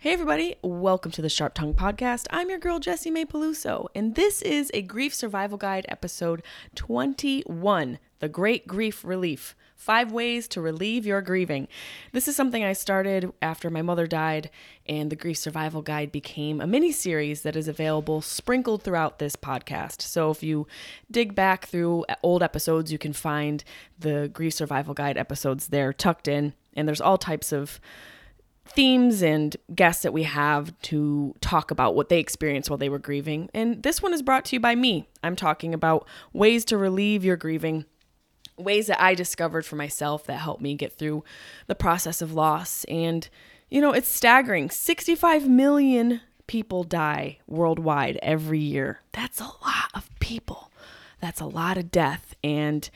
Hey, 0.00 0.12
everybody, 0.12 0.54
welcome 0.62 1.10
to 1.10 1.22
the 1.22 1.28
Sharp 1.28 1.54
Tongue 1.54 1.74
Podcast. 1.74 2.28
I'm 2.30 2.48
your 2.48 2.60
girl, 2.60 2.78
Jessimae 2.78 3.26
Peluso, 3.26 3.88
and 3.96 4.14
this 4.14 4.42
is 4.42 4.70
a 4.72 4.80
Grief 4.80 5.12
Survival 5.12 5.58
Guide 5.58 5.86
episode 5.88 6.44
21 6.76 7.98
The 8.20 8.28
Great 8.28 8.68
Grief 8.68 9.04
Relief 9.04 9.56
Five 9.74 10.12
Ways 10.12 10.46
to 10.48 10.60
Relieve 10.60 11.04
Your 11.04 11.20
Grieving. 11.20 11.66
This 12.12 12.28
is 12.28 12.36
something 12.36 12.62
I 12.62 12.74
started 12.74 13.32
after 13.42 13.70
my 13.70 13.82
mother 13.82 14.06
died, 14.06 14.50
and 14.86 15.10
the 15.10 15.16
Grief 15.16 15.38
Survival 15.38 15.82
Guide 15.82 16.12
became 16.12 16.60
a 16.60 16.66
mini 16.68 16.92
series 16.92 17.42
that 17.42 17.56
is 17.56 17.66
available 17.66 18.20
sprinkled 18.22 18.84
throughout 18.84 19.18
this 19.18 19.34
podcast. 19.34 20.00
So 20.02 20.30
if 20.30 20.44
you 20.44 20.68
dig 21.10 21.34
back 21.34 21.66
through 21.66 22.04
old 22.22 22.44
episodes, 22.44 22.92
you 22.92 22.98
can 22.98 23.12
find 23.12 23.64
the 23.98 24.30
Grief 24.32 24.54
Survival 24.54 24.94
Guide 24.94 25.18
episodes 25.18 25.66
there 25.66 25.92
tucked 25.92 26.28
in, 26.28 26.54
and 26.74 26.86
there's 26.86 27.00
all 27.00 27.18
types 27.18 27.50
of 27.50 27.80
themes 28.70 29.22
and 29.22 29.56
guests 29.74 30.02
that 30.02 30.12
we 30.12 30.22
have 30.24 30.78
to 30.82 31.34
talk 31.40 31.70
about 31.70 31.94
what 31.94 32.08
they 32.08 32.20
experienced 32.20 32.70
while 32.70 32.78
they 32.78 32.88
were 32.88 32.98
grieving. 32.98 33.48
And 33.54 33.82
this 33.82 34.02
one 34.02 34.14
is 34.14 34.22
brought 34.22 34.44
to 34.46 34.56
you 34.56 34.60
by 34.60 34.74
me. 34.74 35.08
I'm 35.22 35.36
talking 35.36 35.74
about 35.74 36.06
ways 36.32 36.64
to 36.66 36.78
relieve 36.78 37.24
your 37.24 37.36
grieving, 37.36 37.84
ways 38.56 38.86
that 38.86 39.02
I 39.02 39.14
discovered 39.14 39.66
for 39.66 39.76
myself 39.76 40.24
that 40.24 40.38
helped 40.38 40.62
me 40.62 40.74
get 40.74 40.92
through 40.92 41.24
the 41.66 41.74
process 41.74 42.22
of 42.22 42.32
loss. 42.34 42.84
And, 42.84 43.28
you 43.68 43.80
know, 43.80 43.92
it's 43.92 44.08
staggering 44.08 44.70
65 44.70 45.48
million 45.48 46.20
people 46.46 46.84
die 46.84 47.38
worldwide 47.46 48.18
every 48.22 48.58
year. 48.60 49.00
That's 49.12 49.40
a 49.40 49.44
lot 49.44 49.90
of 49.94 50.08
people. 50.20 50.70
That's 51.20 51.40
a 51.40 51.46
lot 51.46 51.78
of 51.78 51.90
death. 51.90 52.34
And 52.42 52.88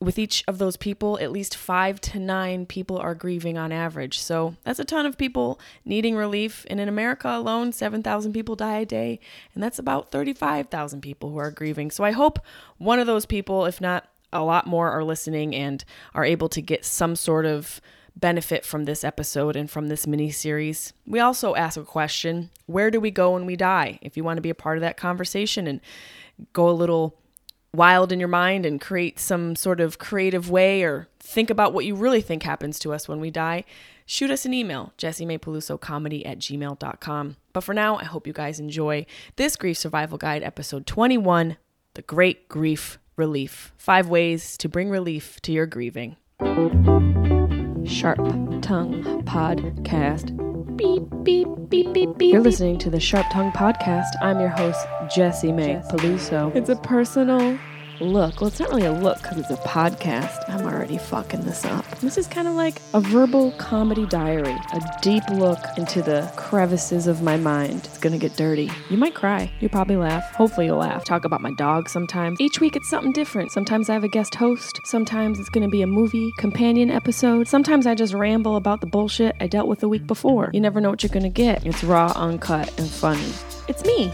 with 0.00 0.18
each 0.18 0.44
of 0.46 0.58
those 0.58 0.76
people, 0.76 1.18
at 1.20 1.32
least 1.32 1.56
five 1.56 2.00
to 2.00 2.18
nine 2.20 2.66
people 2.66 2.98
are 2.98 3.14
grieving 3.14 3.58
on 3.58 3.72
average. 3.72 4.18
So 4.18 4.54
that's 4.62 4.78
a 4.78 4.84
ton 4.84 5.06
of 5.06 5.18
people 5.18 5.58
needing 5.84 6.14
relief. 6.14 6.64
And 6.70 6.78
in 6.78 6.88
America 6.88 7.28
alone, 7.28 7.72
7,000 7.72 8.32
people 8.32 8.54
die 8.54 8.78
a 8.78 8.86
day. 8.86 9.18
And 9.54 9.62
that's 9.62 9.78
about 9.78 10.10
35,000 10.10 11.00
people 11.00 11.30
who 11.30 11.38
are 11.38 11.50
grieving. 11.50 11.90
So 11.90 12.04
I 12.04 12.12
hope 12.12 12.38
one 12.78 13.00
of 13.00 13.06
those 13.06 13.26
people, 13.26 13.66
if 13.66 13.80
not 13.80 14.08
a 14.32 14.44
lot 14.44 14.66
more, 14.66 14.90
are 14.90 15.02
listening 15.02 15.54
and 15.54 15.84
are 16.14 16.24
able 16.24 16.48
to 16.50 16.62
get 16.62 16.84
some 16.84 17.16
sort 17.16 17.44
of 17.44 17.80
benefit 18.14 18.64
from 18.64 18.84
this 18.84 19.04
episode 19.04 19.56
and 19.56 19.70
from 19.70 19.88
this 19.88 20.06
mini 20.06 20.30
series. 20.30 20.92
We 21.06 21.20
also 21.20 21.54
ask 21.54 21.76
a 21.76 21.84
question 21.84 22.50
Where 22.66 22.90
do 22.90 23.00
we 23.00 23.10
go 23.10 23.32
when 23.32 23.46
we 23.46 23.56
die? 23.56 23.98
If 24.02 24.16
you 24.16 24.22
want 24.22 24.36
to 24.36 24.42
be 24.42 24.50
a 24.50 24.54
part 24.54 24.76
of 24.76 24.82
that 24.82 24.96
conversation 24.96 25.66
and 25.66 25.80
go 26.52 26.68
a 26.68 26.70
little 26.70 27.16
wild 27.72 28.12
in 28.12 28.18
your 28.18 28.28
mind 28.28 28.64
and 28.64 28.80
create 28.80 29.18
some 29.18 29.54
sort 29.56 29.80
of 29.80 29.98
creative 29.98 30.50
way 30.50 30.82
or 30.82 31.08
think 31.20 31.50
about 31.50 31.72
what 31.72 31.84
you 31.84 31.94
really 31.94 32.22
think 32.22 32.42
happens 32.42 32.78
to 32.80 32.92
us 32.92 33.06
when 33.08 33.20
we 33.20 33.30
die, 33.30 33.64
shoot 34.06 34.30
us 34.30 34.46
an 34.46 34.54
email, 34.54 34.92
jessimaepelusocomedy 34.98 36.26
at 36.26 36.38
gmail.com. 36.38 37.36
But 37.52 37.64
for 37.64 37.74
now, 37.74 37.96
I 37.98 38.04
hope 38.04 38.26
you 38.26 38.32
guys 38.32 38.58
enjoy 38.58 39.06
this 39.36 39.56
Grief 39.56 39.76
Survival 39.78 40.18
Guide, 40.18 40.42
episode 40.42 40.86
21 40.86 41.56
The 41.94 42.02
Great 42.02 42.48
Grief 42.48 42.98
Relief 43.16 43.72
Five 43.76 44.08
Ways 44.08 44.56
to 44.58 44.68
Bring 44.68 44.90
Relief 44.90 45.40
to 45.42 45.52
Your 45.52 45.66
Grieving. 45.66 46.16
Sharp 47.84 48.18
Tongue 48.62 49.02
Podcast. 49.24 50.57
Beep, 50.78 51.02
beep, 51.24 51.48
beep, 51.68 51.92
beep, 51.92 52.16
beep. 52.18 52.32
You're 52.32 52.40
listening 52.40 52.78
to 52.78 52.88
the 52.88 53.00
Sharp 53.00 53.26
Tongue 53.32 53.50
Podcast. 53.50 54.10
I'm 54.22 54.38
your 54.38 54.48
host, 54.48 54.78
Jessimae 55.12 55.84
Peluso. 55.90 56.54
It's 56.54 56.68
a 56.68 56.76
personal 56.76 57.58
look. 58.00 58.40
Well, 58.40 58.48
it's 58.48 58.60
not 58.60 58.68
really 58.70 58.86
a 58.86 58.92
look 58.92 59.22
because 59.22 59.38
it's 59.38 59.50
a 59.50 59.56
podcast. 59.56 60.48
I'm 60.48 60.66
already 60.66 60.98
fucking 60.98 61.42
this 61.42 61.64
up. 61.64 61.84
This 62.00 62.18
is 62.18 62.26
kind 62.26 62.48
of 62.48 62.54
like 62.54 62.80
a 62.94 63.00
verbal 63.00 63.52
comedy 63.52 64.06
diary, 64.06 64.56
a 64.72 64.80
deep 65.02 65.22
look 65.30 65.58
into 65.76 66.02
the 66.02 66.30
crevices 66.36 67.06
of 67.06 67.22
my 67.22 67.36
mind. 67.36 67.82
It's 67.84 67.98
gonna 67.98 68.18
get 68.18 68.36
dirty. 68.36 68.70
You 68.90 68.96
might 68.96 69.14
cry. 69.14 69.50
You 69.60 69.68
probably 69.68 69.96
laugh. 69.96 70.34
Hopefully, 70.34 70.66
you'll 70.66 70.78
laugh. 70.78 71.04
Talk 71.04 71.24
about 71.24 71.40
my 71.40 71.52
dog 71.54 71.88
sometimes. 71.88 72.40
Each 72.40 72.60
week, 72.60 72.76
it's 72.76 72.88
something 72.88 73.12
different. 73.12 73.52
Sometimes 73.52 73.88
I 73.90 73.94
have 73.94 74.04
a 74.04 74.08
guest 74.08 74.34
host. 74.34 74.80
Sometimes 74.84 75.38
it's 75.38 75.48
gonna 75.48 75.68
be 75.68 75.82
a 75.82 75.86
movie 75.86 76.32
companion 76.38 76.90
episode. 76.90 77.48
Sometimes 77.48 77.86
I 77.86 77.94
just 77.94 78.14
ramble 78.14 78.56
about 78.56 78.80
the 78.80 78.86
bullshit 78.86 79.36
I 79.40 79.46
dealt 79.46 79.68
with 79.68 79.80
the 79.80 79.88
week 79.88 80.06
before. 80.06 80.50
You 80.52 80.60
never 80.60 80.80
know 80.80 80.90
what 80.90 81.02
you're 81.02 81.10
gonna 81.10 81.28
get. 81.28 81.64
It's 81.66 81.84
raw, 81.84 82.12
uncut, 82.16 82.78
and 82.78 82.88
funny. 82.88 83.32
It's 83.68 83.84
me. 83.84 84.12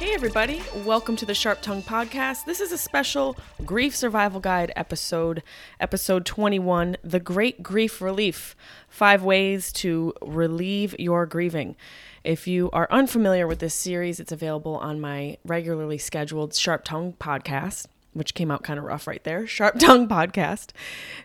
Hey, 0.00 0.14
everybody, 0.14 0.62
welcome 0.86 1.14
to 1.16 1.26
the 1.26 1.34
Sharp 1.34 1.60
Tongue 1.60 1.82
Podcast. 1.82 2.46
This 2.46 2.62
is 2.62 2.72
a 2.72 2.78
special 2.78 3.36
Grief 3.66 3.94
Survival 3.94 4.40
Guide 4.40 4.72
episode, 4.74 5.42
episode 5.78 6.24
21 6.24 6.96
The 7.04 7.20
Great 7.20 7.62
Grief 7.62 8.00
Relief 8.00 8.56
Five 8.88 9.22
Ways 9.22 9.70
to 9.74 10.14
Relieve 10.22 10.98
Your 10.98 11.26
Grieving. 11.26 11.76
If 12.24 12.46
you 12.48 12.70
are 12.70 12.88
unfamiliar 12.90 13.46
with 13.46 13.58
this 13.58 13.74
series, 13.74 14.18
it's 14.18 14.32
available 14.32 14.76
on 14.76 15.02
my 15.02 15.36
regularly 15.44 15.98
scheduled 15.98 16.54
Sharp 16.54 16.82
Tongue 16.82 17.12
podcast, 17.20 17.84
which 18.14 18.32
came 18.32 18.50
out 18.50 18.62
kind 18.62 18.78
of 18.78 18.86
rough 18.86 19.06
right 19.06 19.22
there. 19.24 19.46
Sharp 19.46 19.78
Tongue 19.78 20.08
podcast. 20.08 20.70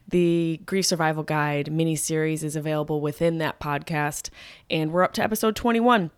The 0.06 0.60
Grief 0.66 0.86
Survival 0.86 1.24
Guide 1.24 1.72
mini 1.72 1.96
series 1.96 2.44
is 2.44 2.58
available 2.58 3.00
within 3.00 3.38
that 3.38 3.58
podcast, 3.58 4.32
and 4.70 4.92
we're 4.92 5.04
up 5.04 5.14
to 5.14 5.24
episode 5.24 5.56
21. 5.56 6.12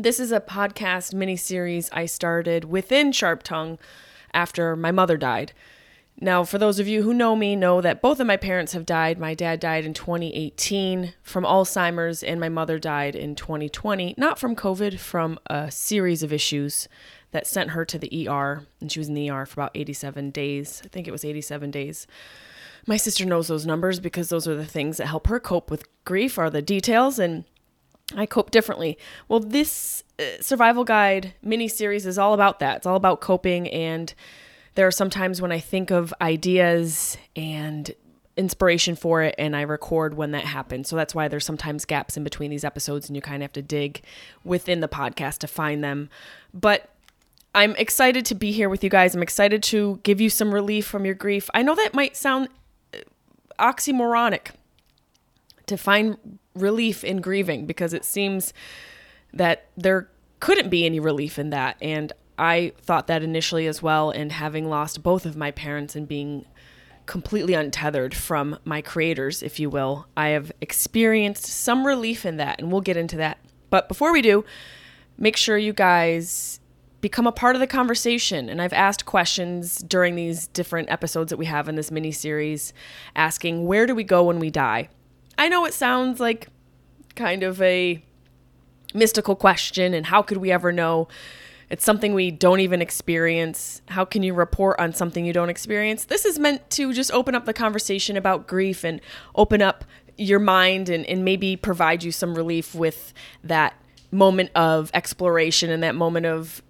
This 0.00 0.20
is 0.20 0.30
a 0.30 0.38
podcast 0.38 1.12
mini 1.12 1.34
series 1.34 1.90
I 1.90 2.06
started 2.06 2.66
within 2.66 3.10
Sharp 3.10 3.42
Tongue 3.42 3.80
after 4.32 4.76
my 4.76 4.92
mother 4.92 5.16
died. 5.16 5.52
Now, 6.20 6.44
for 6.44 6.56
those 6.56 6.78
of 6.78 6.86
you 6.86 7.02
who 7.02 7.12
know 7.12 7.34
me, 7.34 7.56
know 7.56 7.80
that 7.80 8.00
both 8.00 8.20
of 8.20 8.26
my 8.28 8.36
parents 8.36 8.74
have 8.74 8.86
died. 8.86 9.18
My 9.18 9.34
dad 9.34 9.58
died 9.58 9.84
in 9.84 9.94
2018 9.94 11.14
from 11.24 11.42
Alzheimer's, 11.42 12.22
and 12.22 12.38
my 12.38 12.48
mother 12.48 12.78
died 12.78 13.16
in 13.16 13.34
2020, 13.34 14.14
not 14.16 14.38
from 14.38 14.54
COVID, 14.54 15.00
from 15.00 15.36
a 15.46 15.68
series 15.68 16.22
of 16.22 16.32
issues 16.32 16.88
that 17.32 17.48
sent 17.48 17.70
her 17.70 17.84
to 17.84 17.98
the 17.98 18.28
ER. 18.28 18.66
And 18.80 18.92
she 18.92 19.00
was 19.00 19.08
in 19.08 19.14
the 19.14 19.28
ER 19.28 19.46
for 19.46 19.62
about 19.62 19.72
87 19.74 20.30
days. 20.30 20.80
I 20.84 20.88
think 20.88 21.08
it 21.08 21.12
was 21.12 21.24
87 21.24 21.72
days. 21.72 22.06
My 22.86 22.98
sister 22.98 23.24
knows 23.24 23.48
those 23.48 23.66
numbers 23.66 23.98
because 23.98 24.28
those 24.28 24.46
are 24.46 24.54
the 24.54 24.64
things 24.64 24.98
that 24.98 25.08
help 25.08 25.26
her 25.26 25.40
cope 25.40 25.72
with 25.72 25.88
grief, 26.04 26.38
are 26.38 26.50
the 26.50 26.62
details. 26.62 27.18
And 27.18 27.46
I 28.16 28.26
cope 28.26 28.50
differently. 28.50 28.98
Well, 29.28 29.40
this 29.40 30.02
uh, 30.18 30.40
survival 30.40 30.84
guide 30.84 31.34
mini 31.42 31.68
series 31.68 32.06
is 32.06 32.18
all 32.18 32.34
about 32.34 32.58
that. 32.60 32.78
It's 32.78 32.86
all 32.86 32.96
about 32.96 33.20
coping 33.20 33.68
and 33.68 34.12
there 34.74 34.86
are 34.86 34.92
some 34.92 35.10
times 35.10 35.42
when 35.42 35.52
I 35.52 35.58
think 35.58 35.90
of 35.90 36.14
ideas 36.20 37.18
and 37.34 37.90
inspiration 38.36 38.94
for 38.94 39.22
it 39.22 39.34
and 39.36 39.56
I 39.56 39.62
record 39.62 40.14
when 40.14 40.30
that 40.30 40.44
happens. 40.44 40.88
So 40.88 40.96
that's 40.96 41.14
why 41.14 41.28
there's 41.28 41.44
sometimes 41.44 41.84
gaps 41.84 42.16
in 42.16 42.24
between 42.24 42.50
these 42.50 42.64
episodes 42.64 43.08
and 43.08 43.16
you 43.16 43.20
kind 43.20 43.36
of 43.36 43.42
have 43.42 43.52
to 43.54 43.62
dig 43.62 44.02
within 44.44 44.80
the 44.80 44.88
podcast 44.88 45.38
to 45.38 45.48
find 45.48 45.82
them. 45.82 46.08
But 46.54 46.90
I'm 47.54 47.74
excited 47.76 48.24
to 48.26 48.34
be 48.34 48.52
here 48.52 48.68
with 48.68 48.84
you 48.84 48.90
guys. 48.90 49.14
I'm 49.14 49.22
excited 49.22 49.62
to 49.64 49.98
give 50.04 50.20
you 50.20 50.30
some 50.30 50.54
relief 50.54 50.86
from 50.86 51.04
your 51.04 51.14
grief. 51.14 51.50
I 51.52 51.62
know 51.62 51.74
that 51.74 51.92
might 51.92 52.16
sound 52.16 52.48
uh, 52.94 52.98
oxymoronic 53.58 54.52
to 55.68 55.76
find 55.76 56.38
relief 56.54 57.04
in 57.04 57.20
grieving 57.20 57.66
because 57.66 57.92
it 57.92 58.04
seems 58.04 58.52
that 59.32 59.68
there 59.76 60.10
couldn't 60.40 60.70
be 60.70 60.84
any 60.84 61.00
relief 61.00 61.38
in 61.38 61.50
that. 61.50 61.76
And 61.80 62.12
I 62.38 62.72
thought 62.80 63.06
that 63.08 63.22
initially 63.22 63.66
as 63.66 63.82
well. 63.82 64.10
And 64.10 64.32
having 64.32 64.68
lost 64.68 65.02
both 65.02 65.26
of 65.26 65.36
my 65.36 65.50
parents 65.50 65.96
and 65.96 66.06
being 66.06 66.46
completely 67.06 67.54
untethered 67.54 68.14
from 68.14 68.58
my 68.64 68.82
creators, 68.82 69.42
if 69.42 69.58
you 69.58 69.70
will, 69.70 70.06
I 70.16 70.28
have 70.28 70.52
experienced 70.60 71.46
some 71.46 71.86
relief 71.86 72.26
in 72.26 72.36
that. 72.36 72.60
And 72.60 72.70
we'll 72.70 72.80
get 72.80 72.96
into 72.96 73.16
that. 73.16 73.38
But 73.70 73.88
before 73.88 74.12
we 74.12 74.22
do, 74.22 74.44
make 75.16 75.36
sure 75.36 75.58
you 75.58 75.72
guys 75.72 76.60
become 77.00 77.26
a 77.26 77.32
part 77.32 77.54
of 77.54 77.60
the 77.60 77.66
conversation. 77.66 78.48
And 78.48 78.60
I've 78.60 78.72
asked 78.72 79.04
questions 79.04 79.78
during 79.78 80.16
these 80.16 80.48
different 80.48 80.90
episodes 80.90 81.30
that 81.30 81.36
we 81.36 81.46
have 81.46 81.68
in 81.68 81.76
this 81.76 81.90
mini 81.90 82.10
series 82.10 82.72
asking, 83.14 83.66
where 83.66 83.86
do 83.86 83.94
we 83.94 84.04
go 84.04 84.24
when 84.24 84.38
we 84.38 84.50
die? 84.50 84.88
I 85.38 85.48
know 85.48 85.64
it 85.64 85.72
sounds 85.72 86.18
like 86.20 86.48
kind 87.14 87.42
of 87.42 87.62
a 87.62 88.02
mystical 88.92 89.36
question, 89.36 89.94
and 89.94 90.06
how 90.06 90.20
could 90.20 90.38
we 90.38 90.50
ever 90.50 90.72
know? 90.72 91.08
It's 91.70 91.84
something 91.84 92.14
we 92.14 92.30
don't 92.30 92.60
even 92.60 92.80
experience. 92.80 93.82
How 93.88 94.04
can 94.04 94.22
you 94.22 94.34
report 94.34 94.80
on 94.80 94.92
something 94.94 95.24
you 95.24 95.32
don't 95.32 95.50
experience? 95.50 96.06
This 96.06 96.24
is 96.24 96.38
meant 96.38 96.68
to 96.70 96.92
just 96.92 97.12
open 97.12 97.34
up 97.34 97.44
the 97.44 97.52
conversation 97.52 98.16
about 98.16 98.46
grief 98.46 98.84
and 98.84 99.00
open 99.34 99.60
up 99.62 99.84
your 100.16 100.40
mind 100.40 100.88
and, 100.88 101.06
and 101.06 101.24
maybe 101.24 101.56
provide 101.56 102.02
you 102.02 102.10
some 102.10 102.34
relief 102.34 102.74
with 102.74 103.12
that 103.44 103.74
moment 104.10 104.50
of 104.54 104.90
exploration 104.94 105.70
and 105.70 105.82
that 105.82 105.94
moment 105.94 106.24
of 106.24 106.62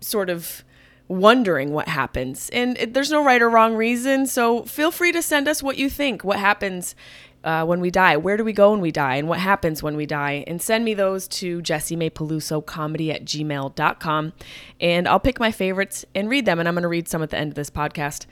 sort 0.00 0.28
of 0.28 0.62
wondering 1.08 1.72
what 1.72 1.88
happens. 1.88 2.50
And 2.50 2.76
it, 2.78 2.94
there's 2.94 3.10
no 3.10 3.24
right 3.24 3.40
or 3.40 3.48
wrong 3.48 3.74
reason. 3.74 4.26
So 4.26 4.64
feel 4.64 4.90
free 4.90 5.12
to 5.12 5.22
send 5.22 5.48
us 5.48 5.62
what 5.62 5.78
you 5.78 5.88
think, 5.88 6.24
what 6.24 6.38
happens 6.38 6.94
uh, 7.44 7.64
when 7.64 7.80
we 7.80 7.90
die, 7.90 8.16
where 8.16 8.36
do 8.36 8.44
we 8.44 8.52
go 8.52 8.70
when 8.70 8.80
we 8.80 8.92
die, 8.92 9.16
and 9.16 9.28
what 9.28 9.38
happens 9.38 9.82
when 9.82 9.96
we 9.96 10.06
die. 10.06 10.44
And 10.46 10.60
send 10.60 10.84
me 10.84 10.94
those 10.94 11.26
to 11.28 11.60
Jessimae 11.60 12.12
Peluso 12.12 12.64
comedy 12.64 13.10
at 13.10 13.24
gmail.com. 13.24 14.32
And 14.80 15.08
I'll 15.08 15.20
pick 15.20 15.40
my 15.40 15.50
favorites 15.50 16.04
and 16.14 16.28
read 16.28 16.46
them. 16.46 16.58
And 16.58 16.68
I'm 16.68 16.74
going 16.74 16.82
to 16.82 16.88
read 16.88 17.08
some 17.08 17.22
at 17.22 17.30
the 17.30 17.38
end 17.38 17.50
of 17.50 17.54
this 17.54 17.70
podcast. 17.70 18.26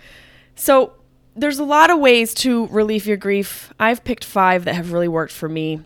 So 0.54 0.92
there's 1.34 1.58
a 1.58 1.64
lot 1.64 1.90
of 1.90 1.98
ways 1.98 2.34
to 2.34 2.66
relieve 2.68 3.06
your 3.06 3.16
grief. 3.16 3.72
I've 3.80 4.04
picked 4.04 4.24
five 4.24 4.64
that 4.64 4.74
have 4.74 4.92
really 4.92 5.08
worked 5.08 5.32
for 5.32 5.48
me. 5.48 5.80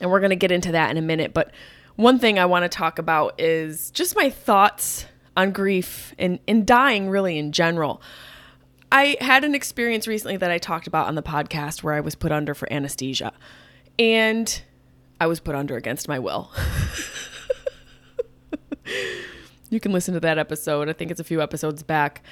And 0.00 0.10
we're 0.10 0.20
going 0.20 0.30
to 0.30 0.36
get 0.36 0.52
into 0.52 0.72
that 0.72 0.90
in 0.90 0.96
a 0.96 1.02
minute. 1.02 1.34
But 1.34 1.50
one 1.96 2.18
thing 2.18 2.38
I 2.38 2.46
want 2.46 2.62
to 2.62 2.68
talk 2.68 2.98
about 2.98 3.40
is 3.40 3.90
just 3.90 4.14
my 4.14 4.30
thoughts 4.30 5.06
on 5.36 5.50
grief 5.52 6.14
and, 6.18 6.38
and 6.46 6.66
dying, 6.66 7.10
really, 7.10 7.38
in 7.38 7.52
general. 7.52 8.00
I 8.90 9.16
had 9.20 9.44
an 9.44 9.54
experience 9.54 10.06
recently 10.06 10.36
that 10.38 10.50
I 10.50 10.58
talked 10.58 10.86
about 10.86 11.08
on 11.08 11.14
the 11.14 11.22
podcast 11.22 11.82
where 11.82 11.94
I 11.94 12.00
was 12.00 12.14
put 12.14 12.32
under 12.32 12.54
for 12.54 12.72
anesthesia. 12.72 13.32
And 13.98 14.62
I 15.20 15.26
was 15.26 15.40
put 15.40 15.54
under 15.54 15.76
against 15.76 16.08
my 16.08 16.18
will. 16.18 16.50
you 19.70 19.80
can 19.80 19.92
listen 19.92 20.14
to 20.14 20.20
that 20.20 20.38
episode. 20.38 20.88
I 20.88 20.92
think 20.92 21.10
it's 21.10 21.20
a 21.20 21.24
few 21.24 21.42
episodes 21.42 21.82
back. 21.82 22.22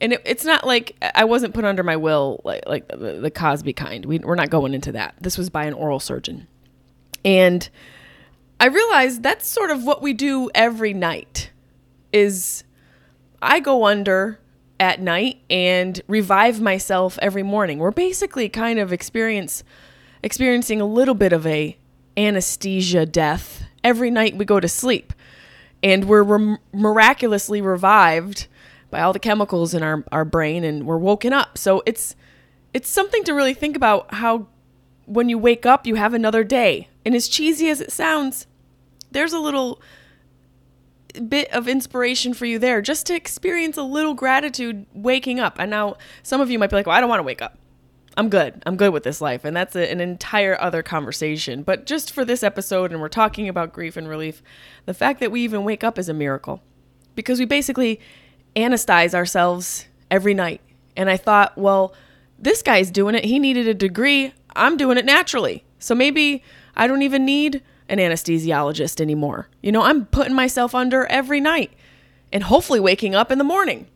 And 0.00 0.14
it, 0.14 0.22
it's 0.24 0.44
not 0.44 0.66
like 0.66 0.96
I 1.14 1.24
wasn't 1.24 1.52
put 1.52 1.64
under 1.64 1.82
my 1.82 1.96
will, 1.96 2.40
like, 2.44 2.62
like 2.66 2.88
the, 2.88 3.18
the 3.20 3.30
Cosby 3.30 3.74
kind. 3.74 4.06
We, 4.06 4.20
we're 4.20 4.36
not 4.36 4.48
going 4.48 4.72
into 4.72 4.92
that. 4.92 5.14
This 5.20 5.36
was 5.36 5.50
by 5.50 5.64
an 5.64 5.74
oral 5.74 6.00
surgeon. 6.00 6.46
And 7.24 7.68
I 8.58 8.66
realized 8.66 9.22
that's 9.22 9.46
sort 9.46 9.70
of 9.70 9.84
what 9.84 10.00
we 10.00 10.14
do 10.14 10.50
every 10.54 10.94
night 10.94 11.50
is 12.12 12.64
I 13.42 13.60
go 13.60 13.84
under 13.84 14.39
at 14.80 14.98
night 14.98 15.38
and 15.50 16.00
revive 16.08 16.60
myself 16.60 17.18
every 17.20 17.42
morning. 17.42 17.78
We're 17.78 17.90
basically 17.90 18.48
kind 18.48 18.78
of 18.78 18.92
experience 18.92 19.62
experiencing 20.22 20.80
a 20.80 20.86
little 20.86 21.14
bit 21.14 21.32
of 21.32 21.46
a 21.46 21.76
anesthesia 22.16 23.06
death 23.06 23.64
every 23.84 24.10
night 24.10 24.36
we 24.36 24.44
go 24.44 24.58
to 24.58 24.68
sleep. 24.68 25.12
And 25.82 26.06
we're 26.06 26.22
re- 26.22 26.58
miraculously 26.72 27.62
revived 27.62 28.46
by 28.90 29.00
all 29.00 29.12
the 29.12 29.18
chemicals 29.18 29.72
in 29.72 29.82
our, 29.82 30.04
our 30.10 30.24
brain 30.24 30.64
and 30.64 30.86
we're 30.86 30.98
woken 30.98 31.32
up. 31.32 31.56
So 31.56 31.82
it's 31.86 32.16
it's 32.72 32.88
something 32.88 33.24
to 33.24 33.34
really 33.34 33.54
think 33.54 33.76
about 33.76 34.14
how 34.14 34.46
when 35.06 35.28
you 35.28 35.38
wake 35.38 35.66
up 35.66 35.86
you 35.86 35.96
have 35.96 36.14
another 36.14 36.42
day. 36.42 36.88
And 37.04 37.14
as 37.14 37.28
cheesy 37.28 37.68
as 37.68 37.80
it 37.80 37.92
sounds, 37.92 38.46
there's 39.10 39.32
a 39.32 39.38
little 39.38 39.80
bit 41.12 41.50
of 41.52 41.68
inspiration 41.68 42.34
for 42.34 42.46
you 42.46 42.58
there 42.58 42.82
just 42.82 43.06
to 43.06 43.14
experience 43.14 43.76
a 43.76 43.82
little 43.82 44.14
gratitude 44.14 44.86
waking 44.92 45.40
up. 45.40 45.56
And 45.58 45.70
now 45.70 45.96
some 46.22 46.40
of 46.40 46.50
you 46.50 46.58
might 46.58 46.70
be 46.70 46.76
like, 46.76 46.86
well, 46.86 46.96
I 46.96 47.00
don't 47.00 47.08
want 47.08 47.20
to 47.20 47.24
wake 47.24 47.42
up. 47.42 47.58
I'm 48.16 48.28
good. 48.28 48.62
I'm 48.66 48.76
good 48.76 48.92
with 48.92 49.04
this 49.04 49.20
life. 49.20 49.44
And 49.44 49.56
that's 49.56 49.76
a, 49.76 49.90
an 49.90 50.00
entire 50.00 50.60
other 50.60 50.82
conversation. 50.82 51.62
But 51.62 51.86
just 51.86 52.12
for 52.12 52.24
this 52.24 52.42
episode, 52.42 52.92
and 52.92 53.00
we're 53.00 53.08
talking 53.08 53.48
about 53.48 53.72
grief 53.72 53.96
and 53.96 54.08
relief, 54.08 54.42
the 54.84 54.94
fact 54.94 55.20
that 55.20 55.30
we 55.30 55.42
even 55.42 55.64
wake 55.64 55.84
up 55.84 55.98
is 55.98 56.08
a 56.08 56.14
miracle 56.14 56.62
because 57.14 57.38
we 57.38 57.44
basically 57.44 58.00
anesthetize 58.56 59.14
ourselves 59.14 59.86
every 60.10 60.34
night. 60.34 60.60
And 60.96 61.08
I 61.08 61.16
thought, 61.16 61.56
well, 61.56 61.94
this 62.38 62.62
guy's 62.62 62.90
doing 62.90 63.14
it. 63.14 63.24
He 63.24 63.38
needed 63.38 63.68
a 63.68 63.74
degree. 63.74 64.34
I'm 64.56 64.76
doing 64.76 64.98
it 64.98 65.04
naturally. 65.04 65.64
So 65.78 65.94
maybe 65.94 66.42
I 66.76 66.86
don't 66.86 67.02
even 67.02 67.24
need 67.24 67.62
an 67.90 67.98
anesthesiologist 67.98 69.00
anymore. 69.00 69.48
You 69.62 69.72
know, 69.72 69.82
I'm 69.82 70.06
putting 70.06 70.34
myself 70.34 70.74
under 70.74 71.04
every 71.06 71.40
night 71.40 71.72
and 72.32 72.44
hopefully 72.44 72.80
waking 72.80 73.14
up 73.14 73.30
in 73.30 73.38
the 73.38 73.44
morning. 73.44 73.88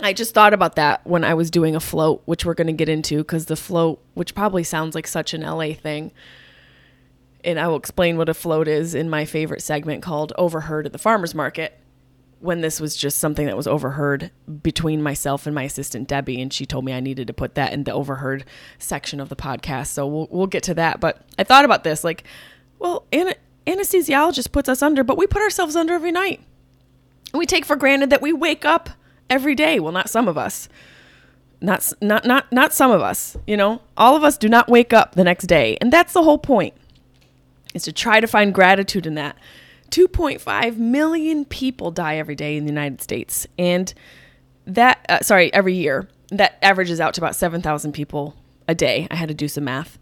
I 0.00 0.12
just 0.12 0.34
thought 0.34 0.52
about 0.52 0.76
that 0.76 1.06
when 1.06 1.22
I 1.22 1.34
was 1.34 1.50
doing 1.50 1.76
a 1.76 1.80
float, 1.80 2.22
which 2.24 2.44
we're 2.44 2.54
going 2.54 2.66
to 2.66 2.72
get 2.72 2.88
into 2.88 3.18
because 3.18 3.46
the 3.46 3.56
float, 3.56 4.02
which 4.14 4.34
probably 4.34 4.64
sounds 4.64 4.94
like 4.94 5.06
such 5.06 5.34
an 5.34 5.42
LA 5.42 5.74
thing, 5.74 6.12
and 7.44 7.60
I 7.60 7.68
will 7.68 7.76
explain 7.76 8.16
what 8.16 8.28
a 8.28 8.34
float 8.34 8.68
is 8.68 8.94
in 8.94 9.08
my 9.08 9.24
favorite 9.24 9.62
segment 9.62 10.02
called 10.02 10.32
Overheard 10.36 10.86
at 10.86 10.92
the 10.92 10.98
Farmer's 10.98 11.34
Market. 11.34 11.78
When 12.40 12.60
this 12.60 12.80
was 12.80 12.94
just 12.94 13.16
something 13.16 13.46
that 13.46 13.56
was 13.56 13.66
overheard 13.66 14.30
between 14.62 15.02
myself 15.02 15.46
and 15.46 15.54
my 15.54 15.62
assistant 15.62 16.06
Debbie, 16.06 16.40
and 16.42 16.52
she 16.52 16.66
told 16.66 16.84
me 16.84 16.92
I 16.92 17.00
needed 17.00 17.26
to 17.28 17.32
put 17.32 17.54
that 17.54 17.72
in 17.72 17.84
the 17.84 17.92
overheard 17.92 18.44
section 18.78 19.20
of 19.20 19.30
the 19.30 19.36
podcast. 19.36 19.86
So 19.86 20.06
we'll 20.06 20.28
we'll 20.30 20.46
get 20.46 20.62
to 20.64 20.74
that. 20.74 21.00
But 21.00 21.22
I 21.38 21.44
thought 21.44 21.64
about 21.64 21.82
this, 21.82 22.04
like 22.04 22.24
well, 22.78 23.06
an- 23.12 23.34
anesthesiologist 23.66 24.52
puts 24.52 24.68
us 24.68 24.82
under, 24.82 25.02
but 25.04 25.18
we 25.18 25.26
put 25.26 25.42
ourselves 25.42 25.76
under 25.76 25.94
every 25.94 26.12
night. 26.12 26.40
We 27.34 27.46
take 27.46 27.64
for 27.64 27.76
granted 27.76 28.10
that 28.10 28.22
we 28.22 28.32
wake 28.32 28.64
up 28.64 28.90
every 29.28 29.54
day. 29.54 29.80
Well, 29.80 29.92
not 29.92 30.08
some 30.08 30.28
of 30.28 30.38
us. 30.38 30.68
Not 31.60 31.90
not 32.00 32.26
not 32.26 32.52
not 32.52 32.74
some 32.74 32.90
of 32.90 33.00
us, 33.00 33.36
you 33.46 33.56
know. 33.56 33.80
All 33.96 34.14
of 34.14 34.22
us 34.22 34.36
do 34.36 34.48
not 34.48 34.68
wake 34.68 34.92
up 34.92 35.14
the 35.14 35.24
next 35.24 35.46
day. 35.46 35.78
And 35.80 35.92
that's 35.92 36.12
the 36.12 36.22
whole 36.22 36.38
point. 36.38 36.74
Is 37.74 37.82
to 37.84 37.92
try 37.92 38.20
to 38.20 38.26
find 38.26 38.54
gratitude 38.54 39.06
in 39.06 39.14
that. 39.14 39.36
2.5 39.90 40.76
million 40.76 41.44
people 41.44 41.90
die 41.90 42.16
every 42.16 42.34
day 42.34 42.56
in 42.56 42.64
the 42.64 42.70
United 42.70 43.00
States. 43.00 43.46
And 43.58 43.92
that 44.66 45.04
uh, 45.08 45.20
sorry, 45.20 45.52
every 45.52 45.74
year. 45.74 46.08
That 46.30 46.58
averages 46.60 46.98
out 46.98 47.14
to 47.14 47.20
about 47.20 47.36
7,000 47.36 47.92
people 47.92 48.34
a 48.66 48.74
day. 48.74 49.06
I 49.12 49.14
had 49.14 49.28
to 49.28 49.34
do 49.34 49.46
some 49.46 49.62
math. 49.62 49.96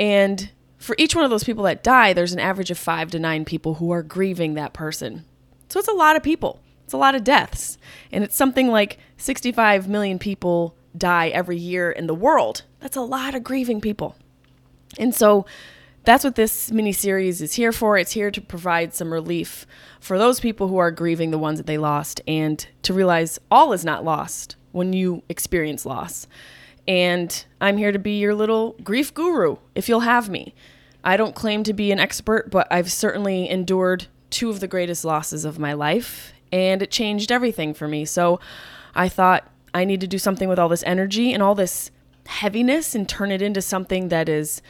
And 0.00 0.50
for 0.82 0.96
each 0.98 1.14
one 1.14 1.24
of 1.24 1.30
those 1.30 1.44
people 1.44 1.62
that 1.64 1.84
die, 1.84 2.12
there's 2.12 2.32
an 2.32 2.40
average 2.40 2.70
of 2.70 2.78
five 2.78 3.10
to 3.12 3.18
nine 3.18 3.44
people 3.44 3.74
who 3.74 3.92
are 3.92 4.02
grieving 4.02 4.54
that 4.54 4.72
person. 4.72 5.24
So 5.68 5.78
it's 5.78 5.88
a 5.88 5.92
lot 5.92 6.16
of 6.16 6.24
people. 6.24 6.60
It's 6.84 6.92
a 6.92 6.98
lot 6.98 7.14
of 7.14 7.22
deaths. 7.22 7.78
And 8.10 8.24
it's 8.24 8.36
something 8.36 8.68
like 8.68 8.98
65 9.16 9.88
million 9.88 10.18
people 10.18 10.74
die 10.96 11.28
every 11.28 11.56
year 11.56 11.90
in 11.90 12.08
the 12.08 12.14
world. 12.14 12.64
That's 12.80 12.96
a 12.96 13.02
lot 13.02 13.36
of 13.36 13.44
grieving 13.44 13.80
people. 13.80 14.16
And 14.98 15.14
so 15.14 15.46
that's 16.02 16.24
what 16.24 16.34
this 16.34 16.72
mini 16.72 16.92
series 16.92 17.40
is 17.40 17.54
here 17.54 17.72
for. 17.72 17.96
It's 17.96 18.12
here 18.12 18.32
to 18.32 18.40
provide 18.40 18.92
some 18.92 19.12
relief 19.12 19.66
for 20.00 20.18
those 20.18 20.40
people 20.40 20.66
who 20.66 20.78
are 20.78 20.90
grieving 20.90 21.30
the 21.30 21.38
ones 21.38 21.58
that 21.58 21.66
they 21.66 21.78
lost 21.78 22.20
and 22.26 22.66
to 22.82 22.92
realize 22.92 23.38
all 23.52 23.72
is 23.72 23.84
not 23.84 24.04
lost 24.04 24.56
when 24.72 24.92
you 24.92 25.22
experience 25.28 25.86
loss. 25.86 26.26
And 26.88 27.44
I'm 27.60 27.76
here 27.76 27.92
to 27.92 28.00
be 28.00 28.18
your 28.18 28.34
little 28.34 28.74
grief 28.82 29.14
guru 29.14 29.58
if 29.76 29.88
you'll 29.88 30.00
have 30.00 30.28
me. 30.28 30.54
I 31.04 31.16
don't 31.16 31.34
claim 31.34 31.64
to 31.64 31.72
be 31.72 31.92
an 31.92 31.98
expert, 31.98 32.50
but 32.50 32.66
I've 32.70 32.90
certainly 32.90 33.48
endured 33.48 34.06
two 34.30 34.50
of 34.50 34.60
the 34.60 34.68
greatest 34.68 35.04
losses 35.04 35.44
of 35.44 35.58
my 35.58 35.72
life, 35.72 36.32
and 36.52 36.82
it 36.82 36.90
changed 36.90 37.32
everything 37.32 37.74
for 37.74 37.88
me. 37.88 38.04
So 38.04 38.40
I 38.94 39.08
thought 39.08 39.48
I 39.74 39.84
need 39.84 40.00
to 40.00 40.06
do 40.06 40.18
something 40.18 40.48
with 40.48 40.58
all 40.58 40.68
this 40.68 40.84
energy 40.84 41.32
and 41.32 41.42
all 41.42 41.54
this 41.54 41.90
heaviness 42.26 42.94
and 42.94 43.08
turn 43.08 43.32
it 43.32 43.42
into 43.42 43.60
something 43.60 44.08
that 44.08 44.28
is 44.28 44.62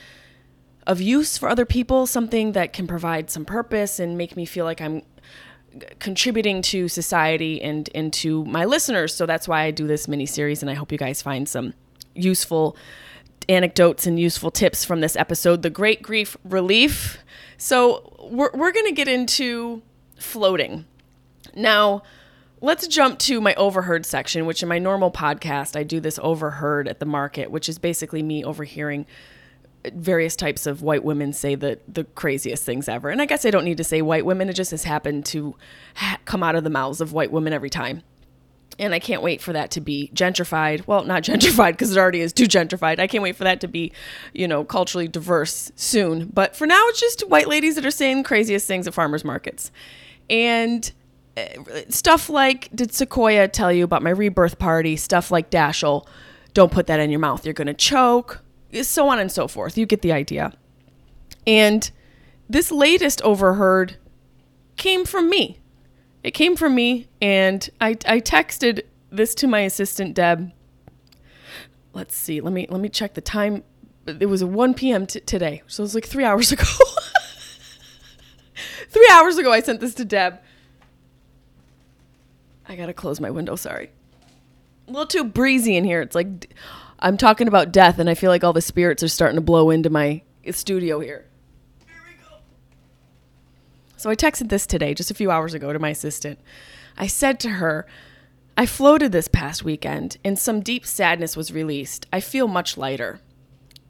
of 0.86 1.00
use 1.00 1.38
for 1.38 1.48
other 1.48 1.66
people, 1.66 2.06
something 2.06 2.52
that 2.52 2.72
can 2.72 2.86
provide 2.86 3.30
some 3.30 3.44
purpose 3.44 4.00
and 4.00 4.16
make 4.16 4.36
me 4.36 4.44
feel 4.44 4.64
like 4.64 4.80
I'm 4.80 5.02
contributing 5.98 6.60
to 6.62 6.88
society 6.88 7.62
and 7.62 7.88
into 7.88 8.44
my 8.46 8.64
listeners. 8.64 9.14
So 9.14 9.26
that's 9.26 9.46
why 9.46 9.62
I 9.62 9.70
do 9.70 9.86
this 9.86 10.08
mini 10.08 10.26
series, 10.26 10.62
and 10.62 10.70
I 10.70 10.74
hope 10.74 10.92
you 10.92 10.98
guys 10.98 11.22
find 11.22 11.48
some 11.48 11.74
useful 12.14 12.76
anecdotes 13.48 14.06
and 14.06 14.18
useful 14.18 14.50
tips 14.50 14.84
from 14.84 15.00
this 15.00 15.16
episode, 15.16 15.62
The 15.62 15.70
Great 15.70 16.02
Grief 16.02 16.36
Relief. 16.44 17.18
So, 17.56 18.16
we're, 18.30 18.50
we're 18.52 18.72
going 18.72 18.86
to 18.86 18.92
get 18.92 19.08
into 19.08 19.82
floating. 20.16 20.86
Now, 21.54 22.02
let's 22.60 22.86
jump 22.86 23.18
to 23.20 23.40
my 23.40 23.54
overheard 23.54 24.06
section, 24.06 24.46
which 24.46 24.62
in 24.62 24.68
my 24.68 24.78
normal 24.78 25.10
podcast, 25.10 25.76
I 25.76 25.82
do 25.82 26.00
this 26.00 26.18
overheard 26.22 26.88
at 26.88 27.00
the 27.00 27.06
market, 27.06 27.50
which 27.50 27.68
is 27.68 27.78
basically 27.78 28.22
me 28.22 28.44
overhearing 28.44 29.06
various 29.94 30.36
types 30.36 30.66
of 30.66 30.80
white 30.82 31.02
women 31.02 31.32
say 31.32 31.56
the, 31.56 31.78
the 31.88 32.04
craziest 32.04 32.64
things 32.64 32.88
ever. 32.88 33.10
And 33.10 33.20
I 33.20 33.26
guess 33.26 33.44
I 33.44 33.50
don't 33.50 33.64
need 33.64 33.78
to 33.78 33.84
say 33.84 34.00
white 34.00 34.24
women, 34.24 34.48
it 34.48 34.54
just 34.54 34.70
has 34.70 34.84
happened 34.84 35.24
to 35.26 35.56
ha- 35.96 36.18
come 36.24 36.42
out 36.42 36.54
of 36.54 36.64
the 36.64 36.70
mouths 36.70 37.00
of 37.00 37.12
white 37.12 37.32
women 37.32 37.52
every 37.52 37.70
time 37.70 38.02
and 38.78 38.94
I 38.94 38.98
can't 38.98 39.22
wait 39.22 39.40
for 39.40 39.52
that 39.52 39.70
to 39.72 39.80
be 39.80 40.10
gentrified. 40.14 40.86
Well, 40.86 41.04
not 41.04 41.22
gentrified 41.24 41.72
because 41.72 41.94
it 41.94 41.98
already 41.98 42.20
is 42.20 42.32
too 42.32 42.44
gentrified. 42.44 42.98
I 42.98 43.06
can't 43.06 43.22
wait 43.22 43.36
for 43.36 43.44
that 43.44 43.60
to 43.60 43.68
be, 43.68 43.92
you 44.32 44.48
know, 44.48 44.64
culturally 44.64 45.08
diverse 45.08 45.72
soon. 45.76 46.26
But 46.26 46.56
for 46.56 46.66
now, 46.66 46.82
it's 46.88 47.00
just 47.00 47.28
white 47.28 47.48
ladies 47.48 47.74
that 47.76 47.86
are 47.86 47.90
saying 47.90 48.24
craziest 48.24 48.66
things 48.66 48.86
at 48.86 48.94
farmers 48.94 49.24
markets. 49.24 49.70
And 50.30 50.90
uh, 51.36 51.42
stuff 51.88 52.28
like, 52.28 52.68
did 52.74 52.92
Sequoia 52.92 53.48
tell 53.48 53.72
you 53.72 53.84
about 53.84 54.02
my 54.02 54.10
rebirth 54.10 54.58
party? 54.58 54.96
Stuff 54.96 55.30
like 55.30 55.50
Dashel, 55.50 56.06
don't 56.54 56.72
put 56.72 56.86
that 56.86 57.00
in 57.00 57.10
your 57.10 57.20
mouth. 57.20 57.44
You're 57.44 57.54
going 57.54 57.66
to 57.66 57.74
choke, 57.74 58.42
so 58.82 59.08
on 59.08 59.18
and 59.18 59.30
so 59.30 59.48
forth. 59.48 59.78
You 59.78 59.86
get 59.86 60.02
the 60.02 60.12
idea. 60.12 60.52
And 61.46 61.90
this 62.48 62.70
latest 62.70 63.22
overheard 63.22 63.96
came 64.76 65.04
from 65.04 65.30
me. 65.30 65.58
It 66.22 66.32
came 66.32 66.56
from 66.56 66.74
me, 66.74 67.08
and 67.20 67.68
I, 67.80 67.90
I 68.06 68.20
texted 68.20 68.82
this 69.10 69.34
to 69.36 69.46
my 69.46 69.60
assistant 69.60 70.14
Deb. 70.14 70.52
Let's 71.92 72.14
see. 72.16 72.40
Let 72.40 72.52
me 72.52 72.66
let 72.70 72.80
me 72.80 72.88
check 72.88 73.14
the 73.14 73.20
time 73.20 73.64
it 74.06 74.26
was 74.26 74.42
1 74.42 74.74
p.m. 74.74 75.06
T- 75.06 75.20
today, 75.20 75.62
so 75.66 75.82
it 75.82 75.84
was 75.84 75.94
like 75.94 76.06
three 76.06 76.24
hours 76.30 76.52
ago. 76.52 76.64
three 78.88 79.08
hours 79.12 79.38
ago, 79.38 79.52
I 79.52 79.60
sent 79.60 79.80
this 79.80 79.94
to 79.94 80.04
Deb. 80.04 80.40
I 82.68 82.76
gotta 82.76 82.94
close 82.94 83.20
my 83.20 83.30
window. 83.30 83.56
Sorry, 83.56 83.90
a 84.88 84.90
little 84.90 85.06
too 85.06 85.24
breezy 85.24 85.76
in 85.76 85.84
here. 85.84 86.00
It's 86.00 86.14
like 86.14 86.54
I'm 87.00 87.16
talking 87.16 87.48
about 87.48 87.72
death, 87.72 87.98
and 87.98 88.08
I 88.08 88.14
feel 88.14 88.30
like 88.30 88.44
all 88.44 88.52
the 88.52 88.62
spirits 88.62 89.02
are 89.02 89.08
starting 89.08 89.36
to 89.36 89.42
blow 89.42 89.70
into 89.70 89.90
my 89.90 90.22
studio 90.50 91.00
here. 91.00 91.26
So 94.02 94.10
I 94.10 94.16
texted 94.16 94.48
this 94.48 94.66
today, 94.66 94.94
just 94.94 95.12
a 95.12 95.14
few 95.14 95.30
hours 95.30 95.54
ago, 95.54 95.72
to 95.72 95.78
my 95.78 95.90
assistant. 95.90 96.40
I 96.98 97.06
said 97.06 97.38
to 97.38 97.48
her, 97.50 97.86
I 98.56 98.66
floated 98.66 99.12
this 99.12 99.28
past 99.28 99.62
weekend 99.62 100.16
and 100.24 100.36
some 100.36 100.58
deep 100.58 100.84
sadness 100.84 101.36
was 101.36 101.52
released. 101.52 102.08
I 102.12 102.18
feel 102.18 102.48
much 102.48 102.76
lighter. 102.76 103.20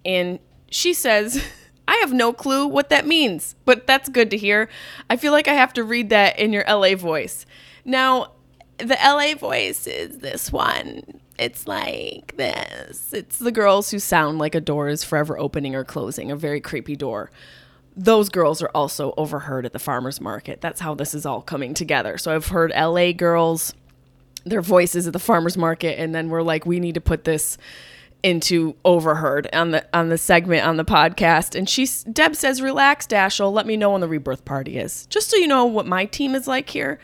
And 0.05 0.39
she 0.71 0.93
says, 0.93 1.43
I 1.89 1.97
have 2.03 2.13
no 2.13 2.35
clue 2.35 2.67
what 2.67 2.91
that 2.91 3.07
means, 3.07 3.55
but 3.65 3.87
that's 3.87 4.11
good 4.11 4.31
to 4.33 4.37
hear. 4.37 4.69
I 5.09 5.17
feel 5.17 5.33
like 5.33 5.49
I 5.49 5.55
have 5.55 5.73
to 5.73 5.83
read 5.83 6.11
that 6.11 6.39
in 6.39 6.53
your 6.53 6.65
LA 6.69 6.95
voice. 6.95 7.47
Now, 7.87 8.33
the 8.77 8.99
LA 9.03 9.35
voice 9.35 9.87
is 9.87 10.19
this 10.19 10.53
one. 10.53 11.23
It's 11.39 11.67
like 11.67 12.37
this. 12.37 13.15
It's 13.15 13.39
the 13.39 13.51
girls 13.51 13.91
who 13.91 13.99
sound 13.99 14.39
like 14.39 14.55
a 14.55 14.61
door 14.61 14.91
is 14.91 15.05
forever 15.05 15.39
opening 15.39 15.75
or 15.75 15.85
closing, 15.85 16.31
a 16.31 16.37
very 16.37 16.61
creepy 16.61 16.97
door. 16.97 17.31
Those 17.97 18.29
girls 18.29 18.63
are 18.63 18.71
also 18.75 19.13
overheard 19.17 19.67
at 19.67 19.73
the 19.73 19.79
farmers 19.79 20.21
market. 20.21 20.61
That's 20.61 20.81
how 20.81 20.95
this 20.95 21.15
is 21.15 21.27
all 21.27 21.43
coming 21.43 21.75
together. 21.75 22.17
So 22.19 22.35
I've 22.35 22.49
heard 22.49 22.73
LA 22.75 23.13
girls, 23.13 23.75
their 24.45 24.63
voices 24.63 25.07
at 25.07 25.13
the 25.13 25.19
farmers 25.19 25.57
market, 25.57 25.99
and 25.99 26.15
then 26.15 26.31
we're 26.31 26.43
like, 26.43 26.65
we 26.65 26.81
need 26.81 26.95
to 26.95 27.01
put 27.01 27.25
this 27.25 27.59
into 28.23 28.77
overheard 28.85 29.49
on 29.53 29.73
the 29.73 29.85
on 29.93 30.09
the 30.09 30.19
segment 30.19 30.65
on 30.65 30.77
the 30.77 30.85
podcast 30.85 31.57
and 31.57 31.69
she 31.69 31.89
deb 32.13 32.37
says 32.37 32.63
relax 32.63 33.07
dashel 33.07 33.53
let 33.53 33.67
me 33.67 33.77
know 33.77 33.91
when 33.91 34.01
the 34.01 34.07
rebirth 34.07 34.45
party 34.45 34.79
is 34.79 35.07
just 35.07 35.29
so 35.29 35.37
you 35.37 35.49
know 35.49 35.65
what 35.65 35.87
my 35.87 36.05
team 36.05 36.35
is 36.35 36.47
like 36.47 36.71
here 36.71 37.01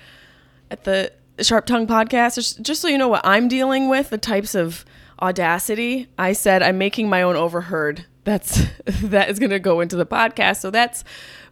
at 0.70 0.84
the 0.84 1.10
sharp 1.40 1.66
tongue 1.66 1.88
podcast 1.88 2.62
just 2.62 2.80
so 2.80 2.86
you 2.86 2.96
know 2.96 3.08
what 3.08 3.20
i'm 3.24 3.48
dealing 3.48 3.88
with 3.88 4.10
the 4.10 4.18
types 4.18 4.54
of 4.54 4.84
audacity 5.20 6.06
i 6.18 6.32
said 6.32 6.62
i'm 6.62 6.78
making 6.78 7.08
my 7.08 7.20
own 7.20 7.34
overheard 7.34 8.04
that's 8.28 8.66
that 9.02 9.30
is 9.30 9.38
going 9.38 9.50
to 9.50 9.58
go 9.58 9.80
into 9.80 9.96
the 9.96 10.06
podcast. 10.06 10.60
So 10.60 10.70
that's 10.70 11.02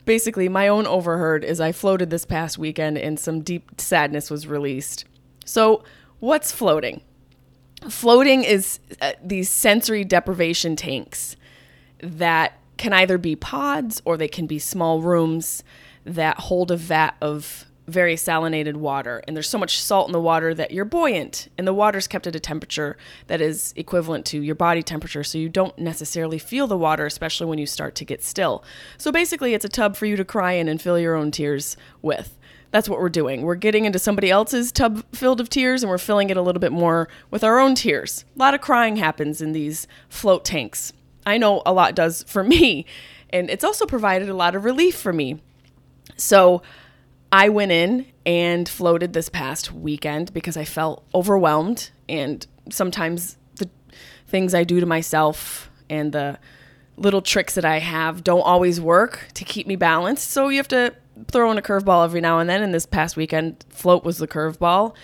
basically 0.05 0.49
my 0.49 0.69
own 0.69 0.87
overheard 0.87 1.43
is 1.43 1.61
i 1.61 1.73
floated 1.73 2.11
this 2.11 2.25
past 2.25 2.59
weekend 2.59 2.97
and 2.97 3.19
some 3.19 3.41
deep 3.41 3.81
sadness 3.81 4.31
was 4.31 4.47
released. 4.47 5.05
So 5.45 5.83
what's 6.21 6.53
floating? 6.53 7.01
Floating 7.89 8.45
is 8.45 8.79
uh, 9.01 9.13
these 9.23 9.51
sensory 9.51 10.05
deprivation 10.05 10.77
tanks 10.77 11.37
that 12.01 12.59
can 12.77 12.93
either 12.93 13.19
be 13.19 13.37
pods 13.37 14.01
or 14.05 14.17
they 14.17 14.29
can 14.29 14.47
be 14.47 14.59
small 14.59 15.01
rooms 15.01 15.63
that 16.05 16.39
hold 16.39 16.71
a 16.71 16.77
vat 16.77 17.17
of 17.21 17.66
very 17.87 18.17
salinated 18.17 18.77
water. 18.77 19.23
And 19.27 19.37
there's 19.37 19.49
so 19.49 19.59
much 19.59 19.81
salt 19.81 20.09
in 20.09 20.13
the 20.13 20.21
water 20.21 20.55
that 20.55 20.71
you're 20.71 20.85
buoyant, 20.85 21.49
and 21.57 21.67
the 21.67 21.75
water's 21.75 22.07
kept 22.07 22.27
at 22.27 22.35
a 22.35 22.41
temperature 22.41 22.97
that 23.27 23.41
is 23.41 23.73
equivalent 23.77 24.27
to 24.27 24.41
your 24.41 24.55
body 24.55 24.83
temperature. 24.83 25.25
So 25.25 25.39
you 25.39 25.49
don't 25.49 25.79
necessarily 25.79 26.39
feel 26.39 26.67
the 26.67 26.77
water, 26.77 27.07
especially 27.07 27.47
when 27.47 27.59
you 27.59 27.67
start 27.67 27.95
to 27.97 28.05
get 28.05 28.23
still. 28.23 28.65
So 28.99 29.13
basically, 29.13 29.55
it's 29.55 29.65
a 29.65 29.69
tub 29.69 29.97
for 29.97 30.07
you 30.07 30.17
to 30.17 30.25
cry 30.25 30.53
in 30.53 30.69
and 30.69 30.81
fill 30.81 30.99
your 30.99 31.15
own 31.15 31.31
tears 31.31 31.77
with 32.03 32.37
that's 32.71 32.89
what 32.89 33.01
we're 33.01 33.09
doing. 33.09 33.43
We're 33.43 33.55
getting 33.55 33.85
into 33.85 33.99
somebody 33.99 34.31
else's 34.31 34.73
tub 34.73 35.03
filled 35.13 35.41
of 35.41 35.49
tears 35.49 35.83
and 35.83 35.89
we're 35.89 35.99
filling 35.99 36.31
it 36.31 36.37
a 36.37 36.43
little 36.43 36.61
bit 36.61 36.73
more 36.73 37.09
with 37.31 37.45
our 37.45 37.59
own 37.59 37.75
tears. 37.75 38.25
A 38.35 38.39
lot 38.39 38.55
of 38.55 38.61
crying 38.61 38.97
happens 38.97 39.41
in 39.41 39.53
these 39.53 39.87
float 40.09 40.45
tanks. 40.45 40.93
I 41.25 41.39
know 41.39 41.63
a 41.65 41.73
lot 41.73 41.95
does 41.95 42.23
for 42.25 42.43
me, 42.55 42.85
and 43.31 43.51
it's 43.51 43.65
also 43.65 43.87
provided 43.87 44.29
a 44.29 44.35
lot 44.35 44.55
of 44.55 44.65
relief 44.65 44.97
for 44.97 45.13
me. 45.13 45.41
So 46.17 46.63
I 47.33 47.49
went 47.49 47.73
in 47.73 48.07
and 48.25 48.69
floated 48.69 49.13
this 49.13 49.29
past 49.29 49.73
weekend 49.73 50.33
because 50.33 50.57
I 50.57 50.65
felt 50.65 51.05
overwhelmed, 51.15 51.91
and 52.09 52.47
sometimes 52.71 53.37
the 53.57 53.69
things 54.27 54.55
I 54.55 54.65
do 54.65 54.81
to 54.81 54.87
myself 54.87 55.71
and 55.91 56.13
the 56.13 56.39
little 56.97 57.23
tricks 57.23 57.55
that 57.55 57.65
I 57.65 57.79
have 57.79 58.25
don't 58.25 58.41
always 58.41 58.81
work 58.81 59.29
to 59.35 59.45
keep 59.45 59.67
me 59.67 59.77
balanced. 59.77 60.31
So 60.31 60.49
you 60.49 60.57
have 60.57 60.69
to 60.69 60.95
throw 61.31 61.51
in 61.51 61.59
a 61.59 61.63
curveball 61.63 62.05
every 62.05 62.21
now 62.21 62.39
and 62.39 62.49
then. 62.49 62.63
And 62.63 62.73
this 62.73 62.87
past 62.87 63.17
weekend, 63.17 63.65
float 63.69 64.05
was 64.05 64.19
the 64.19 64.27
curveball. 64.27 64.95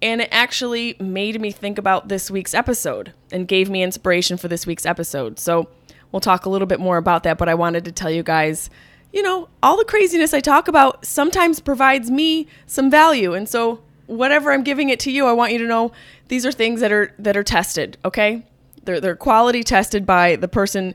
And 0.00 0.20
it 0.20 0.28
actually 0.32 0.96
made 1.00 1.40
me 1.40 1.52
think 1.52 1.78
about 1.78 2.08
this 2.08 2.30
week's 2.30 2.54
episode 2.54 3.12
and 3.30 3.46
gave 3.46 3.70
me 3.70 3.82
inspiration 3.82 4.36
for 4.36 4.48
this 4.48 4.66
week's 4.66 4.86
episode. 4.86 5.38
So 5.38 5.68
we'll 6.10 6.20
talk 6.20 6.46
a 6.46 6.48
little 6.48 6.66
bit 6.66 6.80
more 6.80 6.96
about 6.96 7.22
that. 7.24 7.38
But 7.38 7.48
I 7.48 7.54
wanted 7.54 7.84
to 7.84 7.92
tell 7.92 8.10
you 8.10 8.22
guys, 8.22 8.70
you 9.12 9.22
know, 9.22 9.48
all 9.62 9.76
the 9.76 9.84
craziness 9.84 10.32
I 10.32 10.40
talk 10.40 10.68
about 10.68 11.04
sometimes 11.04 11.60
provides 11.60 12.10
me 12.10 12.46
some 12.66 12.90
value. 12.90 13.34
And 13.34 13.48
so 13.48 13.82
whatever 14.06 14.52
I'm 14.52 14.62
giving 14.62 14.88
it 14.88 15.00
to 15.00 15.10
you, 15.10 15.26
I 15.26 15.32
want 15.32 15.52
you 15.52 15.58
to 15.58 15.66
know 15.66 15.92
these 16.28 16.46
are 16.46 16.52
things 16.52 16.80
that 16.80 16.92
are 16.92 17.14
that 17.18 17.36
are 17.36 17.42
tested, 17.42 17.98
okay? 18.04 18.44
They're 18.84 19.00
they're 19.00 19.16
quality 19.16 19.62
tested 19.62 20.06
by 20.06 20.36
the 20.36 20.48
person 20.48 20.94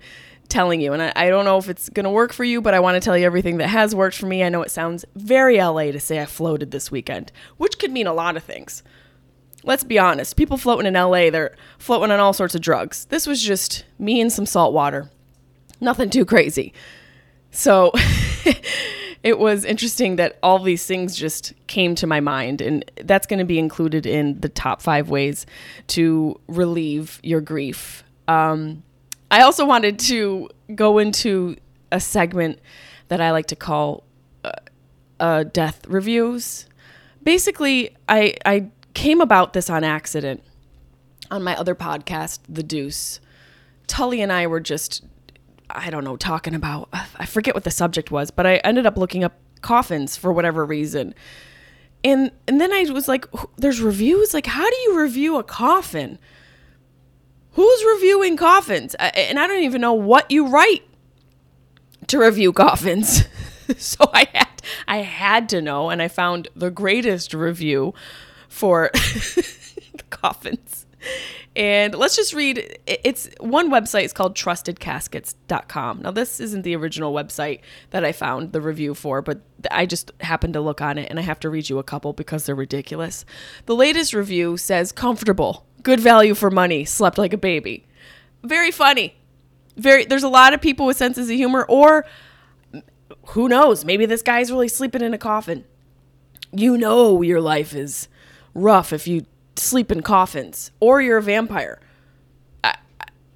telling 0.49 0.81
you. 0.81 0.93
And 0.93 1.01
I, 1.01 1.13
I 1.15 1.29
don't 1.29 1.45
know 1.45 1.57
if 1.57 1.69
it's 1.69 1.89
to 1.89 2.09
work 2.09 2.33
for 2.33 2.43
you, 2.43 2.61
but 2.61 2.73
I 2.73 2.79
want 2.79 2.95
to 2.95 3.01
tell 3.01 3.17
you 3.17 3.25
everything 3.25 3.57
that 3.57 3.67
has 3.67 3.93
worked 3.93 4.17
for 4.17 4.25
me. 4.25 4.43
I 4.43 4.49
know 4.49 4.61
it 4.61 4.71
sounds 4.71 5.05
very 5.15 5.57
LA 5.57 5.91
to 5.91 5.99
say 5.99 6.21
I 6.21 6.25
floated 6.25 6.71
this 6.71 6.89
weekend, 6.91 7.31
which 7.57 7.77
could 7.77 7.91
mean 7.91 8.07
a 8.07 8.13
lot 8.13 8.37
of 8.37 8.43
things. 8.43 8.83
Let's 9.63 9.83
be 9.83 9.99
honest. 9.99 10.37
People 10.37 10.57
floating 10.57 10.87
in 10.87 10.93
LA, 10.93 11.29
they're 11.29 11.55
floating 11.77 12.11
on 12.11 12.19
all 12.19 12.33
sorts 12.33 12.55
of 12.55 12.61
drugs. 12.61 13.05
This 13.05 13.27
was 13.27 13.41
just 13.41 13.83
me 13.99 14.21
and 14.21 14.31
some 14.31 14.45
salt 14.45 14.73
water. 14.73 15.09
Nothing 15.81 16.09
too 16.09 16.25
crazy. 16.25 16.73
So 17.57 17.91
it 19.23 19.39
was 19.39 19.65
interesting 19.65 20.17
that 20.17 20.37
all 20.43 20.59
these 20.59 20.85
things 20.85 21.15
just 21.15 21.53
came 21.65 21.95
to 21.95 22.05
my 22.05 22.19
mind. 22.19 22.61
And 22.61 22.85
that's 23.03 23.25
going 23.25 23.39
to 23.39 23.45
be 23.45 23.57
included 23.57 24.05
in 24.05 24.39
the 24.41 24.47
top 24.47 24.79
five 24.79 25.09
ways 25.09 25.47
to 25.87 26.39
relieve 26.47 27.19
your 27.23 27.41
grief. 27.41 28.03
Um, 28.27 28.83
I 29.31 29.41
also 29.41 29.65
wanted 29.65 29.97
to 30.01 30.51
go 30.75 30.99
into 30.99 31.55
a 31.91 31.99
segment 31.99 32.59
that 33.07 33.21
I 33.21 33.31
like 33.31 33.47
to 33.47 33.55
call 33.55 34.03
uh, 34.43 34.51
uh, 35.19 35.43
death 35.45 35.83
reviews. 35.87 36.67
Basically, 37.23 37.95
I 38.07 38.35
I 38.45 38.69
came 38.93 39.19
about 39.19 39.53
this 39.53 39.67
on 39.67 39.83
accident 39.83 40.43
on 41.31 41.43
my 41.43 41.57
other 41.57 41.73
podcast, 41.73 42.39
The 42.47 42.63
Deuce. 42.63 43.19
Tully 43.87 44.21
and 44.21 44.31
I 44.31 44.45
were 44.45 44.59
just 44.59 45.03
I 45.69 45.89
don't 45.89 46.03
know 46.03 46.17
talking 46.17 46.55
about 46.55 46.89
I 46.91 47.25
forget 47.25 47.53
what 47.53 47.63
the 47.63 47.71
subject 47.71 48.11
was, 48.11 48.31
but 48.31 48.45
I 48.45 48.57
ended 48.57 48.85
up 48.85 48.97
looking 48.97 49.23
up 49.23 49.33
coffins 49.61 50.15
for 50.15 50.31
whatever 50.31 50.65
reason. 50.65 51.13
And 52.03 52.31
and 52.47 52.61
then 52.61 52.71
I 52.71 52.85
was 52.91 53.07
like 53.07 53.25
there's 53.57 53.81
reviews 53.81 54.33
like 54.33 54.45
how 54.45 54.69
do 54.69 54.75
you 54.83 54.99
review 54.99 55.37
a 55.37 55.43
coffin? 55.43 56.19
Who's 57.51 57.83
reviewing 57.95 58.37
coffins? 58.37 58.95
And 58.95 59.39
I 59.39 59.47
don't 59.47 59.63
even 59.63 59.81
know 59.81 59.93
what 59.93 60.29
you 60.29 60.47
write 60.47 60.83
to 62.07 62.19
review 62.19 62.53
coffins. 62.53 63.27
so 63.77 64.09
I 64.13 64.27
had 64.33 64.61
I 64.87 64.97
had 64.97 65.49
to 65.49 65.61
know 65.61 65.89
and 65.89 66.01
I 66.01 66.07
found 66.07 66.47
the 66.55 66.71
greatest 66.71 67.33
review 67.33 67.93
for 68.47 68.91
coffins. 70.09 70.85
And 71.57 71.95
let's 71.95 72.15
just 72.15 72.35
read 72.35 72.77
it's 72.85 73.29
one 73.39 73.71
website 73.71 74.03
is 74.03 74.13
called 74.13 74.35
trustedcaskets.com. 74.35 76.03
Now 76.03 76.11
this 76.11 76.39
isn't 76.39 76.61
the 76.61 76.75
original 76.75 77.11
website 77.11 77.61
that 77.89 78.05
I 78.05 78.11
found 78.11 78.51
the 78.51 78.61
review 78.61 78.93
for, 78.93 79.23
but 79.23 79.41
I 79.71 79.87
just 79.87 80.11
happened 80.21 80.53
to 80.53 80.61
look 80.61 80.81
on 80.81 80.99
it 80.99 81.09
and 81.09 81.17
I 81.17 81.23
have 81.23 81.39
to 81.39 81.49
read 81.49 81.67
you 81.67 81.79
a 81.79 81.83
couple 81.83 82.13
because 82.13 82.45
they're 82.45 82.53
ridiculous. 82.53 83.25
The 83.65 83.75
latest 83.75 84.13
review 84.13 84.57
says 84.57 84.91
comfortable 84.91 85.65
good 85.81 85.99
value 85.99 86.35
for 86.35 86.51
money, 86.51 86.85
slept 86.85 87.17
like 87.17 87.33
a 87.33 87.37
baby. 87.37 87.87
Very 88.43 88.69
funny. 88.69 89.15
Very 89.75 90.05
there's 90.05 90.23
a 90.23 90.29
lot 90.29 90.53
of 90.53 90.61
people 90.61 90.85
with 90.85 90.97
senses 90.97 91.27
of 91.27 91.35
humor 91.35 91.65
or 91.67 92.05
mm, 92.71 92.83
who 93.29 93.49
knows, 93.49 93.83
maybe 93.83 94.05
this 94.05 94.21
guy's 94.21 94.51
really 94.51 94.67
sleeping 94.67 95.01
in 95.01 95.11
a 95.11 95.17
coffin. 95.17 95.65
You 96.51 96.77
know 96.77 97.23
your 97.23 97.41
life 97.41 97.73
is 97.73 98.09
rough 98.53 98.93
if 98.93 99.07
you 99.07 99.25
sleep 99.59 99.91
in 99.91 100.01
coffins 100.01 100.71
or 100.79 101.01
you're 101.01 101.17
a 101.17 101.23
vampire. 101.23 101.79
I 102.63 102.75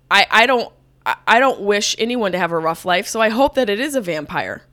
I, 0.09 0.27
I 0.29 0.45
don't 0.45 0.73
I 1.05 1.39
don't 1.39 1.61
wish 1.61 1.95
anyone 1.97 2.31
to 2.31 2.37
have 2.37 2.51
a 2.51 2.59
rough 2.59 2.85
life, 2.85 3.07
so 3.07 3.19
I 3.19 3.29
hope 3.29 3.55
that 3.55 3.69
it 3.69 3.79
is 3.79 3.95
a 3.95 4.01
vampire. 4.01 4.63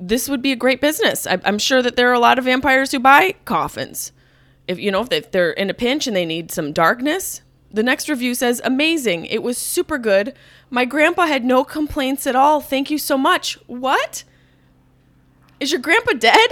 This 0.00 0.28
would 0.28 0.40
be 0.40 0.52
a 0.52 0.56
great 0.56 0.80
business. 0.80 1.26
I'm 1.28 1.58
sure 1.58 1.82
that 1.82 1.96
there 1.96 2.10
are 2.10 2.14
a 2.14 2.18
lot 2.18 2.38
of 2.38 2.44
vampires 2.44 2.92
who 2.92 2.98
buy 2.98 3.34
coffins. 3.44 4.12
If 4.66 4.78
you 4.78 4.90
know 4.90 5.06
if 5.10 5.30
they're 5.30 5.52
in 5.52 5.70
a 5.70 5.74
pinch 5.74 6.06
and 6.06 6.16
they 6.16 6.24
need 6.24 6.50
some 6.50 6.72
darkness. 6.72 7.42
The 7.70 7.82
next 7.82 8.08
review 8.08 8.34
says 8.34 8.60
amazing. 8.64 9.26
It 9.26 9.42
was 9.42 9.58
super 9.58 9.98
good. 9.98 10.34
My 10.70 10.84
grandpa 10.84 11.26
had 11.26 11.44
no 11.44 11.62
complaints 11.62 12.26
at 12.26 12.36
all. 12.36 12.60
Thank 12.60 12.90
you 12.90 12.96
so 12.98 13.18
much. 13.18 13.54
What? 13.66 14.24
Is 15.60 15.72
your 15.72 15.80
grandpa 15.80 16.12
dead? 16.12 16.50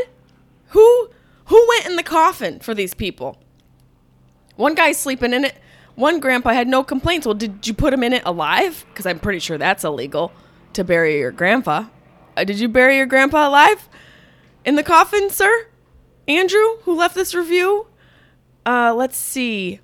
Who 0.68 1.10
who 1.46 1.66
went 1.68 1.86
in 1.86 1.96
the 1.96 2.02
coffin 2.02 2.58
for 2.58 2.74
these 2.74 2.94
people 2.94 3.38
one 4.56 4.74
guy's 4.74 4.98
sleeping 4.98 5.32
in 5.32 5.44
it 5.44 5.56
One 5.94 6.18
grandpa 6.18 6.50
had 6.50 6.66
no 6.66 6.82
complaints. 6.82 7.26
Well, 7.26 7.34
did 7.34 7.66
you 7.66 7.74
put 7.74 7.92
him 7.92 8.02
in 8.02 8.12
it 8.12 8.22
alive? 8.26 8.84
Because 8.88 9.06
I'm 9.06 9.20
pretty 9.20 9.38
sure 9.38 9.58
that's 9.58 9.84
illegal 9.84 10.32
to 10.72 10.82
bury 10.82 11.18
your 11.18 11.30
grandpa. 11.30 11.86
Uh, 12.36 12.44
did 12.44 12.58
you 12.58 12.68
bury 12.68 12.96
your 12.96 13.06
grandpa 13.06 13.48
alive 13.48 13.88
in 14.64 14.74
the 14.74 14.82
coffin, 14.82 15.30
sir? 15.30 15.68
Andrew, 16.26 16.78
who 16.82 16.96
left 16.96 17.14
this 17.14 17.34
review? 17.34 17.86
Uh, 18.66 18.92
let's 18.96 19.16
see. 19.16 19.80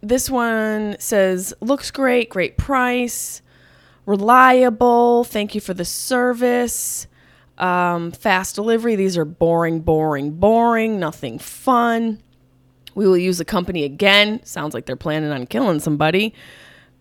This 0.00 0.30
one 0.30 0.96
says, 0.98 1.52
looks 1.60 1.90
great, 1.90 2.30
great 2.30 2.56
price, 2.56 3.42
reliable. 4.06 5.24
Thank 5.24 5.54
you 5.54 5.60
for 5.60 5.74
the 5.74 5.84
service. 5.84 7.06
Um, 7.58 8.12
fast 8.12 8.54
delivery. 8.54 8.94
These 8.94 9.18
are 9.18 9.24
boring, 9.24 9.80
boring, 9.80 10.32
boring. 10.32 11.00
Nothing 11.00 11.38
fun. 11.38 12.22
We 12.94 13.06
will 13.06 13.16
use 13.16 13.38
the 13.38 13.44
company 13.44 13.84
again. 13.84 14.44
Sounds 14.44 14.74
like 14.74 14.86
they're 14.86 14.96
planning 14.96 15.30
on 15.30 15.46
killing 15.46 15.80
somebody. 15.80 16.34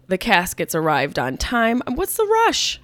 The 0.08 0.18
caskets 0.18 0.76
arrived 0.76 1.20
on 1.20 1.38
time. 1.38 1.82
What's 1.88 2.18
the 2.18 2.26
rush? 2.26 2.82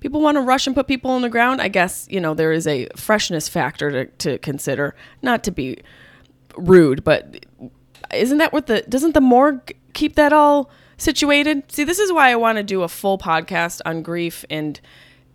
People 0.00 0.20
want 0.20 0.36
to 0.36 0.40
rush 0.40 0.66
and 0.66 0.74
put 0.74 0.86
people 0.86 1.10
on 1.10 1.22
the 1.22 1.28
ground. 1.28 1.60
I 1.60 1.68
guess, 1.68 2.06
you 2.10 2.20
know, 2.20 2.34
there 2.34 2.52
is 2.52 2.66
a 2.66 2.88
freshness 2.96 3.48
factor 3.48 3.90
to, 3.90 4.06
to 4.06 4.38
consider. 4.38 4.94
Not 5.22 5.44
to 5.44 5.50
be 5.50 5.78
rude, 6.56 7.04
but 7.04 7.44
isn't 8.12 8.38
that 8.38 8.52
what 8.52 8.66
the 8.66 8.82
doesn't 8.82 9.12
the 9.12 9.20
morgue 9.20 9.74
keep 9.92 10.16
that 10.16 10.32
all 10.32 10.70
situated? 10.96 11.70
See, 11.70 11.84
this 11.84 11.98
is 11.98 12.12
why 12.12 12.30
I 12.30 12.36
want 12.36 12.56
to 12.56 12.64
do 12.64 12.82
a 12.82 12.88
full 12.88 13.18
podcast 13.18 13.80
on 13.84 14.02
grief 14.02 14.44
and 14.48 14.80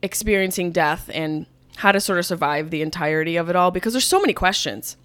experiencing 0.02 0.72
death 0.72 1.10
and 1.14 1.46
how 1.78 1.92
to 1.92 2.00
sort 2.00 2.20
of 2.20 2.26
survive 2.26 2.70
the 2.70 2.82
entirety 2.82 3.36
of 3.36 3.50
it 3.50 3.56
all 3.56 3.72
because 3.72 3.94
there's 3.94 4.06
so 4.06 4.20
many 4.20 4.34
questions. 4.34 4.98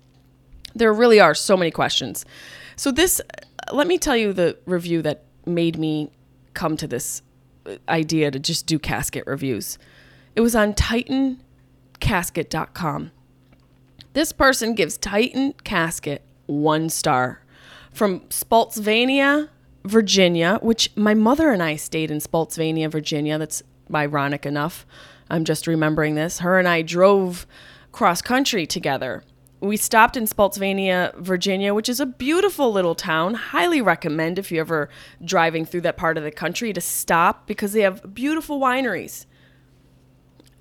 There 0.74 0.92
really 0.92 1.20
are 1.20 1.34
so 1.34 1.56
many 1.56 1.70
questions. 1.70 2.24
So 2.76 2.90
this 2.90 3.20
let 3.72 3.86
me 3.86 3.98
tell 3.98 4.16
you 4.16 4.32
the 4.32 4.58
review 4.66 5.02
that 5.02 5.22
made 5.46 5.78
me 5.78 6.10
come 6.54 6.76
to 6.76 6.86
this 6.86 7.22
uh, 7.66 7.76
idea 7.88 8.30
to 8.30 8.38
just 8.38 8.66
do 8.66 8.78
casket 8.78 9.24
reviews. 9.26 9.78
It 10.34 10.40
was 10.40 10.54
on 10.54 10.74
titancasket.com. 10.74 13.10
This 14.12 14.32
person 14.32 14.74
gives 14.74 14.96
Titan 14.96 15.54
Casket 15.64 16.22
one 16.46 16.88
star 16.88 17.42
from 17.92 18.22
Spotsylvania, 18.28 19.48
Virginia, 19.84 20.58
which 20.62 20.90
my 20.96 21.14
mother 21.14 21.50
and 21.50 21.62
I 21.62 21.76
stayed 21.76 22.10
in 22.10 22.20
Spotsylvania, 22.20 22.88
Virginia. 22.88 23.38
That's 23.38 23.62
ironic 23.94 24.46
enough. 24.46 24.84
I'm 25.28 25.44
just 25.44 25.66
remembering 25.66 26.16
this. 26.16 26.40
Her 26.40 26.58
and 26.58 26.66
I 26.66 26.82
drove 26.82 27.46
cross 27.92 28.20
country 28.20 28.66
together. 28.66 29.22
We 29.60 29.76
stopped 29.76 30.16
in 30.16 30.26
Spotsylvania, 30.26 31.12
Virginia, 31.16 31.74
which 31.74 31.88
is 31.88 32.00
a 32.00 32.06
beautiful 32.06 32.72
little 32.72 32.94
town. 32.94 33.34
Highly 33.34 33.82
recommend 33.82 34.38
if 34.38 34.50
you're 34.50 34.62
ever 34.62 34.88
driving 35.22 35.66
through 35.66 35.82
that 35.82 35.96
part 35.96 36.16
of 36.16 36.24
the 36.24 36.30
country 36.30 36.72
to 36.72 36.80
stop 36.80 37.46
because 37.46 37.72
they 37.72 37.82
have 37.82 38.14
beautiful 38.14 38.58
wineries. 38.58 39.26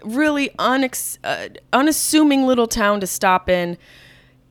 Really 0.03 0.49
unex- 0.59 1.17
uh, 1.23 1.49
unassuming 1.71 2.45
little 2.45 2.67
town 2.67 2.99
to 2.99 3.07
stop 3.07 3.49
in 3.49 3.77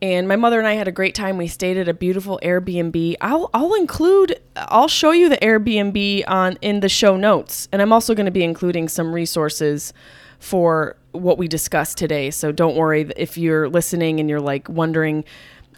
and 0.00 0.28
my 0.28 0.36
mother 0.36 0.58
and 0.58 0.68
I 0.68 0.74
had 0.74 0.86
a 0.86 0.92
great 0.92 1.14
time. 1.14 1.38
We 1.38 1.48
stayed 1.48 1.76
at 1.76 1.88
a 1.88 1.94
beautiful 1.94 2.38
Airbnb. 2.42 3.16
I'll 3.20 3.50
I'll 3.52 3.74
include 3.74 4.40
I'll 4.56 4.88
show 4.88 5.10
you 5.10 5.28
the 5.28 5.38
Airbnb 5.38 6.24
on 6.28 6.56
in 6.62 6.80
the 6.80 6.88
show 6.88 7.16
notes, 7.16 7.68
and 7.72 7.82
I'm 7.82 7.92
also 7.92 8.14
going 8.14 8.26
to 8.26 8.32
be 8.32 8.44
including 8.44 8.88
some 8.88 9.12
resources 9.12 9.92
for 10.38 10.96
what 11.12 11.38
we 11.38 11.48
discussed 11.48 11.98
today. 11.98 12.30
So 12.30 12.52
don't 12.52 12.76
worry 12.76 13.10
if 13.16 13.36
you're 13.36 13.68
listening 13.68 14.20
and 14.20 14.28
you're 14.28 14.40
like 14.40 14.68
wondering 14.68 15.24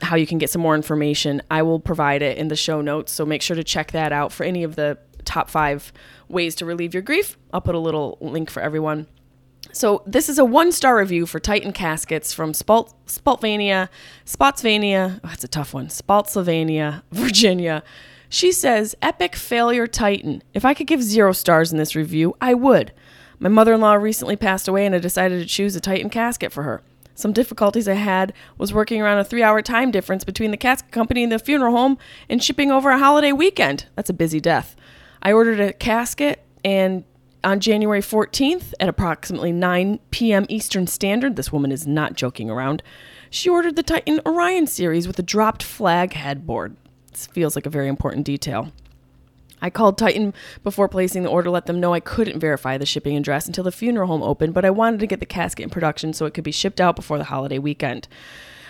how 0.02 0.16
you 0.16 0.26
can 0.26 0.38
get 0.38 0.50
some 0.50 0.62
more 0.62 0.74
information. 0.74 1.42
I 1.50 1.62
will 1.62 1.80
provide 1.80 2.22
it 2.22 2.38
in 2.38 2.48
the 2.48 2.56
show 2.56 2.80
notes. 2.80 3.12
So 3.12 3.24
make 3.24 3.42
sure 3.42 3.56
to 3.56 3.64
check 3.64 3.92
that 3.92 4.12
out 4.12 4.32
for 4.32 4.44
any 4.44 4.62
of 4.62 4.76
the 4.76 4.98
top 5.24 5.50
5 5.50 5.92
ways 6.28 6.54
to 6.56 6.64
relieve 6.64 6.94
your 6.94 7.02
grief. 7.02 7.36
I'll 7.52 7.60
put 7.60 7.74
a 7.74 7.78
little 7.78 8.18
link 8.20 8.50
for 8.50 8.62
everyone. 8.62 9.06
So 9.72 10.02
this 10.06 10.28
is 10.28 10.38
a 10.38 10.44
one-star 10.44 10.96
review 10.96 11.26
for 11.26 11.38
Titan 11.38 11.72
Caskets 11.72 12.32
from 12.32 12.52
Spalt, 12.52 12.92
Spaltvania, 13.06 13.88
Spotsylvania. 14.24 15.20
Oh, 15.22 15.28
that's 15.28 15.44
a 15.44 15.48
tough 15.48 15.74
one. 15.74 15.88
Spotsylvania, 15.88 17.04
Virginia. 17.12 17.82
She 18.28 18.52
says, 18.52 18.96
"Epic 19.02 19.36
failure, 19.36 19.86
Titan. 19.86 20.42
If 20.54 20.64
I 20.64 20.72
could 20.74 20.86
give 20.86 21.02
zero 21.02 21.32
stars 21.32 21.72
in 21.72 21.78
this 21.78 21.94
review, 21.94 22.34
I 22.40 22.54
would. 22.54 22.92
My 23.42 23.48
mother-in-law 23.48 23.94
recently 23.94 24.36
passed 24.36 24.68
away, 24.68 24.84
and 24.84 24.94
I 24.94 24.98
decided 24.98 25.40
to 25.40 25.46
choose 25.46 25.74
a 25.74 25.80
Titan 25.80 26.10
casket 26.10 26.52
for 26.52 26.62
her. 26.62 26.82
Some 27.14 27.32
difficulties 27.32 27.88
I 27.88 27.94
had 27.94 28.34
was 28.58 28.74
working 28.74 29.00
around 29.00 29.18
a 29.18 29.24
three-hour 29.24 29.62
time 29.62 29.90
difference 29.90 30.24
between 30.24 30.50
the 30.50 30.58
casket 30.58 30.92
company 30.92 31.22
and 31.22 31.32
the 31.32 31.38
funeral 31.38 31.74
home, 31.74 31.96
and 32.28 32.44
shipping 32.44 32.70
over 32.70 32.90
a 32.90 32.98
holiday 32.98 33.32
weekend. 33.32 33.86
That's 33.96 34.10
a 34.10 34.14
busy 34.14 34.40
death. 34.40 34.76
I 35.22 35.32
ordered 35.32 35.58
a 35.58 35.72
casket." 35.72 36.44
And 36.62 37.04
on 37.42 37.60
January 37.60 38.02
14th 38.02 38.74
at 38.78 38.90
approximately 38.90 39.52
9 39.52 40.00
p.m. 40.10 40.44
Eastern 40.50 40.86
Standard, 40.86 41.36
this 41.36 41.50
woman 41.50 41.72
is 41.72 41.86
not 41.86 42.12
joking 42.12 42.50
around, 42.50 42.82
she 43.30 43.48
ordered 43.48 43.76
the 43.76 43.82
Titan 43.82 44.20
Orion 44.26 44.66
series 44.66 45.06
with 45.06 45.18
a 45.18 45.22
dropped 45.22 45.62
flag 45.62 46.12
headboard. 46.12 46.76
This 47.10 47.26
feels 47.26 47.56
like 47.56 47.64
a 47.64 47.70
very 47.70 47.88
important 47.88 48.26
detail. 48.26 48.70
I 49.62 49.70
called 49.70 49.98
Titan 49.98 50.34
before 50.62 50.88
placing 50.88 51.22
the 51.22 51.30
order, 51.30 51.50
let 51.50 51.66
them 51.66 51.80
know 51.80 51.94
I 51.94 52.00
couldn't 52.00 52.40
verify 52.40 52.78
the 52.78 52.86
shipping 52.86 53.16
address 53.16 53.46
until 53.46 53.64
the 53.64 53.72
funeral 53.72 54.08
home 54.08 54.22
opened, 54.22 54.54
but 54.54 54.64
I 54.64 54.70
wanted 54.70 55.00
to 55.00 55.06
get 55.06 55.20
the 55.20 55.26
casket 55.26 55.64
in 55.64 55.70
production 55.70 56.12
so 56.12 56.26
it 56.26 56.34
could 56.34 56.44
be 56.44 56.52
shipped 56.52 56.80
out 56.80 56.96
before 56.96 57.18
the 57.18 57.24
holiday 57.24 57.58
weekend. 57.58 58.08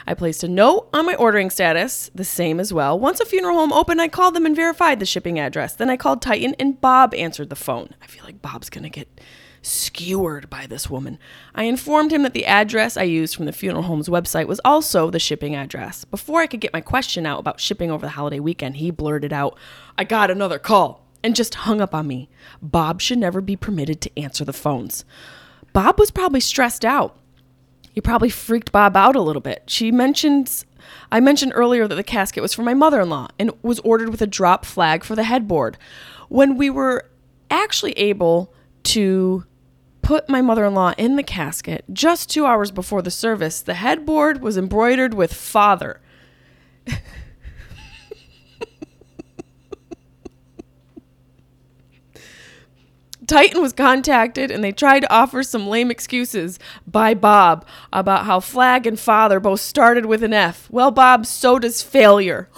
I 0.07 0.15
placed 0.15 0.43
a 0.43 0.49
note 0.49 0.89
on 0.93 1.07
my 1.07 1.15
ordering 1.15 1.51
status, 1.51 2.11
the 2.15 2.25
same 2.25 2.59
as 2.59 2.73
well. 2.73 2.99
Once 2.99 3.21
a 3.21 3.25
funeral 3.25 3.57
home 3.57 3.73
opened, 3.73 4.01
I 4.01 4.09
called 4.09 4.35
them 4.35 4.47
and 4.47 4.57
verified 4.57 4.99
the 4.99 5.07
shipping 5.07 5.39
address. 5.39 5.75
Then 5.75 5.91
I 5.91 5.97
called 5.97 6.23
Titan 6.23 6.55
and 6.59 6.81
Bob 6.81 7.15
answered 7.15 7.51
the 7.51 7.57
phone. 7.57 7.95
I 8.03 8.07
feel 8.07 8.25
like 8.25 8.43
Bob's 8.43 8.71
going 8.71 8.85
to 8.85 8.91
get 8.91 9.21
skewered 9.63 10.49
by 10.49 10.67
this 10.67 10.89
woman. 10.89 11.19
I 11.55 11.65
informed 11.65 12.13
him 12.13 12.23
that 12.23 12.33
the 12.33 12.47
address 12.47 12.97
I 12.97 13.03
used 13.03 13.37
from 13.37 13.47
the 13.47 13.53
funeral 13.53 13.83
home's 13.83 14.09
website 14.09 14.47
was 14.47 14.61
also 14.65 15.11
the 15.11 15.19
shipping 15.19 15.55
address. 15.55 16.05
Before 16.05 16.41
I 16.41 16.47
could 16.47 16.61
get 16.61 16.73
my 16.73 16.81
question 16.81 17.27
out 17.27 17.41
about 17.41 17.61
shipping 17.61 17.91
over 17.91 18.07
the 18.07 18.11
holiday 18.11 18.41
weekend, 18.41 18.77
he 18.77 18.91
blurted 18.91 19.33
out, 19.33 19.59
I 19.99 20.05
got 20.05 20.31
another 20.31 20.59
call, 20.59 21.07
and 21.23 21.37
just 21.37 21.55
hung 21.55 21.81
up 21.81 21.95
on 21.95 22.07
me. 22.07 22.29
Bob 22.63 23.01
should 23.01 23.19
never 23.19 23.41
be 23.41 23.57
permitted 23.57 24.01
to 24.01 24.19
answer 24.19 24.45
the 24.45 24.53
phones. 24.53 25.05
Bob 25.73 25.99
was 25.99 26.11
probably 26.11 26.41
stressed 26.41 26.85
out. 26.85 27.17
He 27.93 28.01
probably 28.01 28.31
freaked 28.31 28.73
Bob 28.73 28.97
out 28.97 29.17
a 29.17 29.21
little 29.21 29.43
bit. 29.43 29.65
She 29.67 29.91
mentions 29.91 30.65
I 31.13 31.21
mentioned 31.21 31.53
earlier 31.55 31.87
that 31.87 31.95
the 31.95 32.03
casket 32.03 32.43
was 32.43 32.55
for 32.55 32.63
my 32.63 32.75
mother-in-law 32.75 33.29
and 33.39 33.53
was 33.63 33.81
ordered 33.81 34.09
with 34.09 34.23
a 34.23 34.27
drop 34.27 34.65
flag 34.65 35.05
for 35.05 35.15
the 35.15 35.25
headboard. 35.25 35.77
When 36.29 36.57
we 36.57 36.71
were 36.71 37.11
actually 37.51 37.93
able 37.93 38.55
to 38.85 39.45
put 40.11 40.29
my 40.29 40.43
mother-in-law 40.43 40.93
in 40.99 41.15
the 41.15 41.23
casket 41.23 41.85
just 41.93 42.29
2 42.31 42.45
hours 42.45 42.73
before 42.73 43.01
the 43.01 43.13
service, 43.13 43.61
the 43.61 43.75
headboard 43.75 44.43
was 44.43 44.59
embroidered 44.59 45.15
with 45.15 45.33
father. 45.33 46.01
Titan 53.29 53.63
was 53.63 53.73
contacted 53.73 54.51
and 54.51 54.65
they 54.65 54.73
tried 54.73 54.99
to 54.99 55.13
offer 55.13 55.45
some 55.45 55.69
lame 55.69 55.93
excuses 55.93 56.59
by 56.89 57.15
Bob 57.15 57.65
about 57.93 58.25
how 58.27 58.41
flag 58.41 58.89
and 58.89 58.99
father 58.99 59.39
both 59.39 59.61
started 59.61 60.07
with 60.07 60.25
an 60.25 60.33
F. 60.33 60.69
Well, 60.73 60.91
Bob, 60.91 61.25
so 61.25 61.61
does 61.61 61.83
failure. 61.83 62.49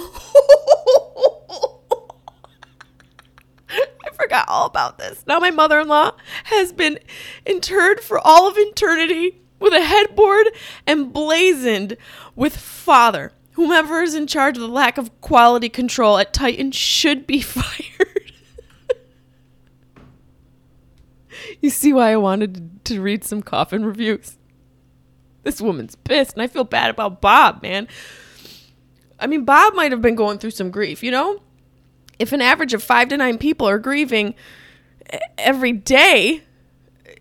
I 3.68 4.10
forgot 4.22 4.48
all 4.48 4.66
about 4.66 4.98
this. 4.98 5.24
Now 5.26 5.38
my 5.40 5.50
mother-in-law 5.50 6.12
has 6.44 6.72
been 6.72 6.98
interred 7.44 8.00
for 8.00 8.18
all 8.18 8.48
of 8.48 8.56
eternity 8.56 9.40
with 9.58 9.72
a 9.72 9.82
headboard 9.82 10.46
emblazoned 10.86 11.96
with 12.36 12.56
father. 12.56 13.32
Whomever 13.52 14.02
is 14.02 14.14
in 14.14 14.26
charge 14.26 14.56
of 14.56 14.62
the 14.62 14.68
lack 14.68 14.96
of 14.96 15.20
quality 15.20 15.68
control 15.68 16.18
at 16.18 16.32
Titan 16.32 16.72
should 16.72 17.26
be 17.26 17.40
fired. 17.42 18.32
You 21.60 21.70
see 21.70 21.92
why 21.92 22.12
I 22.12 22.16
wanted 22.16 22.84
to 22.86 23.00
read 23.00 23.24
some 23.24 23.42
coffin 23.42 23.84
reviews? 23.84 24.38
This 25.42 25.60
woman's 25.60 25.96
pissed, 25.96 26.34
and 26.34 26.42
I 26.42 26.46
feel 26.46 26.64
bad 26.64 26.90
about 26.90 27.20
Bob, 27.20 27.62
man. 27.62 27.88
I 29.18 29.26
mean, 29.26 29.44
Bob 29.44 29.74
might 29.74 29.92
have 29.92 30.02
been 30.02 30.14
going 30.14 30.38
through 30.38 30.52
some 30.52 30.70
grief, 30.70 31.02
you 31.02 31.10
know? 31.10 31.42
If 32.18 32.32
an 32.32 32.40
average 32.40 32.74
of 32.74 32.82
five 32.82 33.08
to 33.08 33.16
nine 33.16 33.38
people 33.38 33.68
are 33.68 33.78
grieving 33.78 34.34
every 35.38 35.72
day, 35.72 36.42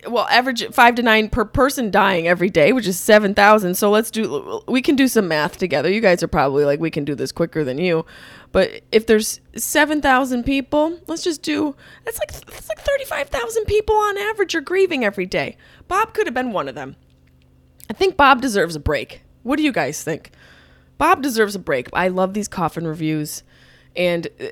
well, 0.08 0.28
average 0.30 0.66
five 0.72 0.96
to 0.96 1.04
nine 1.04 1.30
per 1.30 1.46
person 1.46 1.92
dying 1.92 2.28
every 2.28 2.50
day, 2.50 2.72
which 2.72 2.88
is 2.88 3.00
7,000. 3.00 3.76
So 3.76 3.90
let's 3.92 4.10
do, 4.10 4.62
we 4.68 4.82
can 4.82 4.96
do 4.96 5.08
some 5.08 5.28
math 5.28 5.58
together. 5.58 5.92
You 5.92 6.02
guys 6.02 6.24
are 6.24 6.28
probably 6.28 6.66
like, 6.66 6.80
we 6.80 6.92
can 6.92 7.06
do 7.06 7.16
this 7.16 7.32
quicker 7.32 7.64
than 7.64 7.78
you. 7.78 8.06
But 8.52 8.82
if 8.92 9.06
there's 9.06 9.40
7,000 9.56 10.44
people, 10.44 11.00
let's 11.08 11.24
just 11.24 11.42
do, 11.42 11.76
that's 12.04 12.20
like, 12.20 12.32
that's 12.32 12.70
like 12.70 12.80
35,000 12.80 13.66
people 13.66 13.96
on 13.96 14.18
average 14.18 14.56
are 14.56 14.62
grieving 14.62 15.06
every 15.06 15.26
day. 15.26 15.58
Bob 15.88 16.14
could 16.14 16.28
have 16.28 16.34
been 16.34 16.52
one 16.52 16.68
of 16.68 16.76
them. 16.76 16.96
I 17.90 17.94
think 17.94 18.18
Bob 18.18 18.42
deserves 18.42 18.76
a 18.76 18.80
break. 18.80 19.22
What 19.44 19.58
do 19.58 19.64
you 19.64 19.72
guys 19.72 20.04
think? 20.04 20.32
Bob 20.98 21.22
deserves 21.22 21.56
a 21.56 21.60
break. 21.60 21.88
I 21.94 22.08
love 22.08 22.34
these 22.34 22.48
coffin 22.48 22.88
reviews. 22.88 23.44
And 23.96 24.28
uh, 24.40 24.48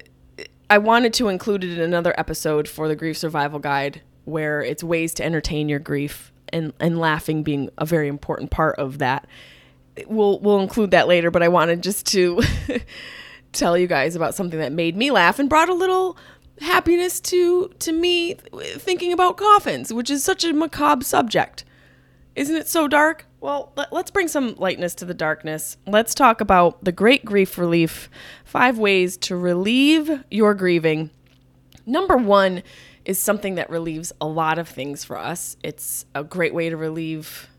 I 0.69 0.77
wanted 0.77 1.13
to 1.15 1.29
include 1.29 1.63
it 1.63 1.71
in 1.71 1.81
another 1.81 2.13
episode 2.17 2.67
for 2.67 2.87
the 2.87 2.95
Grief 2.95 3.17
Survival 3.17 3.59
Guide 3.59 4.01
where 4.25 4.61
it's 4.61 4.83
ways 4.83 5.13
to 5.15 5.25
entertain 5.25 5.67
your 5.67 5.79
grief 5.79 6.31
and, 6.53 6.73
and 6.79 6.99
laughing 6.99 7.41
being 7.41 7.69
a 7.77 7.85
very 7.85 8.07
important 8.07 8.51
part 8.51 8.77
of 8.77 8.99
that. 8.99 9.27
We'll 10.07 10.39
we'll 10.39 10.59
include 10.59 10.91
that 10.91 11.07
later, 11.07 11.31
but 11.31 11.43
I 11.43 11.47
wanted 11.47 11.81
just 11.81 12.05
to 12.07 12.41
tell 13.51 13.77
you 13.77 13.87
guys 13.87 14.15
about 14.15 14.35
something 14.35 14.59
that 14.59 14.71
made 14.71 14.95
me 14.95 15.11
laugh 15.11 15.39
and 15.39 15.49
brought 15.49 15.69
a 15.69 15.73
little 15.73 16.17
happiness 16.61 17.19
to 17.19 17.69
to 17.79 17.91
me 17.91 18.35
thinking 18.77 19.11
about 19.11 19.37
coffins, 19.37 19.91
which 19.91 20.09
is 20.09 20.23
such 20.23 20.43
a 20.43 20.53
macabre 20.53 21.03
subject. 21.03 21.65
Isn't 22.39 22.55
it 22.55 22.69
so 22.69 22.87
dark? 22.87 23.25
Well, 23.41 23.73
let, 23.75 23.91
us 23.91 24.11
bring 24.11 24.29
some 24.29 24.55
lightness 24.55 24.95
to 24.95 25.05
the 25.05 25.13
darkness. 25.13 25.75
Let's 25.85 26.15
talk 26.15 26.39
about 26.39 26.81
the 26.81 26.93
great 26.93 27.25
grief 27.25 27.57
relief 27.57 28.09
five 28.45 28.77
ways 28.77 29.17
to 29.17 29.35
relieve 29.35 30.23
your 30.31 30.53
grieving. 30.53 31.09
Number 31.85 32.15
one 32.15 32.63
is 33.03 33.19
something 33.19 33.55
that 33.55 33.69
relieves 33.69 34.13
a 34.21 34.25
lot 34.25 34.57
of 34.57 34.69
things 34.69 35.03
for 35.03 35.17
us. 35.17 35.57
It's 35.63 36.05
a 36.15 36.23
great 36.23 36.53
way 36.53 36.69
to 36.69 36.77
relieve 36.77 37.49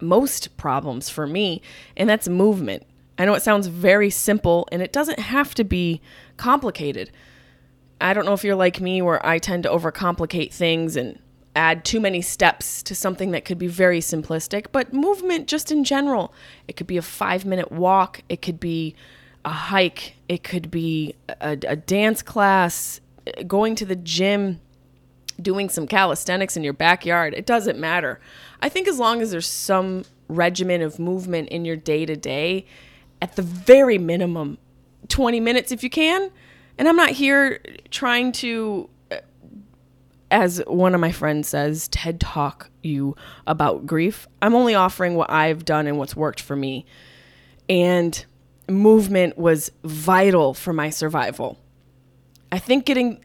most 0.00 0.56
problems 0.56 1.10
for 1.10 1.26
me, 1.26 1.60
and 1.94 2.08
that's 2.08 2.26
movement. 2.26 2.86
I 3.18 3.26
know 3.26 3.34
it 3.34 3.42
sounds 3.42 3.66
very 3.66 4.08
simple 4.08 4.66
and 4.72 4.80
it 4.80 4.90
doesn't 4.90 5.18
have 5.18 5.54
to 5.56 5.64
be 5.64 6.00
complicated. 6.38 7.10
I 8.00 8.14
don't 8.14 8.24
know 8.24 8.32
if 8.32 8.42
you're 8.42 8.54
like 8.54 8.80
me, 8.80 9.02
where 9.02 9.24
I 9.24 9.38
tend 9.38 9.64
to 9.64 9.68
overcomplicate 9.68 10.54
things 10.54 10.96
and 10.96 11.18
add 11.60 11.84
too 11.84 12.00
many 12.00 12.22
steps 12.22 12.82
to 12.82 12.94
something 12.94 13.32
that 13.32 13.44
could 13.44 13.58
be 13.58 13.66
very 13.66 14.00
simplistic, 14.00 14.66
but 14.72 14.94
movement 14.94 15.46
just 15.46 15.70
in 15.70 15.84
general. 15.84 16.32
It 16.66 16.76
could 16.76 16.86
be 16.86 16.96
a 16.96 17.02
five 17.02 17.44
minute 17.44 17.70
walk, 17.70 18.22
it 18.30 18.40
could 18.40 18.58
be 18.58 18.94
a 19.44 19.50
hike, 19.50 20.14
it 20.26 20.42
could 20.42 20.70
be 20.70 21.14
a, 21.28 21.58
a 21.68 21.76
dance 21.76 22.22
class, 22.22 23.02
going 23.46 23.74
to 23.74 23.84
the 23.84 23.94
gym, 23.94 24.58
doing 25.40 25.68
some 25.68 25.86
calisthenics 25.86 26.56
in 26.56 26.64
your 26.64 26.72
backyard. 26.72 27.34
It 27.34 27.44
doesn't 27.44 27.78
matter. 27.78 28.20
I 28.62 28.70
think 28.70 28.88
as 28.88 28.98
long 28.98 29.20
as 29.20 29.30
there's 29.30 29.46
some 29.46 30.04
regimen 30.28 30.80
of 30.80 30.98
movement 30.98 31.50
in 31.50 31.66
your 31.66 31.76
day 31.76 32.06
to 32.06 32.16
day, 32.16 32.64
at 33.20 33.36
the 33.36 33.42
very 33.42 33.98
minimum, 33.98 34.56
20 35.08 35.40
minutes 35.40 35.72
if 35.72 35.82
you 35.82 35.90
can. 35.90 36.30
And 36.78 36.88
I'm 36.88 36.96
not 36.96 37.10
here 37.10 37.60
trying 37.90 38.32
to 38.32 38.88
as 40.30 40.62
one 40.66 40.94
of 40.94 41.00
my 41.00 41.12
friends 41.12 41.48
says, 41.48 41.88
TED 41.88 42.20
Talk 42.20 42.70
you 42.82 43.16
about 43.46 43.86
grief. 43.86 44.26
I'm 44.40 44.54
only 44.54 44.74
offering 44.74 45.14
what 45.14 45.30
I've 45.30 45.64
done 45.64 45.86
and 45.86 45.98
what's 45.98 46.16
worked 46.16 46.40
for 46.40 46.56
me. 46.56 46.86
And 47.68 48.24
movement 48.68 49.36
was 49.36 49.70
vital 49.84 50.54
for 50.54 50.72
my 50.72 50.90
survival. 50.90 51.58
I 52.52 52.58
think 52.58 52.84
getting 52.84 53.22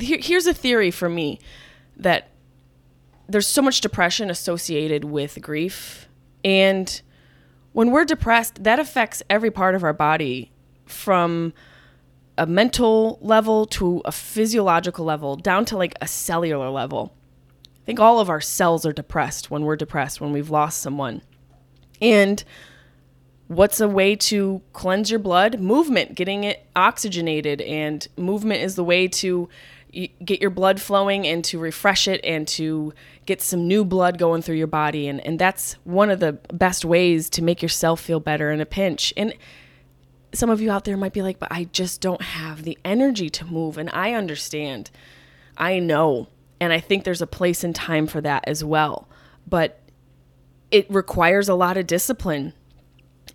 here's 0.00 0.46
a 0.46 0.54
theory 0.54 0.90
for 0.90 1.08
me 1.08 1.38
that 1.96 2.30
there's 3.28 3.48
so 3.48 3.62
much 3.62 3.80
depression 3.80 4.30
associated 4.30 5.04
with 5.04 5.40
grief. 5.40 6.08
And 6.44 7.00
when 7.72 7.90
we're 7.90 8.04
depressed, 8.04 8.64
that 8.64 8.78
affects 8.78 9.22
every 9.30 9.50
part 9.50 9.74
of 9.74 9.82
our 9.82 9.92
body 9.92 10.52
from 10.86 11.52
a 12.36 12.46
mental 12.46 13.18
level 13.22 13.66
to 13.66 14.02
a 14.04 14.12
physiological 14.12 15.04
level 15.04 15.36
down 15.36 15.64
to 15.66 15.76
like 15.76 15.94
a 16.00 16.08
cellular 16.08 16.68
level. 16.70 17.14
I 17.82 17.84
think 17.86 18.00
all 18.00 18.18
of 18.18 18.30
our 18.30 18.40
cells 18.40 18.86
are 18.86 18.92
depressed 18.92 19.50
when 19.50 19.64
we're 19.64 19.76
depressed, 19.76 20.20
when 20.20 20.32
we've 20.32 20.50
lost 20.50 20.80
someone. 20.80 21.22
And 22.00 22.42
what's 23.48 23.80
a 23.80 23.88
way 23.88 24.16
to 24.16 24.62
cleanse 24.72 25.10
your 25.10 25.20
blood? 25.20 25.60
Movement, 25.60 26.14
getting 26.14 26.44
it 26.44 26.66
oxygenated. 26.74 27.60
And 27.60 28.06
movement 28.16 28.62
is 28.62 28.74
the 28.74 28.84
way 28.84 29.06
to 29.08 29.48
get 30.24 30.40
your 30.40 30.50
blood 30.50 30.80
flowing 30.80 31.26
and 31.26 31.44
to 31.44 31.58
refresh 31.58 32.08
it 32.08 32.20
and 32.24 32.48
to 32.48 32.92
get 33.26 33.40
some 33.40 33.68
new 33.68 33.84
blood 33.84 34.18
going 34.18 34.42
through 34.42 34.56
your 34.56 34.66
body. 34.66 35.06
And, 35.06 35.24
and 35.24 35.38
that's 35.38 35.74
one 35.84 36.10
of 36.10 36.20
the 36.20 36.32
best 36.52 36.84
ways 36.84 37.30
to 37.30 37.42
make 37.42 37.62
yourself 37.62 38.00
feel 38.00 38.18
better 38.18 38.50
in 38.50 38.60
a 38.60 38.66
pinch. 38.66 39.12
And 39.16 39.34
some 40.34 40.50
of 40.50 40.60
you 40.60 40.70
out 40.70 40.84
there 40.84 40.96
might 40.96 41.12
be 41.12 41.22
like, 41.22 41.38
but 41.38 41.50
I 41.50 41.64
just 41.64 42.00
don't 42.00 42.22
have 42.22 42.62
the 42.62 42.78
energy 42.84 43.30
to 43.30 43.44
move. 43.44 43.78
And 43.78 43.90
I 43.92 44.12
understand. 44.12 44.90
I 45.56 45.78
know. 45.78 46.28
And 46.60 46.72
I 46.72 46.80
think 46.80 47.04
there's 47.04 47.22
a 47.22 47.26
place 47.26 47.64
and 47.64 47.74
time 47.74 48.06
for 48.06 48.20
that 48.20 48.44
as 48.46 48.62
well. 48.64 49.08
But 49.46 49.80
it 50.70 50.90
requires 50.90 51.48
a 51.48 51.54
lot 51.54 51.76
of 51.76 51.86
discipline. 51.86 52.52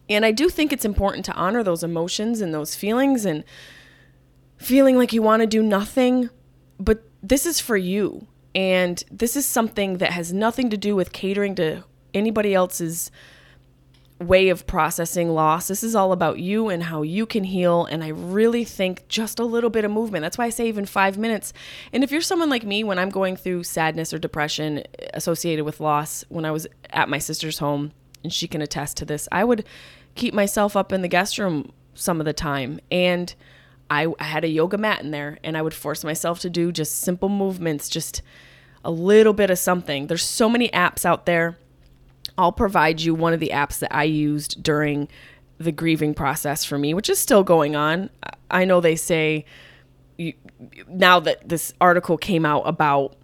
And 0.10 0.26
I 0.26 0.32
do 0.32 0.50
think 0.50 0.74
it's 0.74 0.86
important 0.86 1.26
to 1.26 1.34
honor 1.34 1.64
those 1.64 1.84
emotions 1.84 2.42
and 2.42 2.54
those 2.54 2.76
feelings 2.76 3.26
and 3.26 3.44
feeling 4.58 4.98
like 4.98 5.14
you 5.14 5.22
want 5.22 5.42
to 5.42 5.48
do 5.48 5.64
nothing. 5.64 6.30
But 6.80 7.04
this 7.22 7.46
is 7.46 7.60
for 7.60 7.78
you. 7.78 8.28
And 8.56 9.04
this 9.12 9.36
is 9.36 9.46
something 9.46 10.00
that 10.00 10.12
has 10.12 10.34
nothing 10.34 10.70
to 10.72 10.78
do 10.78 10.96
with 10.96 11.14
catering 11.14 11.56
to 11.56 11.84
anybody 12.14 12.54
else's 12.54 13.12
way 14.20 14.50
of 14.50 14.68
processing 14.68 15.30
loss. 15.30 15.70
This 15.70 15.84
is 15.84 15.96
all 15.96 16.12
about 16.12 16.40
you 16.40 16.68
and 16.70 16.84
how 16.84 17.02
you 17.02 17.26
can 17.26 17.46
heal. 17.46 17.86
And 17.86 18.04
I 18.04 18.10
really 18.10 18.66
think 18.66 19.08
just 19.08 19.40
a 19.40 19.46
little 19.46 19.70
bit 19.70 19.86
of 19.86 19.92
movement. 19.92 20.24
That's 20.24 20.38
why 20.38 20.46
I 20.46 20.50
say 20.50 20.68
even 20.68 20.86
five 20.86 21.18
minutes. 21.18 21.54
And 21.94 22.04
if 22.04 22.12
you're 22.12 22.22
someone 22.22 22.50
like 22.50 22.66
me, 22.66 22.84
when 22.84 23.00
I'm 23.00 23.10
going 23.10 23.38
through 23.38 23.64
sadness 23.64 24.14
or 24.14 24.20
depression 24.20 24.84
associated 25.14 25.64
with 25.64 25.80
loss, 25.80 26.26
when 26.28 26.44
I 26.44 26.52
was 26.52 26.68
at 26.90 27.10
my 27.10 27.18
sister's 27.18 27.60
home, 27.60 27.94
and 28.22 28.34
she 28.34 28.48
can 28.50 28.62
attest 28.62 28.98
to 28.98 29.06
this, 29.06 29.30
I 29.32 29.46
would 29.46 29.66
keep 30.16 30.34
myself 30.34 30.76
up 30.76 30.92
in 30.92 31.02
the 31.02 31.08
guest 31.08 31.38
room 31.38 31.72
some 31.94 32.20
of 32.20 32.26
the 32.26 32.34
time. 32.34 32.82
And 32.92 33.34
I, 33.90 34.14
had 34.20 34.44
a 34.44 34.50
yoga 34.50 34.78
mat 34.78 35.02
in 35.02 35.12
there, 35.12 35.40
and 35.44 35.58
I 35.58 35.62
would 35.62 35.74
force 35.74 36.04
myself 36.04 36.40
to 36.42 36.50
do 36.50 36.72
just 36.72 37.00
simple 37.00 37.30
movements, 37.30 37.90
just 37.90 38.22
a 38.84 38.92
little 38.92 39.34
bit 39.34 39.50
of 39.50 39.58
something. 39.58 40.08
There's 40.08 40.24
so 40.24 40.50
many 40.50 40.70
apps 40.70 41.06
out 41.06 41.26
there 41.26 41.58
I'll 42.40 42.54
provide 42.54 43.02
you 43.02 43.14
one 43.14 43.34
of 43.34 43.42
the 43.42 43.50
apps 43.50 43.80
that 43.80 43.94
I 43.94 44.06
used 44.06 44.64
during 44.64 45.10
the 45.58 45.74
grieving 45.74 46.14
process 46.14 46.64
for 46.64 46.78
me, 46.78 46.94
which 46.94 47.10
is 47.10 47.20
still 47.20 47.44
going 47.44 47.76
on. 47.76 48.10
I 48.50 48.64
know 48.64 48.80
they 48.80 48.96
say 48.96 49.44
you, 50.18 50.32
now 50.88 51.20
that 51.20 51.50
this 51.50 51.74
article 51.82 52.18
came 52.18 52.46
out 52.46 52.62
about 52.62 53.18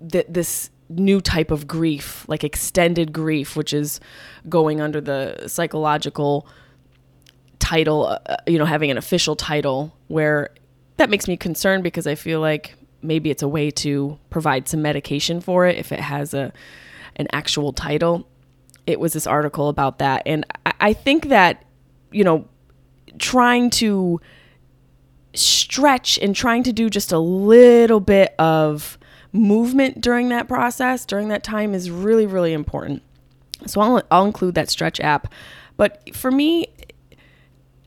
this 0.00 0.70
new 0.88 1.20
type 1.20 1.52
of 1.52 1.68
grief, 1.68 2.24
like 2.26 2.42
extended 2.42 3.12
grief, 3.12 3.54
which 3.54 3.72
is 3.72 4.00
going 4.48 4.80
under 4.80 5.00
the 5.00 5.46
psychological 5.46 6.48
title, 7.60 8.06
uh 8.06 8.36
you 8.48 8.58
know, 8.58 8.64
having 8.64 8.90
an 8.90 8.98
official 8.98 9.36
title, 9.36 9.96
where 10.08 10.50
that 10.96 11.10
makes 11.10 11.28
me 11.28 11.36
concerned 11.36 11.84
because 11.84 12.08
I 12.08 12.16
feel 12.16 12.40
like 12.40 12.74
maybe 13.02 13.30
it's 13.30 13.44
a 13.44 13.48
way 13.48 13.70
to 13.70 14.18
provide 14.30 14.68
some 14.68 14.82
medication 14.82 15.40
for 15.40 15.64
it 15.64 15.78
if 15.78 15.92
it 15.92 16.00
has 16.00 16.34
a 16.34 16.52
an 17.20 17.28
actual 17.32 17.72
title. 17.72 18.26
It 18.86 18.98
was 18.98 19.12
this 19.12 19.26
article 19.26 19.68
about 19.68 19.98
that. 19.98 20.22
And 20.26 20.44
I 20.80 20.94
think 20.94 21.28
that, 21.28 21.64
you 22.10 22.24
know, 22.24 22.48
trying 23.18 23.70
to 23.70 24.20
stretch 25.34 26.18
and 26.18 26.34
trying 26.34 26.64
to 26.64 26.72
do 26.72 26.90
just 26.90 27.12
a 27.12 27.18
little 27.18 28.00
bit 28.00 28.34
of 28.38 28.98
movement 29.32 30.00
during 30.00 30.30
that 30.30 30.48
process, 30.48 31.04
during 31.04 31.28
that 31.28 31.44
time, 31.44 31.74
is 31.74 31.90
really, 31.90 32.26
really 32.26 32.52
important. 32.52 33.02
So 33.66 33.80
I'll, 33.80 34.02
I'll 34.10 34.24
include 34.24 34.54
that 34.56 34.70
stretch 34.70 34.98
app. 34.98 35.32
But 35.76 36.14
for 36.16 36.30
me, 36.30 36.68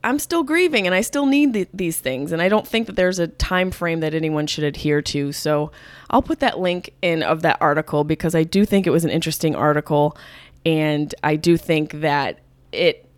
I'm 0.03 0.19
still 0.19 0.43
grieving 0.43 0.85
and 0.85 0.93
I 0.93 1.01
still 1.01 1.25
need 1.25 1.53
the, 1.53 1.67
these 1.73 1.97
things. 1.97 2.31
And 2.31 2.41
I 2.41 2.49
don't 2.49 2.67
think 2.67 2.87
that 2.87 2.95
there's 2.95 3.19
a 3.19 3.27
time 3.27 3.71
frame 3.71 4.01
that 4.01 4.13
anyone 4.13 4.47
should 4.47 4.65
adhere 4.65 5.01
to. 5.03 5.31
So 5.31 5.71
I'll 6.09 6.21
put 6.21 6.39
that 6.41 6.59
link 6.59 6.93
in 7.01 7.23
of 7.23 7.41
that 7.43 7.57
article 7.61 8.03
because 8.03 8.35
I 8.35 8.43
do 8.43 8.65
think 8.65 8.85
it 8.85 8.89
was 8.89 9.05
an 9.05 9.11
interesting 9.11 9.55
article. 9.55 10.17
And 10.65 11.13
I 11.23 11.37
do 11.37 11.55
think 11.55 12.01
that 12.01 12.39
it 12.71 13.09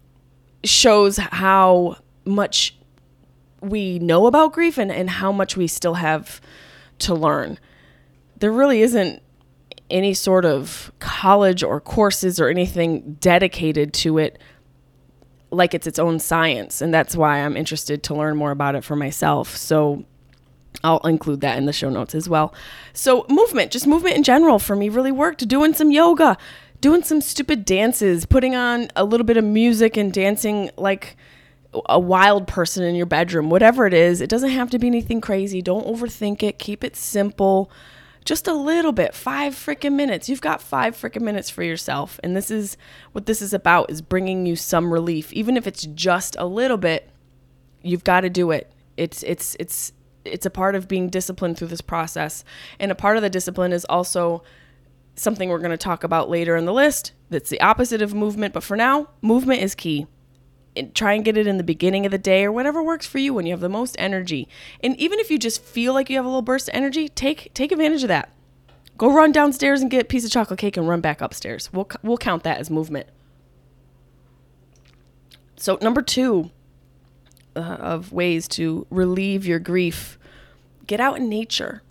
shows 0.63 1.17
how 1.17 1.97
much 2.25 2.75
we 3.61 3.97
know 3.99 4.27
about 4.27 4.53
grief 4.53 4.77
and, 4.77 4.91
and 4.91 5.09
how 5.09 5.31
much 5.31 5.57
we 5.57 5.67
still 5.67 5.95
have 5.95 6.39
to 6.99 7.15
learn. 7.15 7.57
There 8.37 8.51
really 8.51 8.81
isn't 8.81 9.21
any 9.89 10.13
sort 10.13 10.45
of 10.45 10.91
college 10.99 11.63
or 11.63 11.79
courses 11.79 12.39
or 12.39 12.47
anything 12.47 13.13
dedicated 13.19 13.93
to 13.93 14.17
it 14.17 14.39
like 15.55 15.73
it's 15.73 15.87
its 15.87 15.99
own 15.99 16.19
science. 16.19 16.81
And 16.81 16.93
that's 16.93 17.15
why 17.15 17.39
I'm 17.39 17.57
interested 17.57 18.03
to 18.03 18.15
learn 18.15 18.37
more 18.37 18.51
about 18.51 18.75
it 18.75 18.83
for 18.83 18.95
myself. 18.95 19.55
So 19.55 20.05
I'll 20.83 20.99
include 20.99 21.41
that 21.41 21.57
in 21.57 21.65
the 21.65 21.73
show 21.73 21.89
notes 21.89 22.15
as 22.15 22.29
well. 22.29 22.53
So, 22.93 23.25
movement, 23.29 23.71
just 23.71 23.87
movement 23.87 24.15
in 24.15 24.23
general 24.23 24.59
for 24.59 24.75
me 24.75 24.89
really 24.89 25.11
worked. 25.11 25.47
Doing 25.47 25.73
some 25.73 25.91
yoga, 25.91 26.37
doing 26.81 27.03
some 27.03 27.21
stupid 27.21 27.65
dances, 27.65 28.25
putting 28.25 28.55
on 28.55 28.89
a 28.95 29.03
little 29.03 29.25
bit 29.25 29.37
of 29.37 29.43
music 29.43 29.97
and 29.97 30.11
dancing 30.11 30.69
like 30.77 31.15
a 31.87 31.99
wild 31.99 32.47
person 32.47 32.83
in 32.83 32.95
your 32.95 33.05
bedroom, 33.05 33.49
whatever 33.49 33.85
it 33.85 33.93
is. 33.93 34.21
It 34.21 34.29
doesn't 34.29 34.49
have 34.49 34.69
to 34.71 34.79
be 34.79 34.87
anything 34.87 35.21
crazy. 35.21 35.61
Don't 35.61 35.85
overthink 35.85 36.43
it. 36.43 36.59
Keep 36.59 36.83
it 36.83 36.95
simple 36.95 37.69
just 38.25 38.47
a 38.47 38.53
little 38.53 38.91
bit, 38.91 39.13
five 39.13 39.53
freaking 39.53 39.93
minutes. 39.93 40.27
You've 40.27 40.41
got 40.41 40.61
five 40.61 40.97
freaking 40.97 41.21
minutes 41.21 41.49
for 41.49 41.63
yourself. 41.63 42.19
And 42.23 42.35
this 42.35 42.49
is 42.49 42.75
what 43.11 43.27
this 43.27 43.41
is 43.41 43.53
about 43.53 43.91
is 43.91 44.01
bringing 44.01 44.45
you 44.47 44.55
some 44.55 44.91
relief. 44.91 45.31
Even 45.31 45.55
if 45.55 45.67
it's 45.67 45.85
just 45.85 46.35
a 46.39 46.45
little 46.45 46.77
bit, 46.77 47.09
you've 47.83 48.03
got 48.03 48.21
to 48.21 48.29
do 48.29 48.49
it. 48.51 48.73
It's 48.97 49.21
it's 49.23 49.55
it's 49.59 49.93
it's 50.25 50.45
a 50.45 50.49
part 50.49 50.73
of 50.73 50.87
being 50.87 51.09
disciplined 51.09 51.57
through 51.57 51.67
this 51.67 51.81
process. 51.81 52.43
And 52.79 52.91
a 52.91 52.95
part 52.95 53.15
of 53.15 53.21
the 53.21 53.29
discipline 53.29 53.71
is 53.71 53.85
also 53.85 54.43
something 55.15 55.47
we're 55.47 55.59
going 55.59 55.69
to 55.71 55.77
talk 55.77 56.03
about 56.03 56.29
later 56.29 56.55
in 56.55 56.65
the 56.65 56.73
list 56.73 57.13
that's 57.29 57.49
the 57.49 57.61
opposite 57.61 58.01
of 58.01 58.13
movement. 58.13 58.53
But 58.55 58.63
for 58.63 58.75
now, 58.75 59.09
movement 59.21 59.61
is 59.61 59.75
key. 59.75 60.07
Try 60.93 61.13
and 61.13 61.23
get 61.23 61.37
it 61.37 61.47
in 61.47 61.57
the 61.57 61.63
beginning 61.63 62.05
of 62.05 62.11
the 62.11 62.17
day 62.17 62.43
or 62.43 62.51
whatever 62.51 62.83
works 62.83 63.05
for 63.05 63.19
you 63.19 63.33
when 63.33 63.45
you 63.45 63.53
have 63.53 63.61
the 63.61 63.69
most 63.69 63.95
energy. 63.97 64.47
And 64.83 64.97
even 64.99 65.19
if 65.19 65.31
you 65.31 65.37
just 65.37 65.63
feel 65.63 65.93
like 65.93 66.09
you 66.09 66.17
have 66.17 66.25
a 66.25 66.27
little 66.27 66.41
burst 66.41 66.69
of 66.69 66.75
energy, 66.75 67.09
take 67.09 67.53
take 67.53 67.71
advantage 67.71 68.03
of 68.03 68.09
that. 68.09 68.29
Go 68.97 69.13
run 69.13 69.31
downstairs 69.31 69.81
and 69.81 69.91
get 69.91 70.01
a 70.01 70.05
piece 70.05 70.25
of 70.25 70.31
chocolate 70.31 70.59
cake 70.59 70.77
and 70.77 70.87
run 70.87 71.01
back 71.01 71.21
upstairs. 71.21 71.71
We'll 71.73 71.89
we'll 72.03 72.17
count 72.17 72.43
that 72.43 72.59
as 72.59 72.69
movement. 72.69 73.07
So 75.57 75.77
number 75.81 76.01
2 76.01 76.51
uh, 77.55 77.59
of 77.59 78.11
ways 78.11 78.47
to 78.49 78.85
relieve 78.89 79.45
your 79.45 79.59
grief, 79.59 80.19
get 80.87 80.99
out 80.99 81.17
in 81.17 81.29
nature. 81.29 81.81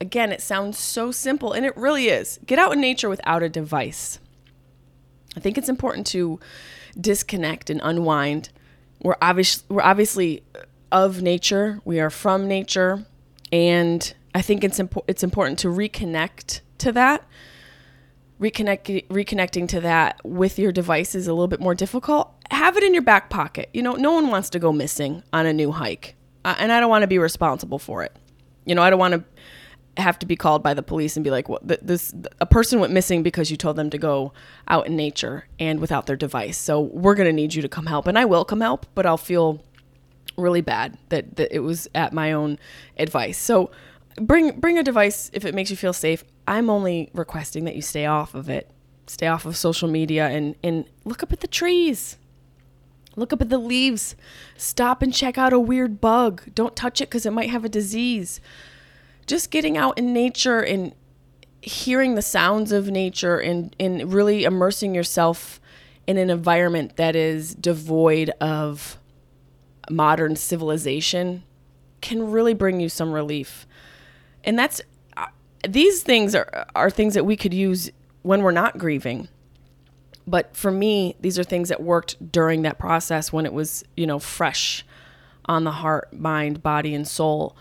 Again, 0.00 0.32
it 0.32 0.40
sounds 0.40 0.78
so 0.78 1.12
simple, 1.12 1.52
and 1.52 1.64
it 1.64 1.76
really 1.76 2.08
is. 2.08 2.40
Get 2.46 2.58
out 2.58 2.72
in 2.72 2.80
nature 2.80 3.08
without 3.08 3.42
a 3.42 3.48
device. 3.48 4.18
I 5.36 5.40
think 5.40 5.56
it's 5.58 5.68
important 5.68 6.06
to 6.08 6.40
disconnect 6.98 7.70
and 7.70 7.80
unwind. 7.82 8.50
We're 9.02 9.16
obvious 9.20 9.64
we're 9.68 9.82
obviously 9.82 10.42
of 10.92 11.22
nature. 11.22 11.80
We 11.84 12.00
are 12.00 12.10
from 12.10 12.48
nature, 12.48 13.04
and 13.52 14.12
I 14.34 14.42
think 14.42 14.64
it's 14.64 14.78
impo- 14.78 15.04
it's 15.08 15.22
important 15.22 15.58
to 15.60 15.68
reconnect 15.68 16.60
to 16.78 16.92
that. 16.92 17.26
Reconnect 18.40 19.08
reconnecting 19.08 19.68
to 19.68 19.80
that 19.80 20.20
with 20.24 20.58
your 20.58 20.72
device 20.72 21.14
is 21.14 21.26
a 21.26 21.32
little 21.32 21.48
bit 21.48 21.60
more 21.60 21.74
difficult. 21.74 22.32
Have 22.50 22.76
it 22.76 22.82
in 22.82 22.94
your 22.94 23.02
back 23.02 23.30
pocket. 23.30 23.68
You 23.72 23.82
know, 23.82 23.94
no 23.94 24.12
one 24.12 24.28
wants 24.28 24.50
to 24.50 24.58
go 24.58 24.72
missing 24.72 25.22
on 25.32 25.46
a 25.46 25.52
new 25.52 25.72
hike, 25.72 26.16
uh, 26.44 26.56
and 26.58 26.72
I 26.72 26.80
don't 26.80 26.90
want 26.90 27.02
to 27.02 27.08
be 27.08 27.18
responsible 27.18 27.78
for 27.78 28.02
it. 28.02 28.16
You 28.64 28.74
know, 28.74 28.82
I 28.82 28.90
don't 28.90 28.98
want 28.98 29.14
to 29.14 29.24
have 30.00 30.18
to 30.20 30.26
be 30.26 30.36
called 30.36 30.62
by 30.62 30.74
the 30.74 30.82
police 30.82 31.16
and 31.16 31.24
be 31.24 31.30
like, 31.30 31.48
"What? 31.48 31.66
This 31.66 32.14
a 32.40 32.46
person 32.46 32.80
went 32.80 32.92
missing 32.92 33.22
because 33.22 33.50
you 33.50 33.56
told 33.56 33.76
them 33.76 33.90
to 33.90 33.98
go 33.98 34.32
out 34.68 34.86
in 34.86 34.96
nature 34.96 35.46
and 35.58 35.80
without 35.80 36.06
their 36.06 36.16
device. 36.16 36.58
So 36.58 36.80
we're 36.80 37.14
gonna 37.14 37.32
need 37.32 37.54
you 37.54 37.62
to 37.62 37.68
come 37.68 37.86
help, 37.86 38.06
and 38.06 38.18
I 38.18 38.24
will 38.24 38.44
come 38.44 38.60
help, 38.60 38.86
but 38.94 39.06
I'll 39.06 39.16
feel 39.16 39.62
really 40.36 40.60
bad 40.60 40.96
that 41.10 41.36
that 41.36 41.54
it 41.54 41.60
was 41.60 41.88
at 41.94 42.12
my 42.12 42.32
own 42.32 42.58
advice. 42.96 43.38
So 43.38 43.70
bring 44.16 44.58
bring 44.58 44.78
a 44.78 44.82
device 44.82 45.30
if 45.32 45.44
it 45.44 45.54
makes 45.54 45.70
you 45.70 45.76
feel 45.76 45.92
safe. 45.92 46.24
I'm 46.46 46.70
only 46.70 47.10
requesting 47.14 47.64
that 47.64 47.76
you 47.76 47.82
stay 47.82 48.06
off 48.06 48.34
of 48.34 48.48
it, 48.48 48.70
stay 49.06 49.26
off 49.26 49.46
of 49.46 49.56
social 49.56 49.88
media, 49.88 50.28
and 50.28 50.56
and 50.62 50.84
look 51.04 51.22
up 51.22 51.32
at 51.32 51.40
the 51.40 51.48
trees. 51.48 52.16
Look 53.16 53.32
up 53.32 53.42
at 53.42 53.48
the 53.48 53.58
leaves. 53.58 54.14
Stop 54.56 55.02
and 55.02 55.12
check 55.12 55.36
out 55.36 55.52
a 55.52 55.58
weird 55.58 56.00
bug. 56.00 56.42
Don't 56.54 56.76
touch 56.76 57.00
it 57.00 57.08
because 57.08 57.26
it 57.26 57.32
might 57.32 57.50
have 57.50 57.64
a 57.64 57.68
disease 57.68 58.40
just 59.30 59.52
getting 59.52 59.78
out 59.78 59.96
in 59.96 60.12
nature 60.12 60.58
and 60.58 60.92
hearing 61.62 62.16
the 62.16 62.22
sounds 62.22 62.72
of 62.72 62.90
nature 62.90 63.38
and, 63.38 63.76
and 63.78 64.12
really 64.12 64.42
immersing 64.42 64.92
yourself 64.92 65.60
in 66.06 66.16
an 66.16 66.30
environment 66.30 66.96
that 66.96 67.14
is 67.14 67.54
devoid 67.54 68.30
of 68.40 68.98
modern 69.88 70.34
civilization 70.34 71.44
can 72.00 72.30
really 72.32 72.54
bring 72.54 72.80
you 72.80 72.88
some 72.88 73.12
relief. 73.12 73.68
And 74.42 74.58
that's 74.58 74.80
uh, 75.16 75.26
these 75.68 76.02
things 76.02 76.34
are 76.34 76.66
are 76.74 76.90
things 76.90 77.14
that 77.14 77.24
we 77.24 77.36
could 77.36 77.54
use 77.54 77.90
when 78.22 78.42
we're 78.42 78.50
not 78.50 78.78
grieving. 78.78 79.28
But 80.26 80.56
for 80.56 80.72
me, 80.72 81.14
these 81.20 81.38
are 81.38 81.44
things 81.44 81.68
that 81.68 81.80
worked 81.80 82.32
during 82.32 82.62
that 82.62 82.78
process 82.78 83.32
when 83.32 83.46
it 83.46 83.52
was, 83.52 83.84
you 83.96 84.06
know, 84.06 84.18
fresh 84.18 84.84
on 85.44 85.64
the 85.64 85.72
heart, 85.72 86.12
mind, 86.12 86.62
body 86.62 86.94
and 86.94 87.06
soul 87.06 87.56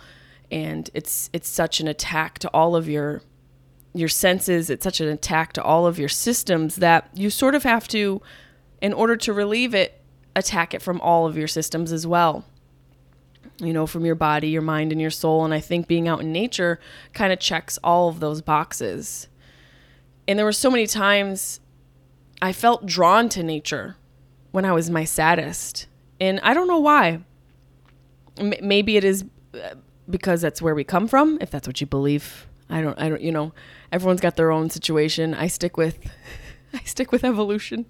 and 0.51 0.89
it's 0.93 1.29
it's 1.33 1.47
such 1.47 1.79
an 1.79 1.87
attack 1.87 2.39
to 2.39 2.49
all 2.53 2.75
of 2.75 2.89
your 2.89 3.21
your 3.93 4.09
senses. 4.09 4.69
It's 4.69 4.83
such 4.83 5.01
an 5.01 5.07
attack 5.07 5.53
to 5.53 5.63
all 5.63 5.87
of 5.87 5.97
your 5.99 6.09
systems 6.09 6.77
that 6.77 7.09
you 7.13 7.29
sort 7.29 7.55
of 7.55 7.63
have 7.63 7.87
to 7.89 8.21
in 8.81 8.93
order 8.93 9.15
to 9.17 9.33
relieve 9.33 9.73
it 9.73 10.01
attack 10.35 10.73
it 10.73 10.81
from 10.81 11.01
all 11.01 11.25
of 11.25 11.37
your 11.37 11.47
systems 11.47 11.91
as 11.91 12.05
well. 12.05 12.45
You 13.57 13.73
know 13.73 13.85
from 13.87 14.05
your 14.05 14.15
body 14.15 14.49
your 14.49 14.61
mind 14.61 14.91
and 14.91 15.01
your 15.01 15.09
soul. 15.09 15.43
And 15.43 15.53
i 15.53 15.59
think 15.59 15.87
being 15.87 16.07
out 16.07 16.21
in 16.21 16.31
nature 16.31 16.79
kind 17.13 17.33
of 17.33 17.39
checks 17.39 17.77
all 17.83 18.09
of 18.09 18.19
those 18.19 18.41
boxes. 18.41 19.27
And 20.27 20.37
there 20.37 20.45
were 20.45 20.51
so 20.51 20.71
many 20.71 20.87
times 20.87 21.59
i 22.41 22.53
felt 22.53 22.85
drawn 22.85 23.27
to 23.29 23.43
nature 23.43 23.97
when 24.51 24.65
i 24.65 24.71
was 24.71 24.89
my 24.89 25.03
saddest. 25.03 25.87
And 26.19 26.39
i 26.41 26.53
don't 26.53 26.67
know 26.67 26.79
why. 26.79 27.21
M- 28.37 28.53
maybe 28.61 28.95
it 28.95 29.03
is 29.03 29.25
uh, 29.53 29.75
because 30.09 30.41
that's 30.41 30.61
where 30.61 30.75
we 30.75 30.83
come 30.83 31.07
from, 31.07 31.37
if 31.41 31.51
that's 31.51 31.67
what 31.67 31.79
you 31.81 31.87
believe. 31.87 32.47
I 32.69 32.81
don't 32.81 32.99
I 32.99 33.09
don't 33.09 33.21
you 33.21 33.31
know, 33.31 33.53
everyone's 33.91 34.21
got 34.21 34.35
their 34.35 34.51
own 34.51 34.69
situation. 34.69 35.33
I 35.33 35.47
stick 35.47 35.77
with 35.77 35.97
I 36.73 36.81
stick 36.83 37.11
with 37.11 37.23
evolution. 37.23 37.85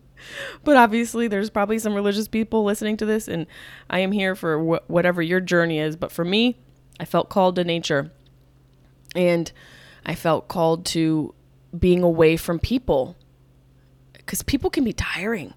But 0.64 0.78
obviously 0.78 1.28
there's 1.28 1.50
probably 1.50 1.80
some 1.80 1.94
religious 1.94 2.28
people 2.28 2.64
listening 2.64 2.98
to 2.98 3.06
this 3.06 3.28
and 3.28 3.46
I 3.90 4.00
am 4.00 4.12
here 4.12 4.36
for 4.36 4.60
wh- 4.60 4.90
whatever 4.90 5.22
your 5.22 5.40
journey 5.40 5.80
is, 5.80 5.96
but 5.96 6.12
for 6.12 6.26
me, 6.26 6.58
I 7.00 7.06
felt 7.06 7.30
called 7.30 7.56
to 7.56 7.64
nature. 7.64 8.12
And 9.16 9.52
I 10.06 10.16
felt 10.16 10.48
called 10.48 10.86
to 10.88 11.34
being 11.78 12.04
away 12.04 12.36
from 12.36 12.60
people 12.60 13.16
cuz 14.26 14.44
people 14.44 14.70
can 14.70 14.84
be 14.84 14.94
tiring 14.94 15.54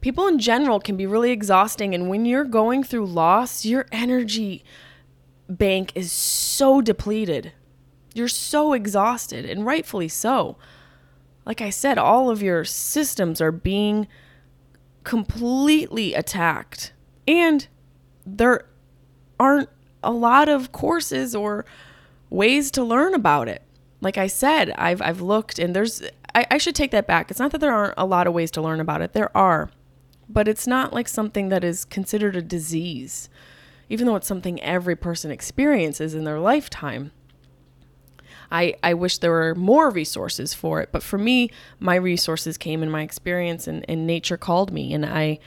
people 0.00 0.28
in 0.28 0.38
general 0.38 0.78
can 0.78 0.96
be 0.96 1.06
really 1.06 1.30
exhausting 1.30 1.94
and 1.94 2.08
when 2.08 2.24
you're 2.24 2.44
going 2.44 2.84
through 2.84 3.06
loss 3.06 3.64
your 3.64 3.86
energy 3.90 4.62
bank 5.48 5.92
is 5.94 6.10
so 6.12 6.80
depleted. 6.80 7.52
You're 8.14 8.28
so 8.28 8.72
exhausted, 8.72 9.44
and 9.44 9.66
rightfully 9.66 10.08
so. 10.08 10.56
Like 11.44 11.60
I 11.60 11.70
said, 11.70 11.98
all 11.98 12.30
of 12.30 12.42
your 12.42 12.64
systems 12.64 13.40
are 13.40 13.52
being 13.52 14.06
completely 15.02 16.14
attacked. 16.14 16.92
And 17.28 17.66
there 18.26 18.66
aren't 19.38 19.68
a 20.02 20.12
lot 20.12 20.48
of 20.48 20.72
courses 20.72 21.34
or 21.34 21.64
ways 22.30 22.70
to 22.72 22.84
learn 22.84 23.14
about 23.14 23.48
it. 23.48 23.62
Like 24.00 24.18
I 24.18 24.26
said, 24.26 24.70
I've 24.76 25.00
I've 25.00 25.20
looked 25.20 25.58
and 25.58 25.74
there's 25.74 26.02
I, 26.34 26.46
I 26.50 26.58
should 26.58 26.74
take 26.74 26.90
that 26.90 27.06
back. 27.06 27.30
It's 27.30 27.40
not 27.40 27.52
that 27.52 27.60
there 27.60 27.72
aren't 27.72 27.94
a 27.96 28.06
lot 28.06 28.26
of 28.26 28.34
ways 28.34 28.50
to 28.52 28.62
learn 28.62 28.80
about 28.80 29.00
it. 29.00 29.12
There 29.12 29.34
are. 29.36 29.70
But 30.28 30.48
it's 30.48 30.66
not 30.66 30.92
like 30.92 31.08
something 31.08 31.50
that 31.50 31.64
is 31.64 31.84
considered 31.84 32.36
a 32.36 32.42
disease 32.42 33.28
even 33.88 34.06
though 34.06 34.16
it's 34.16 34.26
something 34.26 34.60
every 34.62 34.96
person 34.96 35.30
experiences 35.30 36.14
in 36.14 36.24
their 36.24 36.38
lifetime. 36.38 37.12
I, 38.50 38.74
I 38.82 38.94
wish 38.94 39.18
there 39.18 39.30
were 39.30 39.54
more 39.54 39.90
resources 39.90 40.54
for 40.54 40.80
it, 40.80 40.90
but 40.92 41.02
for 41.02 41.18
me, 41.18 41.50
my 41.80 41.96
resources 41.96 42.56
came 42.56 42.82
in 42.82 42.90
my 42.90 43.02
experience 43.02 43.66
and, 43.66 43.84
and 43.88 44.06
nature 44.06 44.36
called 44.36 44.72
me 44.72 44.92
and 44.92 45.04
I 45.04 45.38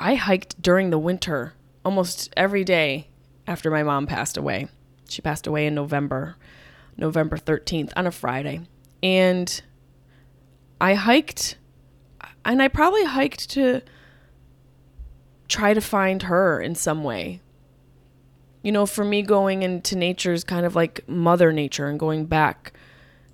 I 0.00 0.14
hiked 0.14 0.62
during 0.62 0.90
the 0.90 0.98
winter 0.98 1.54
almost 1.84 2.32
every 2.36 2.62
day 2.62 3.08
after 3.48 3.68
my 3.68 3.82
mom 3.82 4.06
passed 4.06 4.36
away. 4.36 4.68
She 5.08 5.20
passed 5.22 5.46
away 5.46 5.66
in 5.66 5.74
November, 5.74 6.36
November 6.96 7.36
13th 7.36 7.92
on 7.96 8.06
a 8.06 8.12
Friday. 8.12 8.60
And 9.02 9.60
I 10.80 10.94
hiked 10.94 11.58
and 12.44 12.62
I 12.62 12.68
probably 12.68 13.04
hiked 13.04 13.50
to 13.50 13.82
try 15.48 15.74
to 15.74 15.80
find 15.80 16.24
her 16.24 16.60
in 16.60 16.74
some 16.74 17.02
way. 17.02 17.40
You 18.62 18.72
know, 18.72 18.86
for 18.86 19.04
me, 19.04 19.22
going 19.22 19.62
into 19.62 19.96
nature 19.96 20.32
is 20.32 20.44
kind 20.44 20.66
of 20.66 20.76
like 20.76 21.08
Mother 21.08 21.52
Nature 21.52 21.88
and 21.88 21.98
going 21.98 22.26
back 22.26 22.72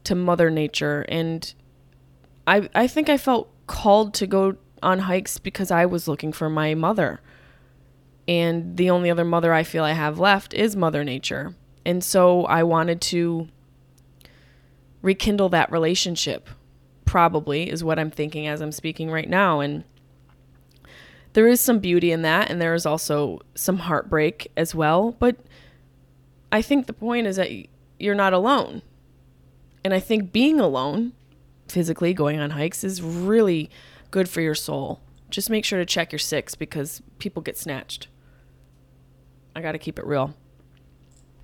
to 0.05 0.14
Mother 0.14 0.50
Nature. 0.50 1.05
And 1.09 1.53
I, 2.46 2.68
I 2.74 2.87
think 2.87 3.09
I 3.09 3.16
felt 3.16 3.50
called 3.66 4.14
to 4.14 4.27
go 4.27 4.57
on 4.83 5.00
hikes 5.00 5.38
because 5.38 5.70
I 5.70 5.87
was 5.87 6.07
looking 6.07 6.33
for 6.33 6.48
my 6.48 6.74
mother. 6.74 7.20
And 8.29 8.77
the 8.77 8.90
only 8.90 9.11
other 9.11 9.24
mother 9.24 9.53
I 9.53 9.64
feel 9.64 9.85
I 9.85 9.92
have 9.92 10.18
left 10.18 10.55
is 10.55 10.77
Mother 10.77 11.05
Nature. 11.05 11.55
And 11.85 12.03
so 12.03 12.44
I 12.44 12.62
wanted 12.62 13.00
to 13.03 13.48
rekindle 15.03 15.50
that 15.50 15.70
relationship, 15.70 16.48
probably, 17.05 17.70
is 17.70 17.85
what 17.85 17.98
I'm 17.98 18.11
thinking 18.11 18.46
as 18.46 18.61
I'm 18.61 18.72
speaking 18.72 19.11
right 19.11 19.29
now. 19.29 19.61
And 19.61 19.85
there 21.35 21.47
is 21.47 21.61
some 21.61 21.79
beauty 21.79 22.11
in 22.11 22.23
that 22.23 22.51
and 22.51 22.61
there 22.61 22.75
is 22.75 22.87
also 22.87 23.40
some 23.55 23.79
heartbreak 23.79 24.51
as 24.57 24.75
well 24.75 25.12
but 25.18 25.37
i 26.51 26.62
think 26.62 26.87
the 26.87 26.92
point 26.92 27.27
is 27.27 27.37
that 27.37 27.51
you're 27.99 28.14
not 28.14 28.33
alone. 28.33 28.83
And 29.85 29.94
i 29.94 30.01
think 30.01 30.33
being 30.33 30.59
alone 30.59 31.12
physically 31.68 32.14
going 32.14 32.40
on 32.40 32.51
hikes 32.51 32.83
is 32.85 33.03
really 33.03 33.70
good 34.11 34.29
for 34.29 34.40
your 34.40 34.55
soul. 34.55 35.01
Just 35.31 35.51
make 35.51 35.64
sure 35.64 35.79
to 35.79 35.87
check 35.87 36.12
your 36.12 36.18
six 36.18 36.55
because 36.55 37.03
people 37.18 37.42
get 37.42 37.57
snatched. 37.57 38.09
I 39.57 39.61
got 39.61 39.73
to 39.73 39.79
keep 39.79 39.99
it 39.99 40.07
real. 40.07 40.35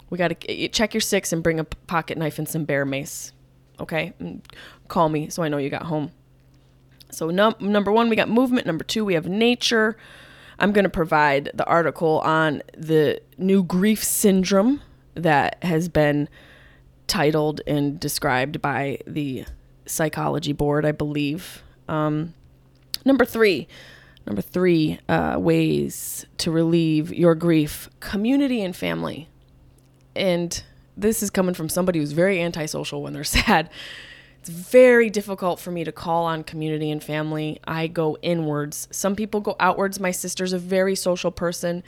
We 0.08 0.18
got 0.18 0.28
to 0.28 0.68
check 0.68 0.94
your 0.94 1.00
six 1.00 1.32
and 1.32 1.42
bring 1.42 1.58
a 1.58 1.64
pocket 1.64 2.18
knife 2.18 2.38
and 2.38 2.48
some 2.48 2.64
bear 2.64 2.84
mace 2.84 3.32
okay? 3.80 4.12
Call 4.88 5.08
me 5.08 5.28
so 5.28 5.42
i 5.42 5.48
know 5.48 5.56
you 5.56 5.70
got 5.70 5.84
home 5.84 6.12
so 7.14 7.30
num- 7.30 7.56
number 7.60 7.92
one, 7.92 8.08
we 8.08 8.16
got 8.16 8.28
movement. 8.28 8.66
Number 8.66 8.84
two, 8.84 9.04
we 9.04 9.14
have 9.14 9.28
nature. 9.28 9.96
I'm 10.58 10.72
going 10.72 10.84
to 10.84 10.90
provide 10.90 11.50
the 11.54 11.64
article 11.64 12.20
on 12.20 12.62
the 12.76 13.20
new 13.38 13.62
grief 13.62 14.04
syndrome 14.04 14.82
that 15.14 15.62
has 15.62 15.88
been 15.88 16.28
titled 17.06 17.60
and 17.66 17.98
described 17.98 18.60
by 18.60 18.98
the 19.06 19.44
psychology 19.86 20.52
board, 20.52 20.84
I 20.84 20.92
believe. 20.92 21.62
Um, 21.88 22.34
number 23.04 23.24
three, 23.24 23.66
number 24.26 24.42
three 24.42 25.00
uh, 25.08 25.36
ways 25.38 26.26
to 26.38 26.50
relieve 26.50 27.12
your 27.12 27.34
grief: 27.34 27.88
community 28.00 28.62
and 28.62 28.76
family. 28.76 29.28
And 30.14 30.62
this 30.96 31.22
is 31.22 31.30
coming 31.30 31.54
from 31.54 31.68
somebody 31.68 31.98
who's 31.98 32.12
very 32.12 32.40
antisocial 32.40 33.02
when 33.02 33.12
they're 33.12 33.24
sad. 33.40 33.70
It's 34.40 34.48
very 34.48 35.10
difficult 35.10 35.60
for 35.60 35.70
me 35.70 35.84
to 35.84 35.92
call 35.92 36.24
on 36.24 36.44
community 36.44 36.90
and 36.90 37.04
family. 37.04 37.60
I 37.68 37.88
go 37.88 38.16
inwards. 38.22 38.88
Some 38.90 39.14
people 39.14 39.40
go 39.40 39.54
outwards. 39.60 40.00
My 40.00 40.12
sister's 40.12 40.54
a 40.54 40.58
very 40.58 40.96
social 40.96 41.30
person 41.30 41.82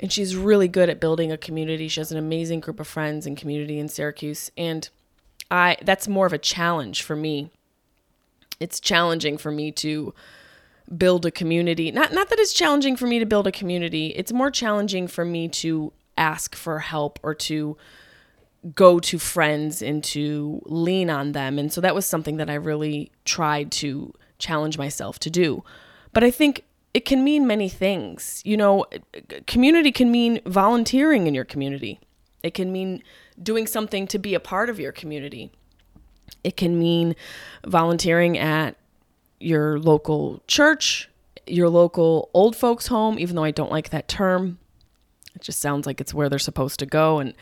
and 0.00 0.10
she's 0.10 0.34
really 0.34 0.68
good 0.68 0.88
at 0.88 1.00
building 1.00 1.30
a 1.30 1.36
community. 1.36 1.88
She 1.88 2.00
has 2.00 2.10
an 2.10 2.16
amazing 2.18 2.60
group 2.60 2.80
of 2.80 2.88
friends 2.88 3.26
and 3.26 3.36
community 3.36 3.78
in 3.78 3.88
Syracuse 3.90 4.50
and 4.56 4.88
I 5.50 5.76
that's 5.82 6.08
more 6.08 6.26
of 6.26 6.32
a 6.32 6.38
challenge 6.38 7.02
for 7.02 7.14
me. 7.14 7.50
It's 8.58 8.80
challenging 8.80 9.36
for 9.36 9.50
me 9.50 9.70
to 9.72 10.14
build 10.96 11.26
a 11.26 11.30
community. 11.30 11.90
Not 11.90 12.14
not 12.14 12.30
that 12.30 12.38
it's 12.38 12.54
challenging 12.54 12.96
for 12.96 13.06
me 13.06 13.18
to 13.18 13.26
build 13.26 13.46
a 13.46 13.52
community. 13.52 14.08
It's 14.16 14.32
more 14.32 14.50
challenging 14.50 15.08
for 15.08 15.26
me 15.26 15.46
to 15.48 15.92
ask 16.16 16.54
for 16.54 16.78
help 16.78 17.20
or 17.22 17.34
to 17.34 17.76
go 18.74 19.00
to 19.00 19.18
friends 19.18 19.82
and 19.82 20.04
to 20.04 20.62
lean 20.66 21.10
on 21.10 21.32
them. 21.32 21.58
And 21.58 21.72
so 21.72 21.80
that 21.80 21.94
was 21.94 22.06
something 22.06 22.36
that 22.36 22.48
I 22.48 22.54
really 22.54 23.10
tried 23.24 23.72
to 23.72 24.14
challenge 24.38 24.78
myself 24.78 25.18
to 25.20 25.30
do. 25.30 25.64
But 26.12 26.22
I 26.22 26.30
think 26.30 26.64
it 26.94 27.04
can 27.04 27.24
mean 27.24 27.46
many 27.46 27.68
things. 27.68 28.42
You 28.44 28.56
know, 28.56 28.86
community 29.46 29.90
can 29.90 30.10
mean 30.10 30.40
volunteering 30.46 31.26
in 31.26 31.34
your 31.34 31.44
community, 31.44 32.00
it 32.42 32.54
can 32.54 32.72
mean 32.72 33.02
doing 33.42 33.66
something 33.66 34.06
to 34.08 34.18
be 34.18 34.34
a 34.34 34.40
part 34.40 34.68
of 34.68 34.78
your 34.78 34.92
community, 34.92 35.50
it 36.44 36.56
can 36.56 36.78
mean 36.78 37.16
volunteering 37.66 38.38
at 38.38 38.76
your 39.40 39.78
local 39.78 40.42
church, 40.46 41.08
your 41.46 41.68
local 41.68 42.30
old 42.34 42.54
folks' 42.54 42.86
home, 42.88 43.18
even 43.18 43.36
though 43.36 43.44
I 43.44 43.50
don't 43.50 43.70
like 43.70 43.90
that 43.90 44.06
term. 44.06 44.58
It 45.34 45.42
just 45.42 45.60
sounds 45.60 45.86
like 45.86 46.00
it's 46.00 46.14
where 46.14 46.28
they're 46.28 46.38
supposed 46.38 46.78
to 46.80 46.86
go. 46.86 47.18
And 47.18 47.34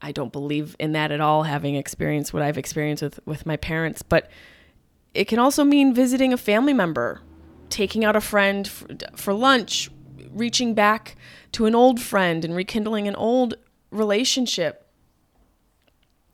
I 0.00 0.12
don't 0.12 0.32
believe 0.32 0.76
in 0.78 0.92
that 0.92 1.10
at 1.10 1.20
all, 1.20 1.44
having 1.44 1.74
experienced 1.74 2.32
what 2.32 2.42
I've 2.42 2.58
experienced 2.58 3.02
with, 3.02 3.20
with 3.24 3.46
my 3.46 3.56
parents. 3.56 4.02
But 4.02 4.30
it 5.14 5.26
can 5.26 5.38
also 5.38 5.64
mean 5.64 5.94
visiting 5.94 6.32
a 6.32 6.36
family 6.36 6.72
member, 6.72 7.20
taking 7.68 8.04
out 8.04 8.16
a 8.16 8.20
friend 8.20 8.68
for, 8.68 8.86
for 9.16 9.34
lunch, 9.34 9.90
reaching 10.30 10.74
back 10.74 11.16
to 11.52 11.66
an 11.66 11.74
old 11.74 12.00
friend 12.00 12.44
and 12.44 12.54
rekindling 12.54 13.08
an 13.08 13.16
old 13.16 13.54
relationship. 13.90 14.86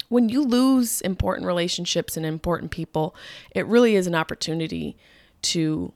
When 0.08 0.28
you 0.28 0.44
lose 0.44 1.00
important 1.00 1.46
relationships 1.46 2.16
and 2.16 2.26
important 2.26 2.70
people, 2.70 3.16
it 3.54 3.66
really 3.66 3.96
is 3.96 4.06
an 4.06 4.14
opportunity 4.14 4.96
to 5.42 5.92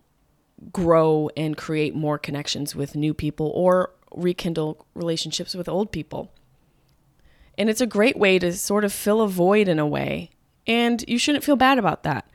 grow 0.72 1.30
and 1.36 1.56
create 1.56 1.94
more 1.94 2.18
connections 2.18 2.74
with 2.74 2.96
new 2.96 3.14
people 3.14 3.52
or 3.54 3.92
rekindle 4.12 4.86
relationships 4.94 5.54
with 5.54 5.68
old 5.68 5.92
people. 5.92 6.32
And 7.58 7.68
it's 7.68 7.80
a 7.80 7.86
great 7.86 8.16
way 8.16 8.38
to 8.38 8.52
sort 8.52 8.84
of 8.84 8.92
fill 8.92 9.20
a 9.20 9.28
void 9.28 9.68
in 9.68 9.78
a 9.80 9.86
way. 9.86 10.30
And 10.66 11.04
you 11.08 11.18
shouldn't 11.18 11.44
feel 11.44 11.56
bad 11.56 11.76
about 11.78 12.04
that. 12.04 12.30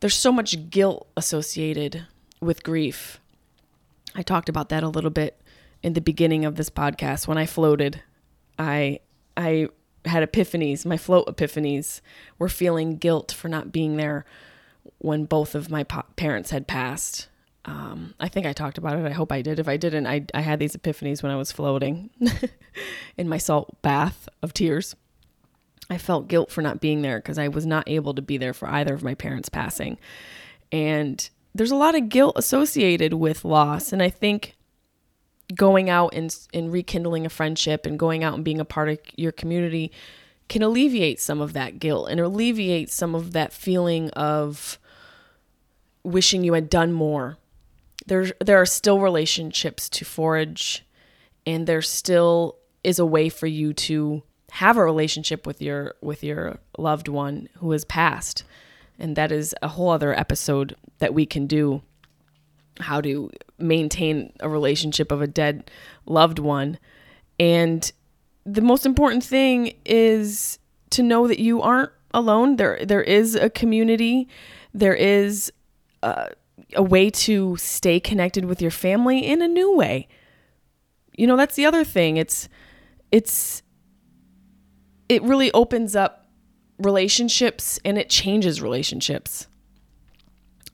There's 0.00 0.14
so 0.14 0.30
much 0.30 0.70
guilt 0.70 1.08
associated 1.16 2.06
with 2.40 2.62
grief. 2.62 3.20
I 4.14 4.22
talked 4.22 4.50
about 4.50 4.68
that 4.68 4.82
a 4.82 4.88
little 4.88 5.10
bit 5.10 5.40
in 5.82 5.94
the 5.94 6.00
beginning 6.00 6.44
of 6.44 6.56
this 6.56 6.68
podcast 6.68 7.26
when 7.26 7.38
I 7.38 7.46
floated. 7.46 8.02
I 8.58 9.00
I 9.36 9.68
had 10.04 10.30
epiphanies, 10.30 10.84
my 10.84 10.96
float 10.96 11.26
epiphanies 11.26 12.00
were 12.38 12.48
feeling 12.48 12.96
guilt 12.96 13.32
for 13.32 13.48
not 13.48 13.72
being 13.72 13.96
there 13.96 14.24
when 14.98 15.24
both 15.24 15.54
of 15.54 15.70
my 15.70 15.84
pa- 15.84 16.04
parents 16.16 16.50
had 16.50 16.66
passed. 16.66 17.28
Um, 17.64 18.14
I 18.18 18.28
think 18.28 18.46
I 18.46 18.52
talked 18.52 18.78
about 18.78 18.98
it. 18.98 19.06
I 19.06 19.12
hope 19.12 19.30
I 19.30 19.42
did. 19.42 19.58
If 19.58 19.68
I 19.68 19.76
didn't, 19.76 20.06
I, 20.06 20.26
I 20.34 20.40
had 20.40 20.58
these 20.58 20.76
epiphanies 20.76 21.22
when 21.22 21.30
I 21.30 21.36
was 21.36 21.52
floating 21.52 22.10
in 23.16 23.28
my 23.28 23.38
salt 23.38 23.80
bath 23.82 24.28
of 24.42 24.52
tears. 24.52 24.96
I 25.88 25.98
felt 25.98 26.28
guilt 26.28 26.50
for 26.50 26.62
not 26.62 26.80
being 26.80 27.02
there 27.02 27.18
because 27.18 27.38
I 27.38 27.48
was 27.48 27.66
not 27.66 27.88
able 27.88 28.14
to 28.14 28.22
be 28.22 28.36
there 28.36 28.54
for 28.54 28.68
either 28.68 28.94
of 28.94 29.04
my 29.04 29.14
parents 29.14 29.48
passing. 29.48 29.98
And 30.72 31.28
there's 31.54 31.70
a 31.70 31.76
lot 31.76 31.94
of 31.94 32.08
guilt 32.08 32.34
associated 32.36 33.14
with 33.14 33.44
loss. 33.44 33.92
And 33.92 34.02
I 34.02 34.10
think 34.10 34.56
going 35.54 35.90
out 35.90 36.14
and, 36.14 36.34
and 36.54 36.72
rekindling 36.72 37.26
a 37.26 37.30
friendship 37.30 37.86
and 37.86 37.98
going 37.98 38.24
out 38.24 38.34
and 38.34 38.44
being 38.44 38.60
a 38.60 38.64
part 38.64 38.88
of 38.88 38.98
your 39.16 39.32
community 39.32 39.92
can 40.48 40.62
alleviate 40.62 41.20
some 41.20 41.40
of 41.40 41.52
that 41.52 41.78
guilt 41.78 42.08
and 42.10 42.18
alleviate 42.20 42.90
some 42.90 43.14
of 43.14 43.32
that 43.32 43.52
feeling 43.52 44.10
of 44.10 44.78
wishing 46.02 46.42
you 46.42 46.54
had 46.54 46.68
done 46.68 46.92
more 46.92 47.38
there 48.06 48.26
there 48.40 48.60
are 48.60 48.66
still 48.66 49.00
relationships 49.00 49.88
to 49.90 50.04
forage 50.04 50.84
and 51.46 51.66
there 51.66 51.82
still 51.82 52.56
is 52.84 52.98
a 52.98 53.06
way 53.06 53.28
for 53.28 53.46
you 53.46 53.72
to 53.72 54.22
have 54.52 54.76
a 54.76 54.84
relationship 54.84 55.46
with 55.46 55.62
your 55.62 55.94
with 56.02 56.22
your 56.22 56.58
loved 56.76 57.08
one 57.08 57.48
who 57.58 57.70
has 57.72 57.84
passed. 57.84 58.44
And 58.98 59.16
that 59.16 59.32
is 59.32 59.54
a 59.62 59.68
whole 59.68 59.90
other 59.90 60.16
episode 60.18 60.76
that 60.98 61.14
we 61.14 61.26
can 61.26 61.46
do 61.46 61.82
how 62.80 63.00
to 63.00 63.30
maintain 63.58 64.32
a 64.40 64.48
relationship 64.48 65.10
of 65.10 65.22
a 65.22 65.26
dead 65.26 65.70
loved 66.06 66.38
one. 66.38 66.78
And 67.40 67.90
the 68.44 68.60
most 68.60 68.84
important 68.84 69.24
thing 69.24 69.74
is 69.84 70.58
to 70.90 71.02
know 71.02 71.26
that 71.28 71.38
you 71.38 71.62
aren't 71.62 71.90
alone. 72.12 72.56
There 72.56 72.84
there 72.84 73.02
is 73.02 73.34
a 73.34 73.48
community. 73.48 74.28
There 74.74 74.94
is 74.94 75.52
uh, 76.02 76.26
a 76.74 76.82
way 76.82 77.10
to 77.10 77.56
stay 77.56 78.00
connected 78.00 78.44
with 78.44 78.62
your 78.62 78.70
family 78.70 79.26
in 79.26 79.42
a 79.42 79.48
new 79.48 79.74
way. 79.74 80.08
You 81.16 81.26
know, 81.26 81.36
that's 81.36 81.56
the 81.56 81.66
other 81.66 81.84
thing. 81.84 82.16
It's 82.16 82.48
it's 83.10 83.62
it 85.08 85.22
really 85.22 85.52
opens 85.52 85.94
up 85.94 86.26
relationships 86.78 87.78
and 87.84 87.98
it 87.98 88.08
changes 88.08 88.62
relationships. 88.62 89.46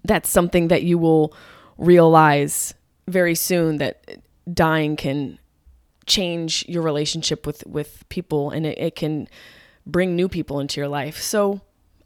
That's 0.04 0.28
something 0.28 0.68
that 0.68 0.84
you 0.84 0.96
will 0.96 1.34
realize 1.76 2.74
very 3.08 3.34
soon 3.34 3.78
that 3.78 4.22
dying 4.52 4.96
can 4.96 5.38
change 6.06 6.64
your 6.68 6.82
relationship 6.82 7.46
with 7.46 7.66
with 7.66 8.08
people 8.08 8.50
and 8.50 8.64
it, 8.64 8.78
it 8.78 8.96
can 8.96 9.28
bring 9.86 10.14
new 10.14 10.28
people 10.28 10.60
into 10.60 10.80
your 10.80 10.88
life. 10.88 11.20
So 11.20 11.60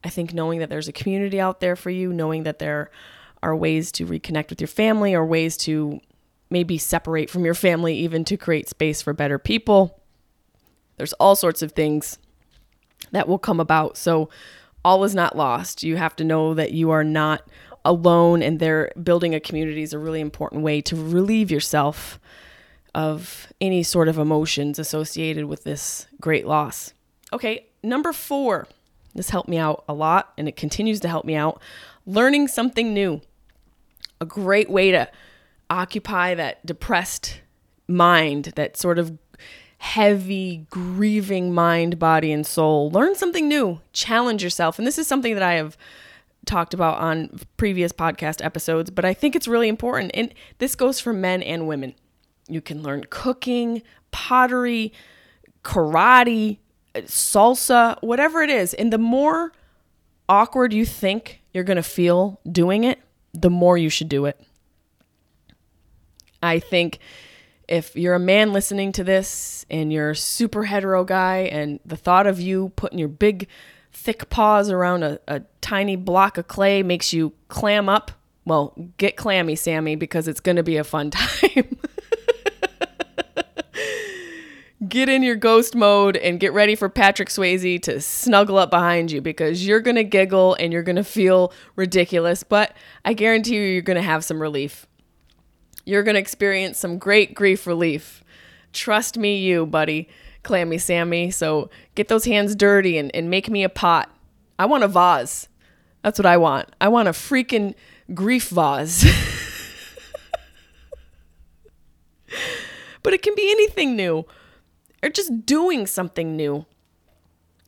I 0.05 0.09
think 0.09 0.33
knowing 0.33 0.59
that 0.61 0.71
there's 0.71 0.89
a 0.89 0.93
community 0.93 1.41
out 1.41 1.61
there 1.61 1.77
for 1.77 1.91
you, 1.91 2.13
knowing 2.13 2.43
that 2.45 2.59
there 2.59 2.91
are 3.43 3.57
ways 3.57 3.91
to 3.93 4.07
reconnect 4.07 4.51
with 4.51 4.61
your 4.61 4.69
family 4.69 5.15
or 5.15 5.25
ways 5.25 5.57
to 5.59 6.01
maybe 6.51 6.79
separate 6.79 7.31
from 7.31 7.45
your 7.45 7.55
family 7.55 7.97
even 7.97 8.25
to 8.25 8.37
create 8.37 8.69
space 8.69 9.03
for 9.03 9.13
better 9.13 9.39
people. 9.39 10.01
There's 10.97 11.15
all 11.15 11.35
sorts 11.35 11.63
of 11.63 11.73
things 11.73 12.19
that 13.11 13.27
will 13.27 13.39
come 13.39 13.59
about. 13.59 13.97
So 13.97 14.29
all 14.85 15.03
is 15.05 15.15
not 15.15 15.37
lost. 15.37 15.83
You 15.83 15.97
have 15.97 16.15
to 16.17 16.25
know 16.25 16.55
that 16.55 16.73
you 16.73 16.91
are 16.91 17.05
not 17.05 17.43
alone 17.85 18.43
and 18.43 18.61
there 18.61 18.93
building 19.03 19.35
a 19.35 19.41
community 19.41 19.83
is 19.83 19.93
a 19.93 19.99
really 19.99 20.21
important 20.21 20.63
way 20.63 20.81
to 20.83 20.95
relieve 20.95 21.51
yourself 21.51 22.21
of 22.95 23.53
any 23.61 23.83
sort 23.83 24.09
of 24.09 24.19
emotions 24.19 24.79
associated 24.79 25.47
with 25.47 25.65
this 25.65 26.07
great 26.21 26.47
loss. 26.47 26.93
Okay, 27.33 27.67
number 27.83 28.13
4. 28.13 28.69
This 29.15 29.31
helped 29.31 29.49
me 29.49 29.59
out 29.59 29.85
a 29.89 29.95
lot 29.95 30.33
and 30.37 30.49
it 30.49 30.57
continues 30.57 31.01
to 31.01 31.09
help 31.09 31.25
me 31.25 31.35
out. 31.35 31.61
Learning 32.07 32.47
something 32.47 32.93
new 32.93 33.21
a 34.23 34.25
great 34.25 34.71
way 34.71 34.93
to 34.93 35.09
occupy 35.69 36.35
that 36.35 36.65
depressed 36.65 37.41
mind, 37.89 38.53
that 38.57 38.77
sort 38.77 38.99
of 38.99 39.19
heavy, 39.79 40.65
grieving 40.71 41.53
mind, 41.53 41.99
body, 41.99 42.31
and 42.31 42.47
soul. 42.47 42.89
Learn 42.91 43.17
something 43.17 43.49
new, 43.49 43.81
challenge 43.93 44.45
yourself. 44.45 44.79
And 44.79 44.87
this 44.87 44.97
is 44.97 45.09
something 45.09 45.35
that 45.35 45.43
I 45.43 45.55
have 45.55 45.77
talked 46.47 46.73
about 46.73 46.99
on 46.99 47.41
previous 47.57 47.91
podcast 47.91 48.45
episodes, 48.45 48.91
but 48.91 49.05
I 49.05 49.13
think 49.13 49.35
it's 49.35 49.49
really 49.49 49.69
important. 49.69 50.13
And 50.15 50.33
this 50.59 50.77
goes 50.77 51.01
for 51.01 51.13
men 51.13 51.43
and 51.43 51.67
women. 51.67 51.95
You 52.47 52.61
can 52.61 52.83
learn 52.83 53.07
cooking, 53.11 53.83
pottery, 54.13 54.93
karate, 55.65 56.59
salsa, 56.95 58.01
whatever 58.03 58.41
it 58.41 58.51
is. 58.51 58.73
And 58.75 58.93
the 58.93 58.99
more 58.99 59.53
awkward 60.29 60.73
you 60.73 60.87
think 60.87 61.43
you're 61.53 61.65
going 61.65 61.77
to 61.77 61.83
feel 61.83 62.41
doing 62.51 62.85
it, 62.85 63.01
the 63.33 63.51
more 63.51 63.77
you 63.77 63.89
should 63.89 64.09
do 64.09 64.27
it. 64.27 64.41
I 66.43 66.59
think 66.59 66.99
if 67.69 67.95
you're 67.97 68.15
a 68.15 68.21
man 68.21 68.53
listening 68.53 68.93
to 68.93 69.05
this 69.05 69.65
and 69.71 69.93
you're 69.93 70.11
a 70.11 70.17
super 70.17 70.65
hetero 70.65 71.05
guy 71.05 71.49
and 71.53 71.81
the 71.87 71.97
thought 71.97 72.27
of 72.27 72.41
you 72.41 72.73
putting 72.77 72.99
your 72.99 73.09
big 73.09 73.49
thick 73.93 74.29
paws 74.29 74.71
around 74.71 75.03
a, 75.03 75.21
a 75.29 75.43
tiny 75.61 75.97
block 75.97 76.39
of 76.39 76.49
clay 76.49 76.83
makes 76.83 77.13
you 77.13 77.33
clam 77.49 77.89
up 77.89 78.11
well, 78.45 78.75
get 78.97 79.17
clammy, 79.17 79.55
Sammy, 79.55 79.97
because 79.97 80.27
it's 80.27 80.41
going 80.41 80.57
to 80.57 80.63
be 80.63 80.77
a 80.77 80.85
fun 80.85 81.11
time. 81.13 81.77
Get 84.93 85.09
in 85.09 85.23
your 85.23 85.37
ghost 85.37 85.75
mode 85.75 86.19
and 86.19 86.39
get 86.39 86.53
ready 86.53 86.75
for 86.75 86.91
Patrick 86.91 87.31
Swayze 87.31 87.81
to 87.81 87.99
snuggle 87.99 88.59
up 88.59 88.69
behind 88.69 89.11
you 89.11 89.23
because 89.23 89.67
you're 89.67 89.81
going 89.81 89.97
to 89.97 90.05
giggle 90.05 90.55
and 90.61 90.71
you're 90.71 90.83
going 90.83 90.97
to 90.97 91.03
feel 91.03 91.51
ridiculous, 91.77 92.43
but 92.43 92.77
I 93.03 93.15
guarantee 93.15 93.57
you, 93.57 93.63
you're 93.63 93.81
going 93.81 93.97
to 93.97 94.03
have 94.03 94.23
some 94.23 94.39
relief. 94.39 94.87
You're 95.87 96.03
going 96.03 96.17
to 96.17 96.21
experience 96.21 96.77
some 96.77 96.99
great 96.99 97.35
grief 97.35 97.67
relief. 97.67 98.23
Trust 98.75 99.17
me, 99.17 99.39
you, 99.39 99.65
buddy, 99.65 100.11
Clammy 100.43 100.77
Sammy. 100.77 101.31
So 101.31 101.71
get 101.95 102.09
those 102.09 102.27
hands 102.27 102.55
dirty 102.55 102.99
and, 102.99 103.11
and 103.17 103.31
make 103.31 103.49
me 103.49 103.65
a 103.65 103.71
pot. 103.71 104.15
I 104.59 104.67
want 104.67 104.85
a 104.85 104.89
vase. 104.89 105.49
That's 106.03 106.19
what 106.19 106.27
I 106.27 106.37
want. 106.37 106.69
I 106.83 106.89
want 106.89 107.09
a 107.09 107.13
freaking 107.13 107.75
grief 108.13 108.51
vase. 108.51 109.05
but 113.03 113.15
it 113.15 113.23
can 113.23 113.35
be 113.35 113.51
anything 113.51 113.97
new 113.97 114.27
or 115.03 115.09
just 115.09 115.45
doing 115.47 115.87
something 115.87 116.37
new. 116.37 116.65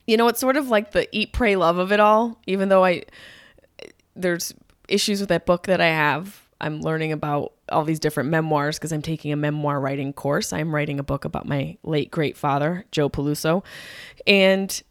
You 0.07 0.16
know, 0.16 0.28
it's 0.28 0.41
sort 0.41 0.57
of 0.57 0.68
like 0.68 0.93
the 0.93 1.09
eat, 1.16 1.32
pray, 1.32 1.57
love 1.57 1.78
of 1.78 1.91
it 1.91 2.01
all, 2.01 2.39
even 2.47 2.68
though 2.68 2.85
I, 2.85 3.05
there's 4.14 4.55
issues 4.89 5.20
with 5.20 5.30
that 5.30 5.47
book 5.47 5.66
that 5.66 5.80
I 5.80 5.87
have. 5.87 6.43
I'm 6.61 6.80
learning 6.80 7.12
about 7.12 7.53
all 7.70 7.85
these 7.85 7.99
different 7.99 8.30
memoirs 8.30 8.78
because 8.78 8.93
I'm 8.93 9.03
taking 9.03 9.32
a 9.32 9.37
memoir 9.37 9.80
writing 9.80 10.12
course. 10.12 10.53
I'm 10.53 10.74
writing 10.74 10.99
a 10.99 11.03
book 11.03 11.24
about 11.24 11.47
my 11.47 11.76
late 11.82 12.11
great 12.11 12.37
father, 12.37 12.85
Joe 12.93 13.09
Peluso. 13.09 13.64
And 14.26 14.82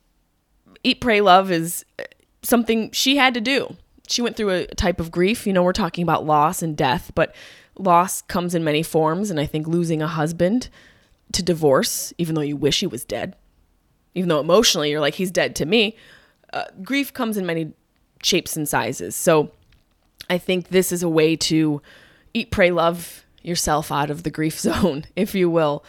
Eat, 0.83 0.99
Pray, 0.99 1.21
Love 1.21 1.51
is 1.51 1.85
uh, 1.99 2.03
something 2.41 2.91
she 2.91 3.17
had 3.17 3.33
to 3.35 3.41
do. 3.41 3.75
She 4.07 4.21
went 4.21 4.35
through 4.35 4.49
a 4.49 4.67
type 4.67 4.99
of 4.99 5.11
grief. 5.11 5.47
You 5.47 5.53
know, 5.53 5.63
we're 5.63 5.73
talking 5.73 6.03
about 6.03 6.25
loss 6.25 6.61
and 6.61 6.75
death, 6.75 7.11
but 7.15 7.33
loss 7.77 8.21
comes 8.21 8.53
in 8.53 8.63
many 8.63 8.83
forms. 8.83 9.31
And 9.31 9.39
I 9.39 9.45
think 9.45 9.67
losing 9.67 10.01
a 10.01 10.07
husband 10.07 10.69
to 11.33 11.43
divorce, 11.43 12.13
even 12.17 12.35
though 12.35 12.41
you 12.41 12.55
wish 12.55 12.79
he 12.79 12.87
was 12.87 13.05
dead, 13.05 13.35
even 14.15 14.29
though 14.29 14.39
emotionally 14.39 14.91
you're 14.91 15.01
like, 15.01 15.15
he's 15.15 15.31
dead 15.31 15.55
to 15.57 15.65
me, 15.65 15.95
uh, 16.53 16.65
grief 16.81 17.13
comes 17.13 17.37
in 17.37 17.45
many 17.45 17.73
shapes 18.21 18.55
and 18.55 18.67
sizes. 18.67 19.15
So 19.15 19.51
I 20.29 20.37
think 20.37 20.69
this 20.69 20.91
is 20.91 21.03
a 21.03 21.09
way 21.09 21.35
to 21.35 21.81
eat, 22.33 22.51
pray, 22.51 22.71
love 22.71 23.25
yourself 23.41 23.91
out 23.91 24.09
of 24.09 24.23
the 24.23 24.31
grief 24.31 24.59
zone, 24.59 25.05
if 25.15 25.35
you 25.35 25.49
will. 25.49 25.83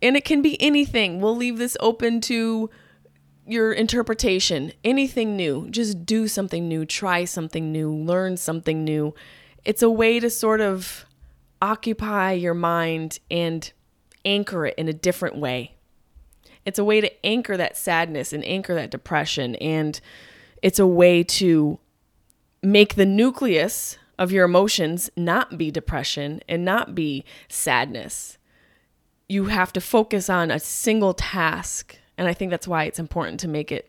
And 0.00 0.16
it 0.16 0.24
can 0.24 0.42
be 0.42 0.60
anything. 0.60 1.20
We'll 1.20 1.36
leave 1.36 1.58
this 1.58 1.76
open 1.80 2.20
to 2.22 2.70
your 3.46 3.72
interpretation. 3.72 4.72
Anything 4.84 5.36
new. 5.36 5.68
Just 5.70 6.04
do 6.04 6.28
something 6.28 6.68
new, 6.68 6.84
try 6.84 7.24
something 7.24 7.72
new, 7.72 7.92
learn 7.92 8.36
something 8.36 8.84
new. 8.84 9.14
It's 9.64 9.82
a 9.82 9.90
way 9.90 10.20
to 10.20 10.30
sort 10.30 10.60
of 10.60 11.04
occupy 11.60 12.32
your 12.32 12.54
mind 12.54 13.18
and 13.30 13.72
anchor 14.24 14.66
it 14.66 14.74
in 14.76 14.88
a 14.88 14.92
different 14.92 15.36
way. 15.36 15.74
It's 16.64 16.78
a 16.78 16.84
way 16.84 17.00
to 17.00 17.26
anchor 17.26 17.56
that 17.56 17.76
sadness 17.76 18.32
and 18.32 18.44
anchor 18.44 18.74
that 18.74 18.90
depression. 18.90 19.54
And 19.56 20.00
it's 20.62 20.78
a 20.78 20.86
way 20.86 21.22
to 21.24 21.78
make 22.62 22.94
the 22.94 23.06
nucleus 23.06 23.96
of 24.18 24.32
your 24.32 24.44
emotions 24.44 25.08
not 25.16 25.56
be 25.56 25.70
depression 25.70 26.40
and 26.48 26.64
not 26.64 26.94
be 26.94 27.24
sadness. 27.48 28.36
You 29.28 29.46
have 29.46 29.72
to 29.74 29.80
focus 29.80 30.28
on 30.28 30.50
a 30.50 30.58
single 30.58 31.14
task. 31.14 31.96
And 32.16 32.26
I 32.26 32.34
think 32.34 32.50
that's 32.50 32.68
why 32.68 32.84
it's 32.84 32.98
important 32.98 33.40
to 33.40 33.48
make 33.48 33.70
it 33.70 33.88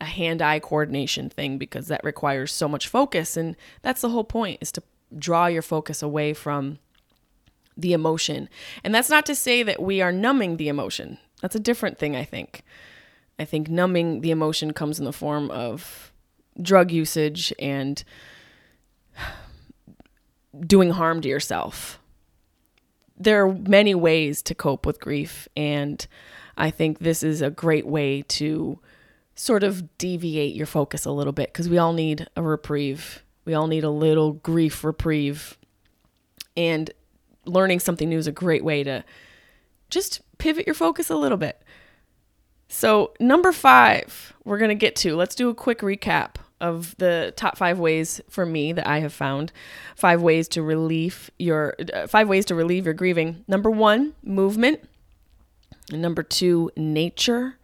a 0.00 0.04
hand 0.04 0.42
eye 0.42 0.60
coordination 0.60 1.30
thing 1.30 1.56
because 1.56 1.88
that 1.88 2.04
requires 2.04 2.52
so 2.52 2.68
much 2.68 2.86
focus. 2.86 3.36
And 3.36 3.56
that's 3.82 4.02
the 4.02 4.10
whole 4.10 4.24
point 4.24 4.58
is 4.60 4.70
to 4.72 4.82
draw 5.18 5.46
your 5.46 5.62
focus 5.62 6.02
away 6.02 6.34
from 6.34 6.78
the 7.76 7.92
emotion. 7.92 8.48
And 8.82 8.94
that's 8.94 9.10
not 9.10 9.26
to 9.26 9.34
say 9.34 9.62
that 9.62 9.82
we 9.82 10.00
are 10.00 10.12
numbing 10.12 10.56
the 10.56 10.68
emotion. 10.68 11.18
That's 11.42 11.54
a 11.54 11.60
different 11.60 11.98
thing, 11.98 12.16
I 12.16 12.24
think. 12.24 12.62
I 13.38 13.44
think 13.44 13.68
numbing 13.68 14.22
the 14.22 14.30
emotion 14.30 14.72
comes 14.72 14.98
in 14.98 15.04
the 15.04 15.12
form 15.12 15.50
of 15.50 16.12
drug 16.60 16.90
usage 16.90 17.52
and 17.58 18.02
doing 20.60 20.90
harm 20.90 21.20
to 21.20 21.28
yourself. 21.28 21.98
There 23.18 23.44
are 23.44 23.52
many 23.52 23.94
ways 23.94 24.42
to 24.42 24.54
cope 24.54 24.84
with 24.84 25.00
grief, 25.00 25.48
and 25.56 26.06
I 26.56 26.70
think 26.70 26.98
this 26.98 27.22
is 27.22 27.40
a 27.40 27.50
great 27.50 27.86
way 27.86 28.22
to 28.22 28.78
sort 29.34 29.62
of 29.62 29.96
deviate 29.98 30.54
your 30.54 30.66
focus 30.66 31.04
a 31.04 31.10
little 31.10 31.32
bit 31.32 31.52
because 31.52 31.68
we 31.68 31.78
all 31.78 31.92
need 31.92 32.26
a 32.36 32.42
reprieve. 32.42 33.22
We 33.44 33.54
all 33.54 33.66
need 33.66 33.84
a 33.84 33.90
little 33.90 34.32
grief 34.32 34.82
reprieve. 34.82 35.56
And 36.56 36.90
learning 37.46 37.80
something 37.80 38.08
new 38.08 38.18
is 38.18 38.26
a 38.26 38.32
great 38.32 38.64
way 38.64 38.82
to 38.84 39.04
just 39.90 40.20
pivot 40.38 40.66
your 40.66 40.74
focus 40.74 41.10
a 41.10 41.16
little 41.16 41.38
bit. 41.38 41.62
So, 42.68 43.12
number 43.20 43.52
five, 43.52 44.34
we're 44.44 44.58
going 44.58 44.70
to 44.70 44.74
get 44.74 44.96
to. 44.96 45.14
Let's 45.14 45.34
do 45.34 45.48
a 45.48 45.54
quick 45.54 45.80
recap 45.80 46.36
of 46.60 46.96
the 46.98 47.32
top 47.36 47.56
five 47.56 47.78
ways 47.78 48.20
for 48.28 48.46
me 48.46 48.72
that 48.72 48.86
I 48.86 49.00
have 49.00 49.12
found. 49.12 49.52
Five 49.94 50.22
ways 50.22 50.48
to 50.48 50.62
relieve 50.62 51.30
your 51.38 51.74
uh, 51.92 52.06
five 52.06 52.28
ways 52.28 52.44
to 52.46 52.54
relieve 52.54 52.84
your 52.84 52.94
grieving. 52.94 53.44
Number 53.46 53.70
one, 53.70 54.14
movement. 54.22 54.80
Number 55.92 56.22
two, 56.22 56.70
nature. 56.76 57.56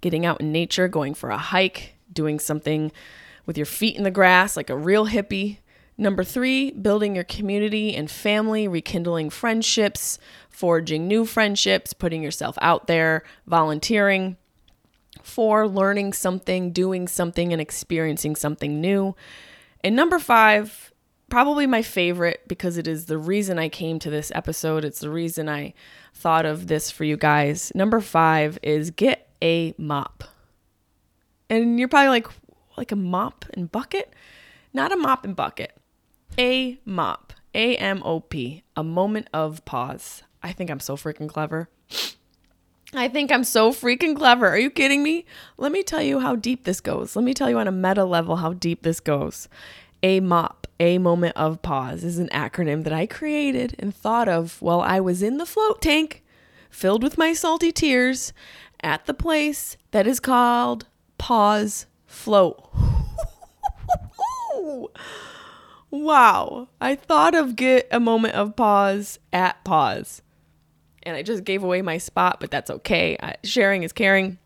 Getting 0.00 0.26
out 0.26 0.40
in 0.40 0.52
nature, 0.52 0.86
going 0.86 1.14
for 1.14 1.30
a 1.30 1.38
hike, 1.38 1.94
doing 2.12 2.38
something 2.38 2.92
with 3.46 3.56
your 3.56 3.66
feet 3.66 3.96
in 3.96 4.04
the 4.04 4.10
grass 4.10 4.56
like 4.56 4.70
a 4.70 4.76
real 4.76 5.06
hippie. 5.06 5.58
Number 5.96 6.24
three, 6.24 6.72
building 6.72 7.14
your 7.14 7.24
community 7.24 7.94
and 7.94 8.10
family, 8.10 8.66
rekindling 8.66 9.30
friendships, 9.30 10.18
forging 10.48 11.06
new 11.06 11.24
friendships, 11.24 11.92
putting 11.92 12.22
yourself 12.22 12.58
out 12.60 12.86
there, 12.86 13.22
volunteering. 13.46 14.36
Four, 15.22 15.68
learning 15.68 16.12
something, 16.12 16.72
doing 16.72 17.06
something, 17.08 17.52
and 17.52 17.62
experiencing 17.62 18.36
something 18.36 18.80
new. 18.80 19.14
And 19.82 19.94
number 19.94 20.18
five, 20.18 20.92
probably 21.30 21.66
my 21.66 21.82
favorite 21.82 22.42
because 22.48 22.76
it 22.76 22.86
is 22.86 23.06
the 23.06 23.18
reason 23.18 23.58
I 23.58 23.68
came 23.68 23.98
to 24.00 24.10
this 24.10 24.32
episode. 24.34 24.84
It's 24.84 25.00
the 25.00 25.10
reason 25.10 25.48
I 25.48 25.74
thought 26.12 26.44
of 26.44 26.66
this 26.66 26.90
for 26.90 27.04
you 27.04 27.16
guys. 27.16 27.72
Number 27.74 28.00
five 28.00 28.58
is 28.62 28.90
get 28.90 29.28
a 29.40 29.74
mop. 29.78 30.24
And 31.48 31.78
you're 31.78 31.88
probably 31.88 32.08
like, 32.08 32.26
like 32.76 32.92
a 32.92 32.96
mop 32.96 33.44
and 33.54 33.70
bucket? 33.70 34.12
Not 34.72 34.92
a 34.92 34.96
mop 34.96 35.24
and 35.24 35.36
bucket. 35.36 35.76
A 36.38 36.78
mop. 36.84 37.32
A 37.54 37.76
M 37.76 38.02
O 38.04 38.20
P. 38.20 38.64
A 38.76 38.82
moment 38.82 39.28
of 39.32 39.64
pause. 39.64 40.22
I 40.42 40.52
think 40.52 40.70
I'm 40.70 40.80
so 40.80 40.96
freaking 40.96 41.28
clever. 41.28 41.68
I 42.92 43.08
think 43.08 43.30
I'm 43.30 43.44
so 43.44 43.72
freaking 43.72 44.16
clever. 44.16 44.48
Are 44.48 44.58
you 44.58 44.70
kidding 44.70 45.02
me? 45.02 45.24
Let 45.56 45.72
me 45.72 45.82
tell 45.82 46.02
you 46.02 46.20
how 46.20 46.36
deep 46.36 46.64
this 46.64 46.80
goes. 46.80 47.16
Let 47.16 47.24
me 47.24 47.34
tell 47.34 47.50
you 47.50 47.58
on 47.58 47.68
a 47.68 47.72
meta 47.72 48.04
level 48.04 48.36
how 48.36 48.52
deep 48.52 48.82
this 48.82 49.00
goes. 49.00 49.48
A 50.02 50.20
MOP, 50.20 50.66
a 50.78 50.98
moment 50.98 51.36
of 51.36 51.62
pause, 51.62 52.04
is 52.04 52.18
an 52.18 52.28
acronym 52.28 52.84
that 52.84 52.92
I 52.92 53.06
created 53.06 53.74
and 53.78 53.94
thought 53.94 54.28
of 54.28 54.60
while 54.60 54.80
I 54.80 55.00
was 55.00 55.22
in 55.22 55.38
the 55.38 55.46
float 55.46 55.80
tank, 55.80 56.22
filled 56.68 57.02
with 57.02 57.18
my 57.18 57.32
salty 57.32 57.72
tears, 57.72 58.32
at 58.80 59.06
the 59.06 59.14
place 59.14 59.76
that 59.92 60.06
is 60.06 60.20
called 60.20 60.86
Pause 61.16 61.86
Float. 62.06 62.68
wow. 66.02 66.68
I 66.80 66.94
thought 66.94 67.34
of 67.34 67.56
get 67.56 67.88
a 67.90 68.00
moment 68.00 68.34
of 68.34 68.56
pause 68.56 69.18
at 69.32 69.62
pause 69.64 70.22
and 71.04 71.16
I 71.16 71.22
just 71.22 71.44
gave 71.44 71.62
away 71.62 71.82
my 71.82 71.98
spot, 71.98 72.40
but 72.40 72.50
that's 72.50 72.70
okay. 72.70 73.16
I, 73.22 73.36
sharing 73.44 73.82
is 73.82 73.92
caring. 73.92 74.38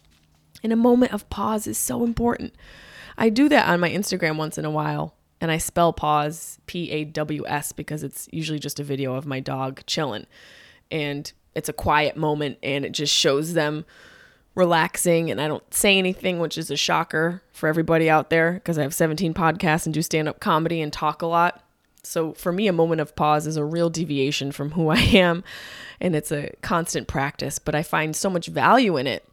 And 0.63 0.73
a 0.73 0.77
moment 0.77 1.13
of 1.13 1.31
pause 1.31 1.67
is 1.67 1.79
so 1.79 2.05
important. 2.05 2.55
I 3.17 3.31
do 3.31 3.49
that 3.49 3.69
on 3.69 3.81
my 3.81 3.91
Instagram 3.91 4.37
once 4.37 4.59
in 4.59 4.65
a 4.65 4.71
while, 4.71 5.15
and 5.41 5.51
I 5.51 5.59
spell 5.59 5.93
pause 5.93 6.59
P 6.67 6.91
A 6.91 7.05
W 7.05 7.45
S 7.47 7.73
because 7.73 8.03
it's 8.03 8.29
usually 8.33 8.59
just 8.59 8.81
a 8.81 8.85
video 8.85 9.15
of 9.15 9.27
my 9.27 9.41
dog 9.41 9.83
chilling. 9.87 10.27
And 10.91 11.33
it's 11.55 11.69
a 11.69 11.73
quiet 11.73 12.17
moment, 12.17 12.59
and 12.63 12.85
it 12.85 12.93
just 12.93 13.15
shows 13.15 13.55
them 13.55 13.85
relaxing, 14.59 15.31
and 15.31 15.41
I 15.41 15.47
don't 15.47 15.73
say 15.73 15.97
anything, 15.97 16.41
which 16.41 16.59
is 16.59 16.69
a 16.71 16.77
shocker 16.77 17.43
for 17.53 17.69
everybody 17.69 18.11
out 18.11 18.29
there 18.29 18.55
because 18.55 18.77
I 18.77 18.83
have 18.83 18.93
17 18.93 19.33
podcasts 19.33 19.87
and 19.87 19.95
do 19.95 20.03
stand 20.03 20.29
up 20.29 20.41
comedy 20.41 20.83
and 20.83 20.93
talk 20.93 21.23
a 21.23 21.27
lot. 21.27 21.63
So 22.03 22.33
for 22.33 22.53
me, 22.53 22.67
a 22.67 22.73
moment 22.73 23.01
of 23.01 23.15
pause 23.15 23.47
is 23.47 23.57
a 23.57 23.65
real 23.65 23.89
deviation 23.89 24.51
from 24.51 24.73
who 24.73 24.89
I 24.91 24.99
am, 24.99 25.45
and 26.01 26.17
it's 26.17 26.33
a 26.33 26.53
constant 26.61 27.07
practice, 27.07 27.61
but 27.61 27.77
I 27.77 27.85
find 27.85 28.17
so 28.17 28.29
much 28.29 28.49
value 28.49 28.97
in 28.97 29.07
it. 29.07 29.25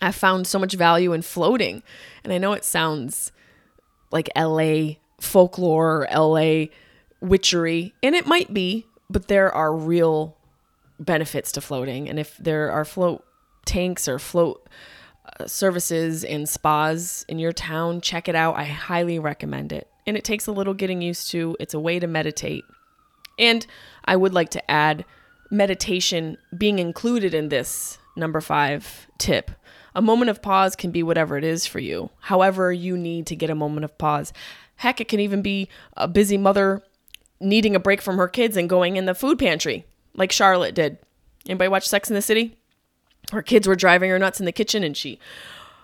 I 0.00 0.12
found 0.12 0.46
so 0.46 0.60
much 0.60 0.74
value 0.74 1.12
in 1.12 1.22
floating. 1.22 1.82
And 2.22 2.32
I 2.32 2.38
know 2.38 2.52
it 2.52 2.64
sounds 2.64 3.32
like 4.12 4.30
LA 4.36 4.94
folklore 5.20 6.06
or 6.06 6.08
LA 6.14 6.66
witchery, 7.20 7.92
and 8.04 8.14
it 8.14 8.28
might 8.28 8.54
be, 8.54 8.86
but 9.10 9.26
there 9.26 9.52
are 9.52 9.74
real 9.74 10.36
benefits 11.00 11.50
to 11.52 11.60
floating. 11.60 12.08
And 12.08 12.20
if 12.20 12.36
there 12.36 12.70
are 12.70 12.84
float 12.84 13.24
tanks 13.68 14.08
or 14.08 14.18
float 14.18 14.68
uh, 15.38 15.46
services 15.46 16.24
and 16.24 16.48
spas 16.48 17.24
in 17.28 17.38
your 17.38 17.52
town, 17.52 18.00
check 18.00 18.28
it 18.28 18.34
out. 18.34 18.56
I 18.56 18.64
highly 18.64 19.18
recommend 19.18 19.72
it. 19.72 19.88
And 20.06 20.16
it 20.16 20.24
takes 20.24 20.46
a 20.46 20.52
little 20.52 20.74
getting 20.74 21.02
used 21.02 21.30
to. 21.30 21.56
It's 21.60 21.74
a 21.74 21.80
way 21.80 22.00
to 22.00 22.06
meditate. 22.06 22.64
And 23.38 23.64
I 24.04 24.16
would 24.16 24.34
like 24.34 24.50
to 24.50 24.70
add 24.70 25.04
meditation 25.50 26.38
being 26.56 26.78
included 26.78 27.34
in 27.34 27.50
this 27.50 27.98
number 28.16 28.40
five 28.40 29.06
tip. 29.18 29.50
A 29.94 30.02
moment 30.02 30.30
of 30.30 30.42
pause 30.42 30.74
can 30.74 30.90
be 30.90 31.02
whatever 31.02 31.36
it 31.36 31.44
is 31.44 31.66
for 31.66 31.78
you, 31.78 32.10
however, 32.20 32.72
you 32.72 32.96
need 32.96 33.26
to 33.26 33.36
get 33.36 33.50
a 33.50 33.54
moment 33.54 33.84
of 33.84 33.96
pause. 33.98 34.32
Heck, 34.76 35.00
it 35.00 35.08
can 35.08 35.20
even 35.20 35.42
be 35.42 35.68
a 35.96 36.06
busy 36.06 36.38
mother 36.38 36.82
needing 37.40 37.74
a 37.74 37.80
break 37.80 38.00
from 38.00 38.16
her 38.16 38.28
kids 38.28 38.56
and 38.56 38.68
going 38.68 38.96
in 38.96 39.06
the 39.06 39.14
food 39.14 39.38
pantry, 39.38 39.84
like 40.14 40.32
Charlotte 40.32 40.74
did. 40.74 40.98
Anybody 41.46 41.68
watch 41.68 41.88
Sex 41.88 42.10
in 42.10 42.14
the 42.14 42.22
City? 42.22 42.57
Her 43.32 43.42
kids 43.42 43.66
were 43.66 43.76
driving 43.76 44.10
her 44.10 44.18
nuts 44.18 44.40
in 44.40 44.46
the 44.46 44.52
kitchen 44.52 44.82
and 44.82 44.96
she 44.96 45.18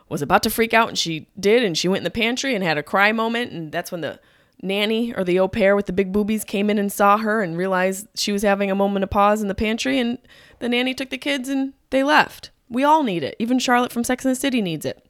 was 0.08 0.22
about 0.22 0.42
to 0.44 0.50
freak 0.50 0.74
out 0.74 0.88
and 0.88 0.98
she 0.98 1.26
did 1.38 1.62
and 1.62 1.76
she 1.76 1.88
went 1.88 1.98
in 1.98 2.04
the 2.04 2.10
pantry 2.10 2.54
and 2.54 2.62
had 2.62 2.78
a 2.78 2.82
cry 2.82 3.12
moment 3.12 3.52
and 3.52 3.72
that's 3.72 3.90
when 3.90 4.00
the 4.00 4.20
nanny 4.62 5.14
or 5.14 5.24
the 5.24 5.38
au 5.38 5.48
pair 5.48 5.76
with 5.76 5.86
the 5.86 5.92
big 5.92 6.12
boobies 6.12 6.44
came 6.44 6.70
in 6.70 6.78
and 6.78 6.92
saw 6.92 7.18
her 7.18 7.42
and 7.42 7.56
realized 7.56 8.06
she 8.14 8.32
was 8.32 8.42
having 8.42 8.70
a 8.70 8.74
moment 8.74 9.02
of 9.02 9.10
pause 9.10 9.42
in 9.42 9.48
the 9.48 9.54
pantry 9.54 9.98
and 9.98 10.18
the 10.60 10.68
nanny 10.68 10.94
took 10.94 11.10
the 11.10 11.18
kids 11.18 11.48
and 11.48 11.74
they 11.90 12.02
left. 12.02 12.50
We 12.68 12.82
all 12.82 13.02
need 13.02 13.22
it. 13.22 13.36
Even 13.38 13.58
Charlotte 13.58 13.92
from 13.92 14.04
Sex 14.04 14.24
and 14.24 14.32
the 14.32 14.40
City 14.40 14.62
needs 14.62 14.86
it. 14.86 15.04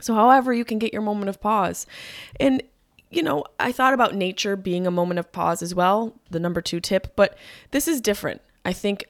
So, 0.00 0.14
however, 0.14 0.52
you 0.52 0.64
can 0.64 0.78
get 0.78 0.92
your 0.92 1.02
moment 1.02 1.28
of 1.28 1.40
pause. 1.40 1.86
And, 2.40 2.62
you 3.10 3.22
know, 3.22 3.44
I 3.60 3.70
thought 3.70 3.94
about 3.94 4.14
nature 4.14 4.56
being 4.56 4.86
a 4.86 4.90
moment 4.90 5.20
of 5.20 5.30
pause 5.30 5.62
as 5.62 5.74
well, 5.74 6.14
the 6.30 6.40
number 6.40 6.60
two 6.60 6.80
tip, 6.80 7.14
but 7.14 7.36
this 7.70 7.86
is 7.86 8.00
different. 8.00 8.40
I 8.64 8.72
think 8.72 9.04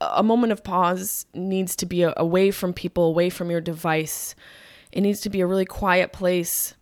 a 0.00 0.22
moment 0.22 0.52
of 0.52 0.62
pause 0.62 1.26
needs 1.34 1.74
to 1.76 1.86
be 1.86 2.02
away 2.02 2.50
from 2.50 2.72
people, 2.72 3.04
away 3.04 3.30
from 3.30 3.50
your 3.50 3.60
device. 3.60 4.34
It 4.92 5.00
needs 5.00 5.20
to 5.22 5.30
be 5.30 5.40
a 5.40 5.46
really 5.46 5.64
quiet 5.64 6.12
place. 6.12 6.74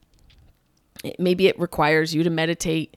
Maybe 1.19 1.47
it 1.47 1.59
requires 1.59 2.14
you 2.14 2.23
to 2.23 2.31
meditate. 2.31 2.97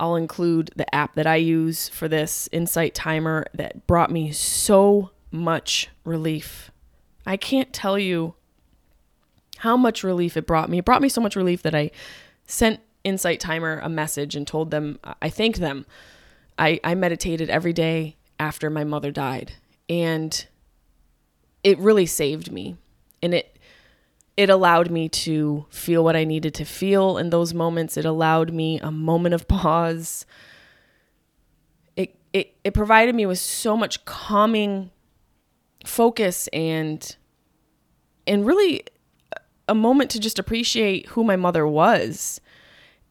I'll 0.00 0.16
include 0.16 0.70
the 0.76 0.92
app 0.94 1.14
that 1.16 1.26
I 1.26 1.36
use 1.36 1.88
for 1.88 2.08
this 2.08 2.48
Insight 2.52 2.94
Timer 2.94 3.46
that 3.54 3.86
brought 3.86 4.10
me 4.10 4.32
so 4.32 5.10
much 5.30 5.88
relief. 6.04 6.70
I 7.26 7.36
can't 7.36 7.72
tell 7.72 7.98
you 7.98 8.34
how 9.58 9.76
much 9.76 10.04
relief 10.04 10.36
it 10.36 10.46
brought 10.46 10.70
me. 10.70 10.78
It 10.78 10.84
brought 10.84 11.02
me 11.02 11.08
so 11.08 11.20
much 11.20 11.36
relief 11.36 11.62
that 11.62 11.74
I 11.74 11.90
sent 12.46 12.80
Insight 13.04 13.40
Timer 13.40 13.80
a 13.82 13.88
message 13.88 14.36
and 14.36 14.46
told 14.46 14.70
them 14.70 14.98
I 15.20 15.30
thanked 15.30 15.58
them. 15.58 15.84
I, 16.58 16.80
I 16.82 16.94
meditated 16.94 17.50
every 17.50 17.72
day 17.72 18.17
after 18.38 18.70
my 18.70 18.84
mother 18.84 19.10
died. 19.10 19.52
And 19.88 20.46
it 21.62 21.78
really 21.78 22.06
saved 22.06 22.52
me. 22.52 22.76
And 23.22 23.34
it 23.34 23.58
it 24.36 24.48
allowed 24.48 24.88
me 24.88 25.08
to 25.08 25.66
feel 25.68 26.04
what 26.04 26.14
I 26.14 26.22
needed 26.22 26.54
to 26.54 26.64
feel 26.64 27.18
in 27.18 27.30
those 27.30 27.52
moments. 27.52 27.96
It 27.96 28.04
allowed 28.04 28.52
me 28.52 28.78
a 28.78 28.92
moment 28.92 29.34
of 29.34 29.48
pause. 29.48 30.26
It 31.96 32.14
it 32.32 32.54
it 32.62 32.74
provided 32.74 33.14
me 33.14 33.26
with 33.26 33.38
so 33.38 33.76
much 33.76 34.04
calming 34.04 34.90
focus 35.84 36.48
and 36.48 37.16
and 38.26 38.46
really 38.46 38.84
a 39.68 39.74
moment 39.74 40.10
to 40.10 40.20
just 40.20 40.38
appreciate 40.38 41.06
who 41.08 41.24
my 41.24 41.36
mother 41.36 41.66
was 41.66 42.40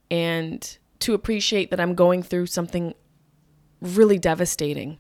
and 0.09 0.77
to 0.99 1.13
appreciate 1.13 1.69
that 1.69 1.79
I'm 1.79 1.93
going 1.93 2.23
through 2.23 2.47
something 2.47 2.93
really 3.81 4.17
devastating. 4.17 4.97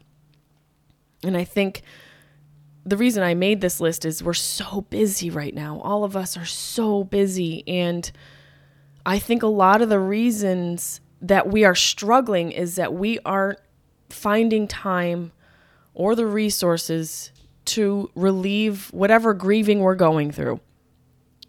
And 1.23 1.35
I 1.35 1.43
think 1.43 1.81
the 2.85 2.97
reason 2.97 3.23
I 3.23 3.33
made 3.33 3.61
this 3.61 3.81
list 3.81 4.05
is 4.05 4.23
we're 4.23 4.33
so 4.33 4.81
busy 4.89 5.29
right 5.29 5.53
now. 5.53 5.81
All 5.81 6.03
of 6.03 6.15
us 6.15 6.37
are 6.37 6.45
so 6.45 7.03
busy. 7.03 7.63
And 7.67 8.09
I 9.05 9.19
think 9.19 9.43
a 9.43 9.47
lot 9.47 9.81
of 9.81 9.89
the 9.89 9.99
reasons 9.99 11.01
that 11.21 11.47
we 11.49 11.65
are 11.65 11.75
struggling 11.75 12.51
is 12.51 12.75
that 12.75 12.93
we 12.93 13.19
aren't 13.25 13.59
finding 14.09 14.67
time 14.67 15.31
or 15.93 16.15
the 16.15 16.25
resources 16.25 17.31
to 17.65 18.09
relieve 18.15 18.87
whatever 18.93 19.33
grieving 19.33 19.79
we're 19.79 19.95
going 19.95 20.31
through. 20.31 20.59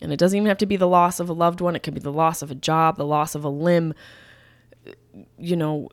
And 0.01 0.13
it 0.13 0.17
doesn't 0.19 0.37
even 0.37 0.49
have 0.49 0.59
to 0.59 0.67
be 0.67 0.77
the 0.77 0.89
loss 0.89 1.21
of 1.21 1.29
a 1.29 1.33
loved 1.33 1.61
one, 1.61 1.77
it 1.77 1.83
could 1.83 1.95
be 1.95 2.01
the 2.01 2.13
loss 2.13 2.43
of 2.43 2.51
a 2.51 2.55
job, 2.55 2.97
the 2.97 3.07
loss 3.07 3.35
of 3.35 3.45
a 3.45 3.49
limb, 3.49 3.95
you 5.39 5.57
know, 5.57 5.89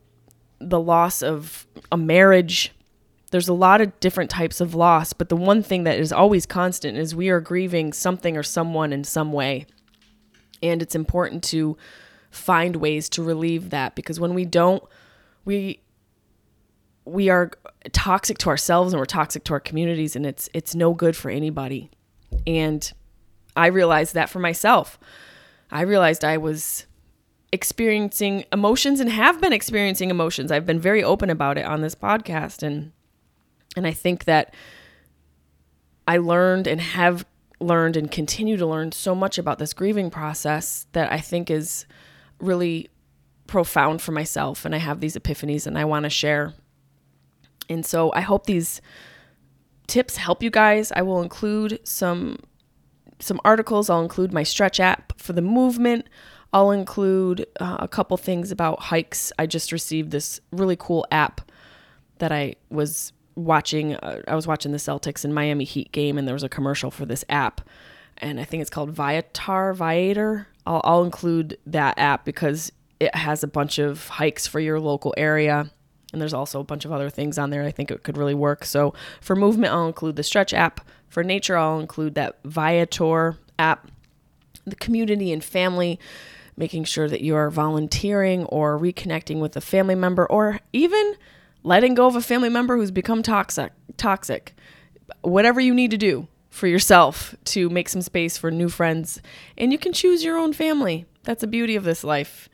the 0.58 0.80
loss 0.80 1.22
of 1.22 1.66
a 1.92 1.96
marriage. 1.96 2.72
There's 3.30 3.48
a 3.48 3.54
lot 3.54 3.80
of 3.80 3.98
different 4.00 4.30
types 4.30 4.60
of 4.60 4.74
loss, 4.74 5.12
but 5.12 5.28
the 5.28 5.36
one 5.36 5.62
thing 5.62 5.84
that 5.84 5.98
is 5.98 6.12
always 6.12 6.46
constant 6.46 6.96
is 6.96 7.14
we 7.14 7.28
are 7.28 7.40
grieving 7.40 7.92
something 7.92 8.36
or 8.36 8.42
someone 8.42 8.92
in 8.92 9.04
some 9.04 9.32
way. 9.32 9.66
And 10.62 10.80
it's 10.80 10.94
important 10.94 11.42
to 11.44 11.76
find 12.30 12.76
ways 12.76 13.08
to 13.10 13.22
relieve 13.22 13.70
that 13.70 13.94
because 13.94 14.20
when 14.20 14.34
we 14.34 14.44
don't, 14.44 14.82
we 15.44 15.80
we 17.04 17.28
are 17.28 17.52
toxic 17.92 18.36
to 18.36 18.48
ourselves 18.48 18.92
and 18.92 18.98
we're 18.98 19.06
toxic 19.06 19.44
to 19.44 19.52
our 19.52 19.60
communities 19.60 20.16
and 20.16 20.26
it's 20.26 20.48
it's 20.52 20.74
no 20.74 20.94
good 20.94 21.16
for 21.16 21.30
anybody. 21.30 21.90
And 22.46 22.92
I 23.56 23.68
realized 23.68 24.14
that 24.14 24.28
for 24.28 24.38
myself. 24.38 24.98
I 25.70 25.82
realized 25.82 26.24
I 26.24 26.36
was 26.36 26.86
experiencing 27.52 28.44
emotions 28.52 29.00
and 29.00 29.10
have 29.10 29.40
been 29.40 29.52
experiencing 29.52 30.10
emotions. 30.10 30.52
I've 30.52 30.66
been 30.66 30.80
very 30.80 31.02
open 31.02 31.30
about 31.30 31.58
it 31.58 31.64
on 31.64 31.80
this 31.80 31.94
podcast 31.94 32.62
and 32.62 32.92
and 33.76 33.86
I 33.86 33.92
think 33.92 34.24
that 34.24 34.54
I 36.08 36.16
learned 36.18 36.66
and 36.66 36.80
have 36.80 37.24
learned 37.60 37.96
and 37.96 38.10
continue 38.10 38.56
to 38.56 38.66
learn 38.66 38.92
so 38.92 39.14
much 39.14 39.38
about 39.38 39.58
this 39.58 39.72
grieving 39.72 40.10
process 40.10 40.86
that 40.92 41.12
I 41.12 41.20
think 41.20 41.50
is 41.50 41.86
really 42.40 42.88
profound 43.46 44.02
for 44.02 44.12
myself 44.12 44.64
and 44.64 44.74
I 44.74 44.78
have 44.78 45.00
these 45.00 45.16
epiphanies 45.16 45.66
and 45.66 45.78
I 45.78 45.84
want 45.84 46.04
to 46.04 46.10
share 46.10 46.54
and 47.68 47.84
so 47.84 48.12
I 48.12 48.20
hope 48.20 48.46
these 48.46 48.80
tips 49.86 50.16
help 50.16 50.42
you 50.42 50.50
guys. 50.50 50.92
I 50.92 51.02
will 51.02 51.22
include 51.22 51.80
some 51.84 52.38
some 53.18 53.40
articles. 53.44 53.88
I'll 53.88 54.02
include 54.02 54.32
my 54.32 54.42
stretch 54.42 54.78
app 54.78 55.18
for 55.18 55.32
the 55.32 55.42
movement. 55.42 56.06
I'll 56.52 56.70
include 56.70 57.46
uh, 57.60 57.78
a 57.80 57.88
couple 57.88 58.16
things 58.18 58.50
about 58.50 58.80
hikes. 58.80 59.32
I 59.38 59.46
just 59.46 59.72
received 59.72 60.10
this 60.10 60.38
really 60.52 60.76
cool 60.76 61.06
app 61.10 61.50
that 62.18 62.30
I 62.30 62.56
was 62.68 63.12
watching. 63.36 63.94
Uh, 63.94 64.22
I 64.26 64.34
was 64.34 64.46
watching 64.46 64.72
the 64.72 64.78
Celtics 64.78 65.24
and 65.24 65.34
Miami 65.34 65.64
Heat 65.64 65.92
game, 65.92 66.18
and 66.18 66.26
there 66.26 66.34
was 66.34 66.42
a 66.42 66.48
commercial 66.48 66.90
for 66.90 67.06
this 67.06 67.24
app, 67.28 67.60
and 68.18 68.40
I 68.40 68.44
think 68.44 68.60
it's 68.60 68.70
called 68.70 68.90
Viator. 68.90 69.72
Viator. 69.72 70.48
I'll, 70.66 70.80
I'll 70.82 71.04
include 71.04 71.58
that 71.66 71.98
app 71.98 72.24
because 72.24 72.72
it 72.98 73.14
has 73.14 73.44
a 73.44 73.46
bunch 73.46 73.78
of 73.78 74.08
hikes 74.08 74.46
for 74.46 74.58
your 74.58 74.80
local 74.80 75.14
area 75.16 75.70
and 76.12 76.20
there's 76.20 76.34
also 76.34 76.60
a 76.60 76.64
bunch 76.64 76.84
of 76.84 76.92
other 76.92 77.10
things 77.10 77.38
on 77.38 77.50
there 77.50 77.62
I 77.62 77.70
think 77.70 77.90
it 77.90 78.02
could 78.02 78.16
really 78.16 78.34
work. 78.34 78.64
So 78.64 78.94
for 79.20 79.36
movement, 79.36 79.72
I'll 79.72 79.86
include 79.86 80.16
the 80.16 80.22
stretch 80.22 80.54
app. 80.54 80.80
For 81.08 81.22
nature, 81.22 81.56
I'll 81.56 81.78
include 81.78 82.14
that 82.14 82.38
Viator 82.44 83.36
app. 83.58 83.90
The 84.66 84.76
community 84.76 85.32
and 85.32 85.44
family, 85.44 86.00
making 86.56 86.84
sure 86.84 87.08
that 87.08 87.20
you 87.20 87.36
are 87.36 87.50
volunteering 87.50 88.44
or 88.46 88.78
reconnecting 88.78 89.40
with 89.40 89.56
a 89.56 89.60
family 89.60 89.94
member 89.94 90.26
or 90.26 90.60
even 90.72 91.16
letting 91.62 91.94
go 91.94 92.06
of 92.06 92.16
a 92.16 92.22
family 92.22 92.48
member 92.48 92.76
who's 92.76 92.90
become 92.90 93.22
toxic 93.22 93.72
toxic. 93.96 94.54
Whatever 95.22 95.60
you 95.60 95.74
need 95.74 95.90
to 95.90 95.96
do 95.96 96.28
for 96.50 96.66
yourself 96.66 97.34
to 97.44 97.68
make 97.68 97.88
some 97.88 98.02
space 98.02 98.38
for 98.38 98.50
new 98.50 98.68
friends 98.68 99.20
and 99.58 99.72
you 99.72 99.78
can 99.78 99.92
choose 99.92 100.24
your 100.24 100.38
own 100.38 100.52
family. 100.52 101.06
That's 101.24 101.42
the 101.42 101.46
beauty 101.46 101.76
of 101.76 101.84
this 101.84 102.04
life. 102.04 102.48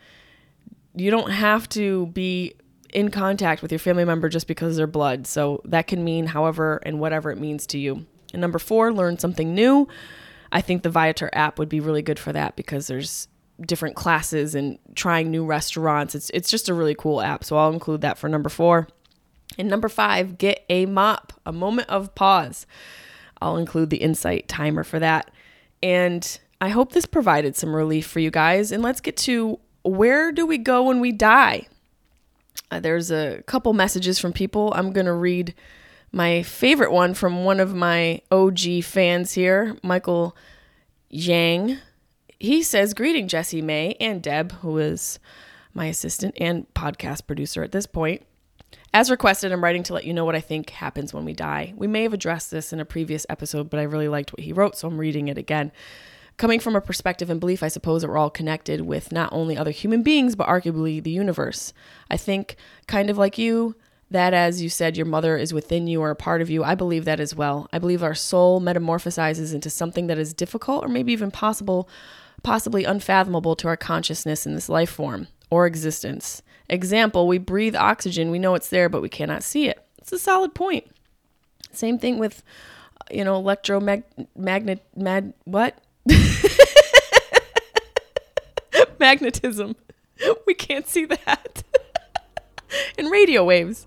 You 0.95 1.11
don't 1.11 1.31
have 1.31 1.69
to 1.71 2.07
be 2.07 2.55
in 2.93 3.11
contact 3.11 3.63
with 3.63 3.73
your 3.73 3.79
family 3.79 4.05
member 4.05 4.29
just 4.29 4.47
because 4.47 4.77
they're 4.77 4.87
blood. 4.87 5.27
So 5.27 5.63
that 5.65 5.87
can 5.87 6.05
mean 6.05 6.27
however 6.27 6.81
and 6.85 7.01
whatever 7.01 7.31
it 7.31 7.39
means 7.39 7.67
to 7.69 7.79
you. 7.79 8.07
And 8.33 8.41
number 8.41 8.59
four, 8.59 8.93
learn 8.93 9.19
something 9.19 9.55
new. 9.55 9.89
I 10.51 10.61
think 10.61 10.83
the 10.83 10.91
Viator 10.91 11.31
app 11.33 11.59
would 11.59 11.69
be 11.69 11.81
really 11.81 12.03
good 12.03 12.19
for 12.19 12.33
that 12.33 12.57
because 12.57 12.87
there's 12.87 13.29
different 13.67 13.97
classes 13.97 14.55
and 14.55 14.79
trying 14.95 15.31
new 15.31 15.45
restaurants. 15.45 16.15
It's 16.15 16.31
it's 16.31 16.51
just 16.51 16.69
a 16.69 16.75
really 16.75 16.95
cool 16.95 17.21
app. 17.21 17.45
So 17.45 17.57
I'll 17.57 17.73
include 17.73 18.01
that 18.03 18.19
for 18.19 18.29
number 18.29 18.49
four. 18.49 18.89
And 19.59 19.69
number 19.69 19.89
five, 19.89 20.39
get 20.39 20.65
a 20.69 20.87
mop, 20.87 21.33
a 21.45 21.53
moment 21.53 21.89
of 21.91 22.15
pause. 22.15 22.67
I'll 23.41 23.57
include 23.57 23.91
the 23.91 23.99
insight 23.99 24.49
timer 24.49 24.85
for 24.85 24.99
that. 24.99 25.31
And 25.83 26.39
I 26.61 26.69
hope 26.69 26.93
this 26.93 27.07
provided 27.07 27.57
some 27.57 27.75
relief 27.75 28.07
for 28.07 28.21
you 28.21 28.31
guys. 28.31 28.73
And 28.73 28.83
let's 28.83 29.01
get 29.01 29.17
to 29.19 29.59
where 29.83 30.33
do 30.33 30.47
we 30.47 30.59
go 30.59 30.85
when 30.85 31.01
we 31.01 31.13
die? 31.13 31.67
Uh, 32.71 32.81
there's 32.81 33.11
a 33.11 33.43
couple 33.47 33.73
messages 33.73 34.19
from 34.19 34.33
people. 34.33 34.73
I'm 34.75 34.93
going 34.93 35.07
to 35.07 35.13
read 35.13 35.55
my 36.13 36.43
favorite 36.43 36.93
one 36.93 37.15
from 37.15 37.45
one 37.45 37.59
of 37.59 37.75
my 37.75 38.23
OG 38.31 38.85
fans 38.85 39.33
here, 39.33 39.77
Michael 39.83 40.37
Yang. 41.11 41.79
He 42.43 42.65
says, 42.65 42.93
Greeting, 42.93 43.29
Jessimae 43.29 43.95
and 44.01 44.21
Deb, 44.21 44.51
who 44.51 44.77
is 44.79 45.21
my 45.75 45.87
assistant 45.87 46.35
and 46.41 46.67
podcast 46.75 47.29
producer 47.29 47.63
at 47.63 47.71
this 47.71 47.87
point. 47.87 48.27
As 48.93 49.13
requested, 49.13 49.53
I'm 49.53 49.63
writing 49.63 49.85
to 49.85 49.95
let 49.95 50.03
you 50.03 50.13
know 50.13 50.25
what 50.25 50.35
I 50.35 50.41
think 50.41 50.71
happens 50.71 51.15
when 51.15 51.25
we 51.25 51.35
die. 51.35 51.73
We 51.77 51.87
may 51.87 52.03
have 52.03 52.13
addressed 52.13 52.51
this 52.51 52.73
in 52.73 52.81
a 52.81 52.85
previous 52.85 53.25
episode, 53.29 53.71
but 53.71 53.79
I 53.79 53.85
really 53.85 54.09
liked 54.09 54.33
what 54.33 54.41
he 54.41 54.53
wrote, 54.53 54.77
so 54.77 54.89
I'm 54.89 54.99
reading 54.99 55.29
it 55.29 55.39
again. 55.39 55.71
Coming 56.37 56.59
from 56.59 56.75
a 56.75 56.81
perspective 56.81 57.31
and 57.31 57.39
belief, 57.39 57.63
I 57.63 57.69
suppose 57.69 58.03
that 58.03 58.09
we're 58.09 58.19
all 58.19 58.29
connected 58.29 58.81
with 58.81 59.13
not 59.13 59.33
only 59.33 59.57
other 59.57 59.71
human 59.71 60.03
beings, 60.03 60.35
but 60.35 60.49
arguably 60.49 61.01
the 61.01 61.13
universe. 61.13 61.73
I 62.11 62.17
think, 62.17 62.57
kind 62.89 63.09
of 63.09 63.17
like 63.17 63.39
you, 63.39 63.77
that 64.11 64.35
as 64.35 64.61
you 64.61 64.69
said, 64.69 64.97
your 64.97 65.07
mother 65.07 65.37
is 65.37 65.55
within 65.55 65.87
you 65.87 66.01
or 66.01 66.11
a 66.11 66.17
part 66.17 66.43
of 66.43 66.51
you. 66.51 66.65
I 66.65 66.75
believe 66.75 67.05
that 67.05 67.21
as 67.21 67.37
well. 67.37 67.69
I 67.73 67.79
believe 67.79 68.03
our 68.03 68.17
soul 68.17 68.61
metamorphosizes 68.61 69.55
into 69.55 69.71
something 69.71 70.09
that 70.09 70.19
is 70.19 70.35
difficult 70.35 70.85
or 70.85 70.89
maybe 70.89 71.13
even 71.13 71.31
possible, 71.31 71.89
possibly 72.43 72.85
unfathomable 72.85 73.57
to 73.57 73.69
our 73.69 73.77
consciousness 73.77 74.47
in 74.47 74.55
this 74.55 74.69
life 74.69 74.91
form 74.91 75.29
or 75.51 75.67
existence. 75.67 76.43
Example, 76.69 77.29
we 77.29 77.39
breathe 77.39 77.77
oxygen, 77.77 78.31
we 78.31 78.39
know 78.39 78.55
it's 78.55 78.69
there, 78.69 78.89
but 78.89 79.03
we 79.03 79.09
cannot 79.09 79.43
see 79.43 79.69
it. 79.69 79.85
It's 79.99 80.13
a 80.13 80.19
solid 80.19 80.55
point. 80.55 80.87
Same 81.73 81.99
thing 81.99 82.19
with, 82.19 82.43
uh, 83.01 83.15
you 83.15 83.25
know, 83.25 83.37
electromagnet, 83.37 84.85
mag, 84.95 85.33
what? 85.45 85.79
Magnetism. 88.99 89.77
We 90.47 90.55
can't 90.55 90.87
see 90.87 91.07
that. 91.07 91.65
and 92.99 93.11
radio 93.11 93.45
waves. 93.45 93.87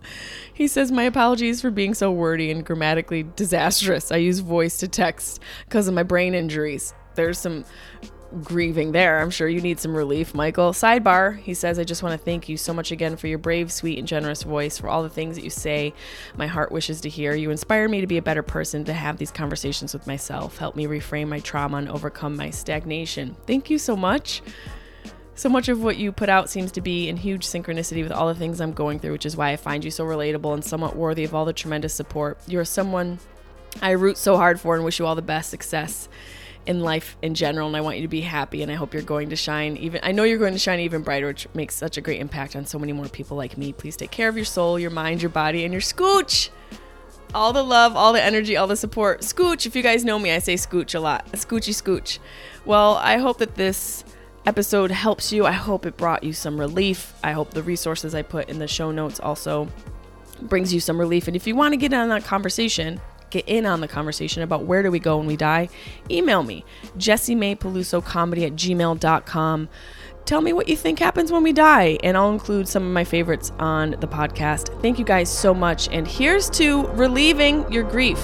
He 0.54 0.68
says, 0.68 0.92
My 0.92 1.04
apologies 1.04 1.62
for 1.62 1.72
being 1.72 1.94
so 1.94 2.12
wordy 2.12 2.52
and 2.52 2.66
grammatically 2.66 3.24
disastrous. 3.36 4.12
I 4.12 4.18
use 4.18 4.40
voice 4.40 4.78
to 4.78 4.88
text 4.88 5.40
because 5.66 5.88
of 5.88 5.94
my 5.94 6.04
brain 6.04 6.34
injuries. 6.34 6.94
There's 7.16 7.40
some 7.40 7.66
grieving 8.44 8.92
there. 8.92 9.20
I'm 9.20 9.30
sure 9.30 9.48
you 9.48 9.62
need 9.62 9.80
some 9.80 9.96
relief, 9.96 10.34
Michael. 10.34 10.72
Sidebar, 10.72 11.38
he 11.40 11.54
says, 11.54 11.80
I 11.80 11.84
just 11.84 12.04
want 12.04 12.20
to 12.20 12.24
thank 12.24 12.50
you 12.50 12.58
so 12.58 12.74
much 12.74 12.92
again 12.92 13.16
for 13.16 13.28
your 13.28 13.38
brave, 13.38 13.72
sweet, 13.72 13.98
and 13.98 14.08
generous 14.08 14.44
voice, 14.44 14.78
for 14.78 14.90
all 14.90 15.04
the 15.04 15.10
things 15.10 15.36
that 15.36 15.44
you 15.44 15.50
say. 15.50 15.94
My 16.36 16.48
heart 16.48 16.72
wishes 16.72 17.02
to 17.02 17.10
hear. 17.10 17.34
You 17.34 17.52
inspire 17.52 17.88
me 17.88 18.02
to 18.02 18.08
be 18.08 18.18
a 18.18 18.22
better 18.22 18.44
person, 18.44 18.84
to 18.86 18.94
have 18.94 19.18
these 19.18 19.32
conversations 19.32 19.94
with 19.94 20.08
myself, 20.08 20.58
help 20.58 20.76
me 20.76 20.86
reframe 20.86 21.28
my 21.28 21.40
trauma 21.40 21.78
and 21.78 21.90
overcome 21.90 22.36
my 22.36 22.50
stagnation. 22.50 23.36
Thank 23.48 23.70
you 23.70 23.78
so 23.78 23.96
much. 23.96 24.42
So 25.38 25.50
much 25.50 25.68
of 25.68 25.84
what 25.84 25.98
you 25.98 26.12
put 26.14 26.30
out 26.30 26.50
seems 26.50 26.72
to 26.74 26.82
be 26.82 27.10
in 27.10 27.18
huge 27.18 27.46
synchronicity 27.46 28.04
with 28.04 28.14
all 28.14 28.28
the 28.28 28.36
things 28.36 28.62
I'm 28.62 28.72
going 28.72 29.00
through, 29.00 29.12
which 29.12 29.26
is 29.26 29.36
why 29.36 29.52
I 29.52 29.58
find 29.58 29.84
you 29.84 29.92
so 29.92 30.06
relatable 30.06 30.54
and 30.54 30.64
somewhat 30.64 30.96
worthy 30.96 31.26
of 31.26 31.36
all 31.36 31.44
the 31.44 31.54
tremendous 31.54 31.94
support. 31.94 32.40
You're 32.48 32.64
someone 32.64 33.20
I 33.82 33.92
root 33.92 34.18
so 34.18 34.38
hard 34.38 34.62
for 34.62 34.76
and 34.76 34.86
wish 34.86 35.00
you 35.00 35.06
all 35.06 35.16
the 35.16 35.22
best 35.22 35.50
success 35.50 36.08
in 36.68 36.80
life 36.80 37.16
in 37.22 37.36
general 37.36 37.68
and 37.68 37.78
I 37.78 37.82
want 37.82 37.98
you 37.98 38.02
to 38.02 38.08
be 38.08 38.22
happy 38.22 38.64
and 38.64 38.72
I 38.72 38.76
hope 38.76 38.94
you're 38.94 39.04
going 39.04 39.30
to 39.30 39.36
shine 39.36 39.78
even 39.78 40.00
I 40.04 40.12
know 40.12 40.24
you're 40.24 40.40
going 40.40 40.54
to 40.54 40.60
shine 40.60 40.80
even 40.80 41.04
brighter 41.04 41.28
which 41.28 41.48
makes 41.54 41.76
such 41.76 41.98
a 41.98 42.02
great 42.02 42.20
impact 42.20 42.56
on 42.56 42.66
so 42.66 42.80
many 42.80 42.94
more 42.94 43.08
people 43.08 43.38
like 43.38 43.58
me. 43.58 43.74
Please 43.74 43.96
take 43.96 44.12
care 44.12 44.30
of 44.30 44.36
your 44.36 44.46
soul, 44.46 44.80
your 44.80 44.92
mind, 44.92 45.22
your 45.22 45.30
body 45.30 45.64
and 45.64 45.74
your 45.74 45.82
scooch. 45.82 46.50
All 47.34 47.52
the 47.52 47.64
love, 47.64 47.96
all 47.96 48.14
the 48.14 48.24
energy, 48.24 48.56
all 48.56 48.68
the 48.68 48.78
support. 48.78 49.22
Scooch, 49.22 49.66
if 49.66 49.76
you 49.76 49.84
guys 49.84 50.06
know 50.06 50.18
me, 50.18 50.32
I 50.32 50.40
say 50.40 50.54
scooch 50.56 50.96
a 50.96 51.00
lot. 51.00 51.30
Scoochy 51.34 51.74
scooch. 51.74 52.20
Well, 52.66 52.96
I 52.96 53.18
hope 53.18 53.40
that 53.40 53.56
this 53.56 54.06
episode 54.46 54.92
helps 54.92 55.34
you. 55.34 55.46
I 55.46 55.52
hope 55.52 55.86
it 55.86 55.98
brought 55.98 56.24
you 56.24 56.34
some 56.34 56.60
relief. 56.60 57.14
I 57.24 57.34
hope 57.34 57.52
the 57.52 57.64
resources 57.64 58.16
I 58.16 58.22
put 58.22 58.50
in 58.50 58.60
the 58.60 58.68
show 58.68 58.92
notes 58.92 59.20
also 59.20 59.68
brings 60.44 60.74
you 60.74 60.80
some 60.80 61.00
relief. 61.00 61.28
And 61.28 61.36
if 61.36 61.48
you 61.48 61.56
want 61.56 61.74
to 61.74 61.78
get 61.78 61.94
on 61.94 62.10
that 62.10 62.24
conversation, 62.24 63.02
get 63.30 63.48
in 63.48 63.66
on 63.66 63.82
the 63.82 63.88
conversation 63.88 64.44
about 64.44 64.64
where 64.64 64.84
do 64.84 64.92
we 64.92 65.00
go 65.00 65.18
when 65.18 65.28
we 65.28 65.38
die, 65.38 65.70
email 66.10 66.44
me, 66.44 66.66
jessimaepelusocomedy 66.98 68.46
at 68.46 68.54
gmail.com. 68.54 69.70
Tell 70.26 70.42
me 70.42 70.54
what 70.54 70.68
you 70.68 70.76
think 70.76 70.98
happens 70.98 71.32
when 71.32 71.44
we 71.44 71.54
die, 71.54 72.00
and 72.04 72.18
I'll 72.18 72.32
include 72.32 72.68
some 72.68 72.84
of 72.84 72.92
my 72.92 73.04
favorites 73.04 73.52
on 73.60 73.92
the 74.00 74.08
podcast. 74.08 74.82
Thank 74.82 74.98
you 74.98 75.06
guys 75.06 75.30
so 75.30 75.54
much, 75.54 75.88
and 75.90 76.08
here's 76.08 76.50
to 76.52 76.88
relieving 76.88 77.72
your 77.72 77.84
grief. 77.84 78.24